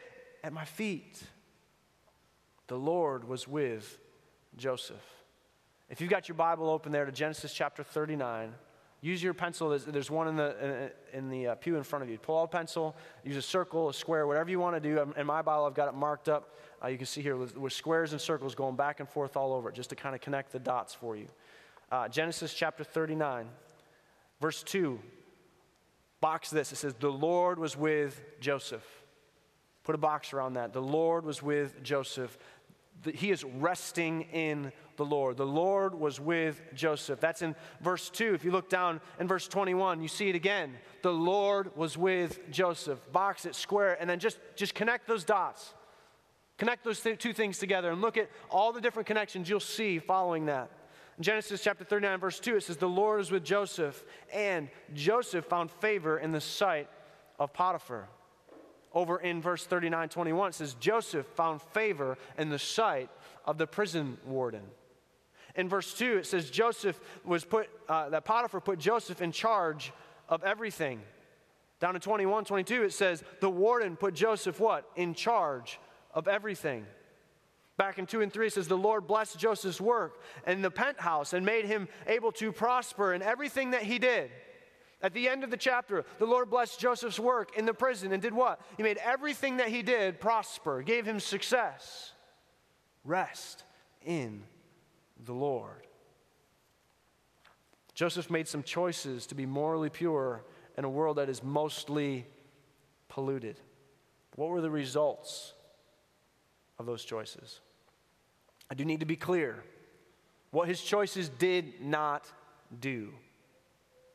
at 0.44 0.52
my 0.52 0.66
feet. 0.66 1.22
The 2.66 2.76
Lord 2.78 3.26
was 3.26 3.48
with 3.48 3.98
Joseph. 4.56 5.17
If 5.90 6.02
you've 6.02 6.10
got 6.10 6.28
your 6.28 6.34
Bible 6.34 6.68
open 6.68 6.92
there 6.92 7.06
to 7.06 7.12
Genesis 7.12 7.54
chapter 7.54 7.82
39, 7.82 8.52
use 9.00 9.22
your 9.22 9.32
pencil. 9.32 9.70
There's, 9.70 9.86
there's 9.86 10.10
one 10.10 10.28
in 10.28 10.36
the, 10.36 10.92
in 11.14 11.30
the 11.30 11.48
uh, 11.48 11.54
pew 11.54 11.76
in 11.76 11.82
front 11.82 12.02
of 12.02 12.10
you. 12.10 12.18
Pull 12.18 12.38
out 12.38 12.44
a 12.44 12.48
pencil, 12.48 12.94
use 13.24 13.36
a 13.36 13.42
circle, 13.42 13.88
a 13.88 13.94
square, 13.94 14.26
whatever 14.26 14.50
you 14.50 14.60
want 14.60 14.76
to 14.76 14.80
do. 14.80 15.12
In 15.16 15.26
my 15.26 15.40
Bible, 15.40 15.64
I've 15.64 15.72
got 15.72 15.88
it 15.88 15.94
marked 15.94 16.28
up. 16.28 16.56
Uh, 16.84 16.88
you 16.88 16.98
can 16.98 17.06
see 17.06 17.22
here 17.22 17.36
with, 17.36 17.56
with, 17.56 17.72
squares 17.72 18.12
and 18.12 18.20
circles 18.20 18.54
going 18.54 18.76
back 18.76 19.00
and 19.00 19.08
forth 19.08 19.34
all 19.34 19.54
over 19.54 19.70
it, 19.70 19.74
just 19.74 19.88
to 19.88 19.96
kind 19.96 20.14
of 20.14 20.20
connect 20.20 20.52
the 20.52 20.58
dots 20.58 20.92
for 20.92 21.16
you. 21.16 21.26
Uh, 21.90 22.06
Genesis 22.06 22.52
chapter 22.52 22.84
39, 22.84 23.46
verse 24.42 24.62
2. 24.62 25.00
Box 26.20 26.50
this. 26.50 26.70
It 26.70 26.76
says, 26.76 26.94
The 26.94 27.10
Lord 27.10 27.58
was 27.58 27.78
with 27.78 28.20
Joseph. 28.40 28.84
Put 29.84 29.94
a 29.94 29.98
box 29.98 30.34
around 30.34 30.54
that. 30.54 30.74
The 30.74 30.82
Lord 30.82 31.24
was 31.24 31.42
with 31.42 31.82
Joseph. 31.82 32.36
He 33.14 33.30
is 33.30 33.42
resting 33.42 34.22
in 34.32 34.72
the 34.98 35.04
Lord. 35.04 35.38
The 35.38 35.46
Lord 35.46 35.94
was 35.94 36.20
with 36.20 36.60
Joseph. 36.74 37.20
That's 37.20 37.40
in 37.40 37.56
verse 37.80 38.10
2. 38.10 38.34
If 38.34 38.44
you 38.44 38.50
look 38.50 38.68
down 38.68 39.00
in 39.18 39.26
verse 39.26 39.48
21, 39.48 40.02
you 40.02 40.08
see 40.08 40.28
it 40.28 40.34
again. 40.34 40.74
The 41.00 41.12
Lord 41.12 41.74
was 41.74 41.96
with 41.96 42.38
Joseph. 42.50 43.00
Box 43.10 43.46
it, 43.46 43.54
square, 43.54 43.96
and 43.98 44.10
then 44.10 44.18
just, 44.18 44.38
just 44.54 44.74
connect 44.74 45.08
those 45.08 45.24
dots. 45.24 45.72
Connect 46.58 46.84
those 46.84 47.00
th- 47.00 47.18
two 47.18 47.32
things 47.32 47.58
together 47.58 47.90
and 47.90 48.02
look 48.02 48.18
at 48.18 48.28
all 48.50 48.72
the 48.72 48.80
different 48.80 49.06
connections 49.06 49.48
you'll 49.48 49.60
see 49.60 49.98
following 49.98 50.46
that. 50.46 50.70
In 51.16 51.22
Genesis 51.24 51.62
chapter 51.62 51.84
39, 51.84 52.20
verse 52.20 52.40
2, 52.40 52.56
it 52.56 52.64
says, 52.64 52.76
The 52.76 52.88
Lord 52.88 53.20
is 53.20 53.30
with 53.30 53.44
Joseph, 53.44 54.04
and 54.34 54.68
Joseph 54.92 55.46
found 55.46 55.70
favor 55.70 56.18
in 56.18 56.32
the 56.32 56.40
sight 56.40 56.88
of 57.38 57.52
Potiphar 57.52 58.08
over 58.92 59.18
in 59.18 59.40
verse 59.40 59.64
39 59.64 60.08
21, 60.08 60.48
it 60.50 60.54
says, 60.54 60.74
Joseph 60.74 61.26
found 61.34 61.62
favor 61.62 62.18
in 62.36 62.48
the 62.48 62.58
sight 62.58 63.10
of 63.44 63.58
the 63.58 63.66
prison 63.66 64.18
warden. 64.24 64.62
In 65.58 65.68
verse 65.68 65.92
2, 65.92 66.18
it 66.18 66.26
says, 66.26 66.50
Joseph 66.50 66.98
was 67.24 67.44
put, 67.44 67.68
uh, 67.88 68.08
that 68.10 68.24
Potiphar 68.24 68.60
put 68.60 68.78
Joseph 68.78 69.20
in 69.20 69.32
charge 69.32 69.92
of 70.28 70.44
everything. 70.44 71.00
Down 71.80 71.94
to 71.94 72.00
21, 72.00 72.44
22, 72.44 72.84
it 72.84 72.92
says, 72.92 73.24
the 73.40 73.50
warden 73.50 73.96
put 73.96 74.14
Joseph 74.14 74.60
what? 74.60 74.88
In 74.94 75.14
charge 75.14 75.80
of 76.14 76.28
everything. 76.28 76.86
Back 77.76 77.98
in 77.98 78.06
2 78.06 78.20
and 78.20 78.32
3, 78.32 78.46
it 78.46 78.52
says, 78.52 78.68
The 78.68 78.78
Lord 78.78 79.08
blessed 79.08 79.36
Joseph's 79.38 79.80
work 79.80 80.22
in 80.46 80.62
the 80.62 80.70
penthouse 80.70 81.32
and 81.32 81.44
made 81.44 81.64
him 81.64 81.88
able 82.06 82.30
to 82.32 82.52
prosper 82.52 83.12
in 83.12 83.20
everything 83.20 83.72
that 83.72 83.82
he 83.82 83.98
did. 83.98 84.30
At 85.02 85.12
the 85.12 85.28
end 85.28 85.42
of 85.42 85.50
the 85.50 85.56
chapter, 85.56 86.04
the 86.20 86.26
Lord 86.26 86.50
blessed 86.50 86.78
Joseph's 86.78 87.18
work 87.18 87.56
in 87.56 87.66
the 87.66 87.74
prison 87.74 88.12
and 88.12 88.22
did 88.22 88.32
what? 88.32 88.60
He 88.76 88.84
made 88.84 88.98
everything 88.98 89.56
that 89.56 89.68
he 89.68 89.82
did 89.82 90.20
prosper, 90.20 90.82
gave 90.82 91.04
him 91.04 91.18
success. 91.18 92.12
Rest 93.04 93.64
in 94.04 94.44
the 95.24 95.32
Lord. 95.32 95.86
Joseph 97.94 98.30
made 98.30 98.46
some 98.46 98.62
choices 98.62 99.26
to 99.26 99.34
be 99.34 99.46
morally 99.46 99.90
pure 99.90 100.44
in 100.76 100.84
a 100.84 100.88
world 100.88 101.16
that 101.16 101.28
is 101.28 101.42
mostly 101.42 102.26
polluted. 103.08 103.58
What 104.36 104.50
were 104.50 104.60
the 104.60 104.70
results 104.70 105.52
of 106.78 106.86
those 106.86 107.04
choices? 107.04 107.60
I 108.70 108.74
do 108.74 108.84
need 108.84 109.00
to 109.00 109.06
be 109.06 109.16
clear 109.16 109.64
what 110.50 110.68
his 110.68 110.80
choices 110.80 111.28
did 111.28 111.80
not 111.80 112.30
do 112.80 113.12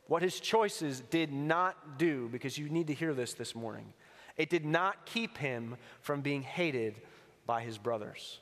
what 0.06 0.22
his 0.22 0.38
choices 0.38 1.00
did 1.00 1.32
not 1.32 1.98
do, 1.98 2.28
because 2.30 2.58
you 2.58 2.68
need 2.68 2.88
to 2.88 2.94
hear 2.94 3.14
this 3.14 3.34
this 3.34 3.54
morning, 3.54 3.92
it 4.36 4.50
did 4.50 4.64
not 4.64 5.06
keep 5.06 5.38
him 5.38 5.76
from 6.00 6.20
being 6.20 6.42
hated 6.42 7.00
by 7.46 7.62
his 7.62 7.78
brothers. 7.78 8.40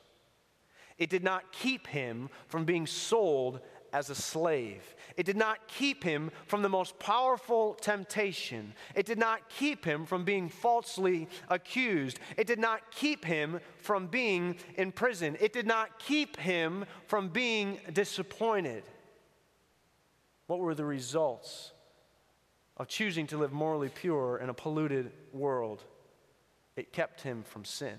It 0.97 1.09
did 1.09 1.23
not 1.23 1.51
keep 1.51 1.87
him 1.87 2.29
from 2.47 2.65
being 2.65 2.87
sold 2.87 3.59
as 3.93 4.09
a 4.09 4.15
slave. 4.15 4.95
It 5.15 5.25
did 5.25 5.37
not 5.37 5.67
keep 5.67 6.03
him 6.03 6.31
from 6.47 6.63
the 6.63 6.69
most 6.69 6.97
powerful 6.97 7.75
temptation. 7.75 8.73
It 8.95 9.05
did 9.05 9.19
not 9.19 9.47
keep 9.49 9.85
him 9.85 10.05
from 10.05 10.25
being 10.25 10.49
falsely 10.49 11.29
accused. 11.47 12.19
It 12.35 12.47
did 12.47 12.59
not 12.59 12.91
keep 12.91 13.23
him 13.23 13.59
from 13.77 14.07
being 14.07 14.55
in 14.75 14.91
prison. 14.91 15.37
It 15.39 15.53
did 15.53 15.67
not 15.67 15.99
keep 15.99 16.37
him 16.37 16.85
from 17.05 17.29
being 17.29 17.79
disappointed. 17.93 18.83
What 20.47 20.59
were 20.59 20.75
the 20.75 20.85
results 20.85 21.71
of 22.77 22.87
choosing 22.87 23.27
to 23.27 23.37
live 23.37 23.53
morally 23.53 23.89
pure 23.89 24.39
in 24.39 24.49
a 24.49 24.53
polluted 24.53 25.11
world? 25.31 25.83
It 26.75 26.91
kept 26.91 27.21
him 27.21 27.43
from 27.43 27.63
sin. 27.63 27.97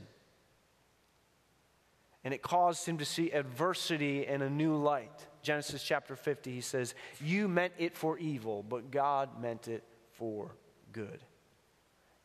And 2.24 2.32
it 2.32 2.42
caused 2.42 2.86
him 2.86 2.98
to 2.98 3.04
see 3.04 3.30
adversity 3.30 4.26
in 4.26 4.40
a 4.40 4.48
new 4.48 4.76
light. 4.76 5.26
Genesis 5.42 5.82
chapter 5.82 6.16
50, 6.16 6.50
he 6.50 6.62
says, 6.62 6.94
You 7.22 7.48
meant 7.48 7.74
it 7.78 7.94
for 7.94 8.18
evil, 8.18 8.64
but 8.66 8.90
God 8.90 9.40
meant 9.40 9.68
it 9.68 9.84
for 10.12 10.50
good. 10.92 11.20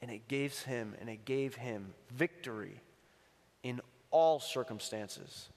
And 0.02 0.10
it 0.10 0.30
gave 0.30 0.58
him, 0.62 0.95
and 1.02 1.10
it 1.10 1.26
gave 1.26 1.56
him 1.56 1.93
victory 2.16 2.80
in 3.62 3.82
all 4.10 4.39
circumstances, 4.39 5.50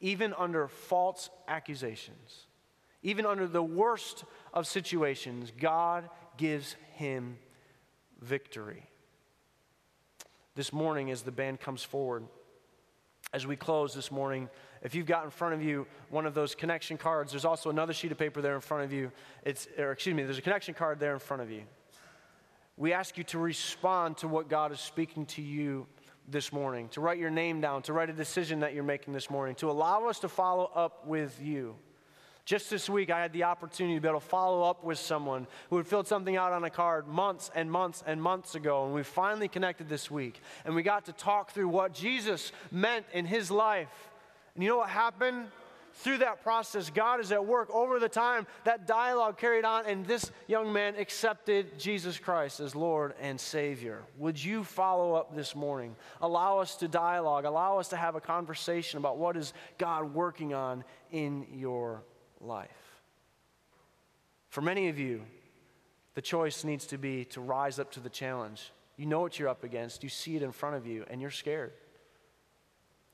even 0.00 0.32
under 0.38 0.68
false 0.68 1.28
accusations. 1.46 2.46
Even 3.02 3.26
under 3.26 3.46
the 3.48 3.62
worst 3.62 4.24
of 4.54 4.66
situations, 4.66 5.52
God 5.58 6.08
gives 6.36 6.76
him 6.94 7.36
victory. 8.20 8.84
This 10.54 10.72
morning, 10.72 11.10
as 11.10 11.22
the 11.22 11.32
band 11.32 11.60
comes 11.60 11.82
forward, 11.82 12.24
as 13.32 13.46
we 13.46 13.56
close 13.56 13.94
this 13.94 14.10
morning, 14.10 14.48
if 14.82 14.94
you've 14.94 15.06
got 15.06 15.24
in 15.24 15.30
front 15.30 15.54
of 15.54 15.62
you 15.62 15.86
one 16.10 16.26
of 16.26 16.34
those 16.34 16.54
connection 16.54 16.98
cards, 16.98 17.32
there's 17.32 17.44
also 17.44 17.70
another 17.70 17.92
sheet 17.92 18.12
of 18.12 18.18
paper 18.18 18.42
there 18.42 18.54
in 18.54 18.60
front 18.60 18.84
of 18.84 18.92
you. 18.92 19.10
It's, 19.44 19.68
or 19.78 19.92
excuse 19.92 20.14
me, 20.14 20.22
there's 20.22 20.38
a 20.38 20.42
connection 20.42 20.74
card 20.74 21.00
there 21.00 21.14
in 21.14 21.18
front 21.18 21.42
of 21.42 21.50
you. 21.50 21.62
We 22.76 22.92
ask 22.92 23.16
you 23.16 23.24
to 23.24 23.38
respond 23.38 24.18
to 24.18 24.28
what 24.28 24.48
God 24.48 24.72
is 24.72 24.80
speaking 24.80 25.26
to 25.26 25.42
you 25.42 25.86
this 26.28 26.52
morning, 26.52 26.88
to 26.90 27.00
write 27.00 27.18
your 27.18 27.30
name 27.30 27.60
down, 27.60 27.82
to 27.82 27.92
write 27.92 28.10
a 28.10 28.14
decision 28.14 28.60
that 28.60 28.74
you're 28.74 28.84
making 28.84 29.12
this 29.12 29.30
morning, 29.30 29.54
to 29.56 29.70
allow 29.70 30.06
us 30.06 30.18
to 30.20 30.28
follow 30.28 30.70
up 30.74 31.06
with 31.06 31.40
you. 31.42 31.74
Just 32.44 32.70
this 32.70 32.90
week, 32.90 33.10
I 33.10 33.20
had 33.20 33.32
the 33.32 33.44
opportunity 33.44 33.94
to 33.94 34.00
be 34.00 34.08
able 34.08 34.18
to 34.20 34.26
follow 34.26 34.68
up 34.68 34.82
with 34.82 34.98
someone 34.98 35.46
who 35.70 35.76
had 35.76 35.86
filled 35.86 36.08
something 36.08 36.36
out 36.36 36.52
on 36.52 36.64
a 36.64 36.70
card 36.70 37.06
months 37.06 37.50
and 37.54 37.70
months 37.70 38.02
and 38.04 38.20
months 38.20 38.56
ago. 38.56 38.84
And 38.84 38.94
we 38.94 39.04
finally 39.04 39.46
connected 39.46 39.88
this 39.88 40.10
week. 40.10 40.40
And 40.64 40.74
we 40.74 40.82
got 40.82 41.04
to 41.04 41.12
talk 41.12 41.52
through 41.52 41.68
what 41.68 41.94
Jesus 41.94 42.50
meant 42.72 43.06
in 43.12 43.26
his 43.26 43.50
life. 43.50 44.10
And 44.54 44.64
you 44.64 44.70
know 44.70 44.78
what 44.78 44.88
happened? 44.88 45.46
Through 45.94 46.18
that 46.18 46.42
process, 46.42 46.90
God 46.90 47.20
is 47.20 47.32
at 47.32 47.46
work 47.46 47.68
over 47.70 48.00
the 48.00 48.08
time. 48.08 48.46
That 48.64 48.86
dialogue 48.86 49.38
carried 49.38 49.64
on, 49.64 49.84
and 49.86 50.06
this 50.06 50.32
young 50.48 50.72
man 50.72 50.96
accepted 50.96 51.78
Jesus 51.78 52.18
Christ 52.18 52.60
as 52.60 52.74
Lord 52.74 53.14
and 53.20 53.38
Savior. 53.38 54.02
Would 54.16 54.42
you 54.42 54.64
follow 54.64 55.14
up 55.14 55.36
this 55.36 55.54
morning? 55.54 55.94
Allow 56.22 56.58
us 56.58 56.76
to 56.76 56.88
dialogue, 56.88 57.44
allow 57.44 57.78
us 57.78 57.88
to 57.88 57.96
have 57.96 58.14
a 58.14 58.20
conversation 58.20 58.98
about 58.98 59.18
what 59.18 59.36
is 59.36 59.52
God 59.76 60.14
working 60.14 60.54
on 60.54 60.82
in 61.10 61.46
your 61.52 62.02
life. 62.42 63.00
For 64.48 64.60
many 64.60 64.88
of 64.88 64.98
you, 64.98 65.22
the 66.14 66.22
choice 66.22 66.64
needs 66.64 66.86
to 66.88 66.98
be 66.98 67.24
to 67.26 67.40
rise 67.40 67.78
up 67.78 67.90
to 67.92 68.00
the 68.00 68.10
challenge. 68.10 68.70
You 68.96 69.06
know 69.06 69.20
what 69.20 69.38
you're 69.38 69.48
up 69.48 69.64
against, 69.64 70.02
you 70.02 70.08
see 70.08 70.36
it 70.36 70.42
in 70.42 70.52
front 70.52 70.76
of 70.76 70.86
you, 70.86 71.04
and 71.08 71.20
you're 71.20 71.30
scared. 71.30 71.72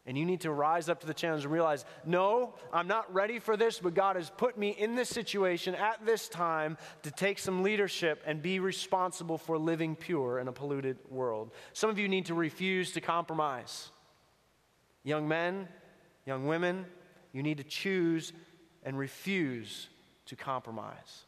And 0.05 0.16
you 0.16 0.24
need 0.24 0.41
to 0.41 0.51
rise 0.51 0.89
up 0.89 1.01
to 1.01 1.07
the 1.07 1.12
challenge 1.12 1.45
and 1.45 1.53
realize, 1.53 1.85
no, 2.07 2.55
I'm 2.72 2.89
not 2.89 3.12
ready 3.12 3.39
for 3.39 3.59
this, 3.59 3.79
but 3.79 3.93
God 3.93 4.16
has 4.16 4.31
put 4.31 4.57
me 4.57 4.70
in 4.70 4.95
this 4.95 5.11
situation 5.11 5.74
at 5.74 6.05
this 6.07 6.31
time 6.31 6.79
to 7.03 7.11
take 7.11 7.39
some 7.39 7.62
leadership 7.62 8.22
and 8.24 8.41
be 8.41 8.59
responsible 8.59 9.37
for 9.37 9.59
living 9.59 9.95
pure 9.95 10.39
in 10.39 10.49
a 10.49 10.53
polluted 10.53 10.97
world. 11.11 11.53
Some 11.74 11.91
of 11.91 11.99
you 11.99 12.09
need 12.09 12.24
to 12.26 12.35
refuse 12.35 12.93
to 12.93 13.03
compromise. 13.03 13.91
Young 15.05 15.29
men, 15.29 15.68
young 16.24 16.47
women, 16.47 16.87
you 17.33 17.43
need 17.43 17.59
to 17.59 17.64
choose 17.64 18.33
and 18.85 18.99
refuse 18.99 19.89
to 20.26 20.37
compromise. 20.37 21.24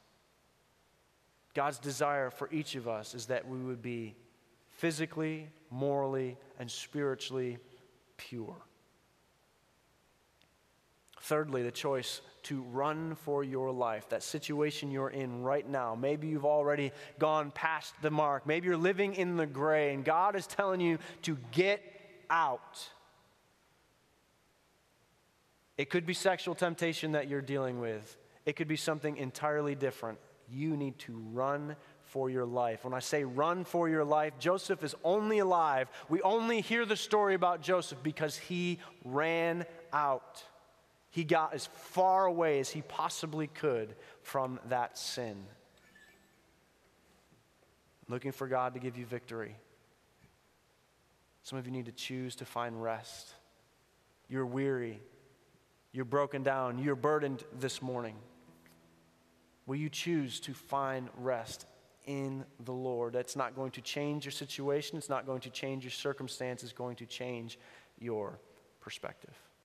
God's 1.55 1.79
desire 1.79 2.31
for 2.31 2.49
each 2.53 2.77
of 2.77 2.87
us 2.87 3.15
is 3.15 3.27
that 3.27 3.49
we 3.49 3.59
would 3.59 3.83
be 3.83 4.15
physically, 4.69 5.49
morally, 5.71 6.37
and 6.59 6.71
spiritually 6.71 7.59
pure. 8.17 8.57
Thirdly, 11.21 11.63
the 11.63 11.71
choice 11.71 12.23
to 12.45 12.63
run 12.63 13.15
for 13.15 13.45
your 13.45 13.71
life, 13.71 14.09
that 14.09 14.23
situation 14.23 14.91
you're 14.91 15.11
in 15.11 15.43
right 15.43 15.69
now. 15.69 15.95
Maybe 15.95 16.29
you've 16.29 16.47
already 16.47 16.93
gone 17.19 17.51
past 17.51 17.95
the 18.01 18.11
mark. 18.11 18.47
Maybe 18.47 18.69
you're 18.69 18.77
living 18.77 19.15
in 19.15 19.37
the 19.37 19.47
gray, 19.47 19.93
and 19.93 20.05
God 20.05 20.35
is 20.35 20.47
telling 20.47 20.81
you 20.81 20.99
to 21.23 21.37
get 21.53 21.83
out. 22.31 22.89
It 25.81 25.89
could 25.89 26.05
be 26.05 26.13
sexual 26.13 26.55
temptation 26.55 27.13
that 27.13 27.27
you're 27.27 27.41
dealing 27.41 27.81
with, 27.81 28.19
it 28.45 28.55
could 28.55 28.69
be 28.69 28.77
something 28.77 29.17
entirely 29.17 29.75
different. 29.75 30.19
You 30.47 30.77
need 30.77 30.99
to 30.99 31.17
run 31.33 31.75
for 32.03 32.29
your 32.29 32.45
life. 32.45 32.85
When 32.85 32.93
I 32.93 32.99
say 32.99 33.25
run 33.25 33.65
for 33.65 33.89
your 33.89 34.05
life, 34.05 34.35
Joseph 34.39 34.85
is 34.85 34.95
only 35.05 35.39
alive. 35.39 35.89
We 36.11 36.21
only 36.21 36.61
hear 36.61 36.85
the 36.85 36.97
story 36.97 37.33
about 37.33 37.63
Joseph 37.63 38.03
because 38.03 38.37
he 38.37 38.79
ran 39.07 39.65
out. 39.91 40.45
He 41.09 41.25
got 41.25 41.55
as 41.55 41.65
far 41.73 42.27
away 42.27 42.61
as 42.61 42.69
he 42.69 42.83
possibly 42.83 43.47
could 43.47 43.95
from 44.21 44.61
that 44.69 44.99
sin. 44.99 45.47
Looking 48.07 48.33
for 48.33 48.49
God 48.49 48.75
to 48.75 48.81
give 48.81 48.99
you 48.99 49.07
victory. 49.07 49.57
Some 51.43 51.59
of 51.59 51.65
you 51.65 51.73
need 51.73 51.87
to 51.87 51.93
choose 51.93 52.37
to 52.37 52.45
find 52.45 52.83
rest. 52.83 53.33
You're 54.29 54.45
weary. 54.45 55.01
You're 55.93 56.05
broken 56.05 56.43
down. 56.43 56.79
You're 56.79 56.97
burdened 56.97 57.45
this 57.59 57.83
morning. 57.83 58.17
Will 59.67 59.77
you 59.77 59.89
choose 59.89 60.41
to 60.41 60.55
find 60.55 61.09
rest 61.17 61.67
in 62.07 62.45
the 62.65 62.73
Lord? 62.73 63.13
That's 63.13 63.37
not 63.37 63.55
going 63.55 63.73
to 63.73 63.81
change 63.81 64.25
your 64.25 64.33
situation, 64.33 64.99
it's 64.99 65.09
not 65.09 65.27
going 65.27 65.41
to 65.43 65.51
change 65.51 65.85
your 65.85 65.91
circumstances, 65.91 66.71
it's 66.71 66.79
going 66.79 66.97
to 66.97 67.07
change 67.07 67.59
your 67.99 68.39
perspective. 68.81 69.35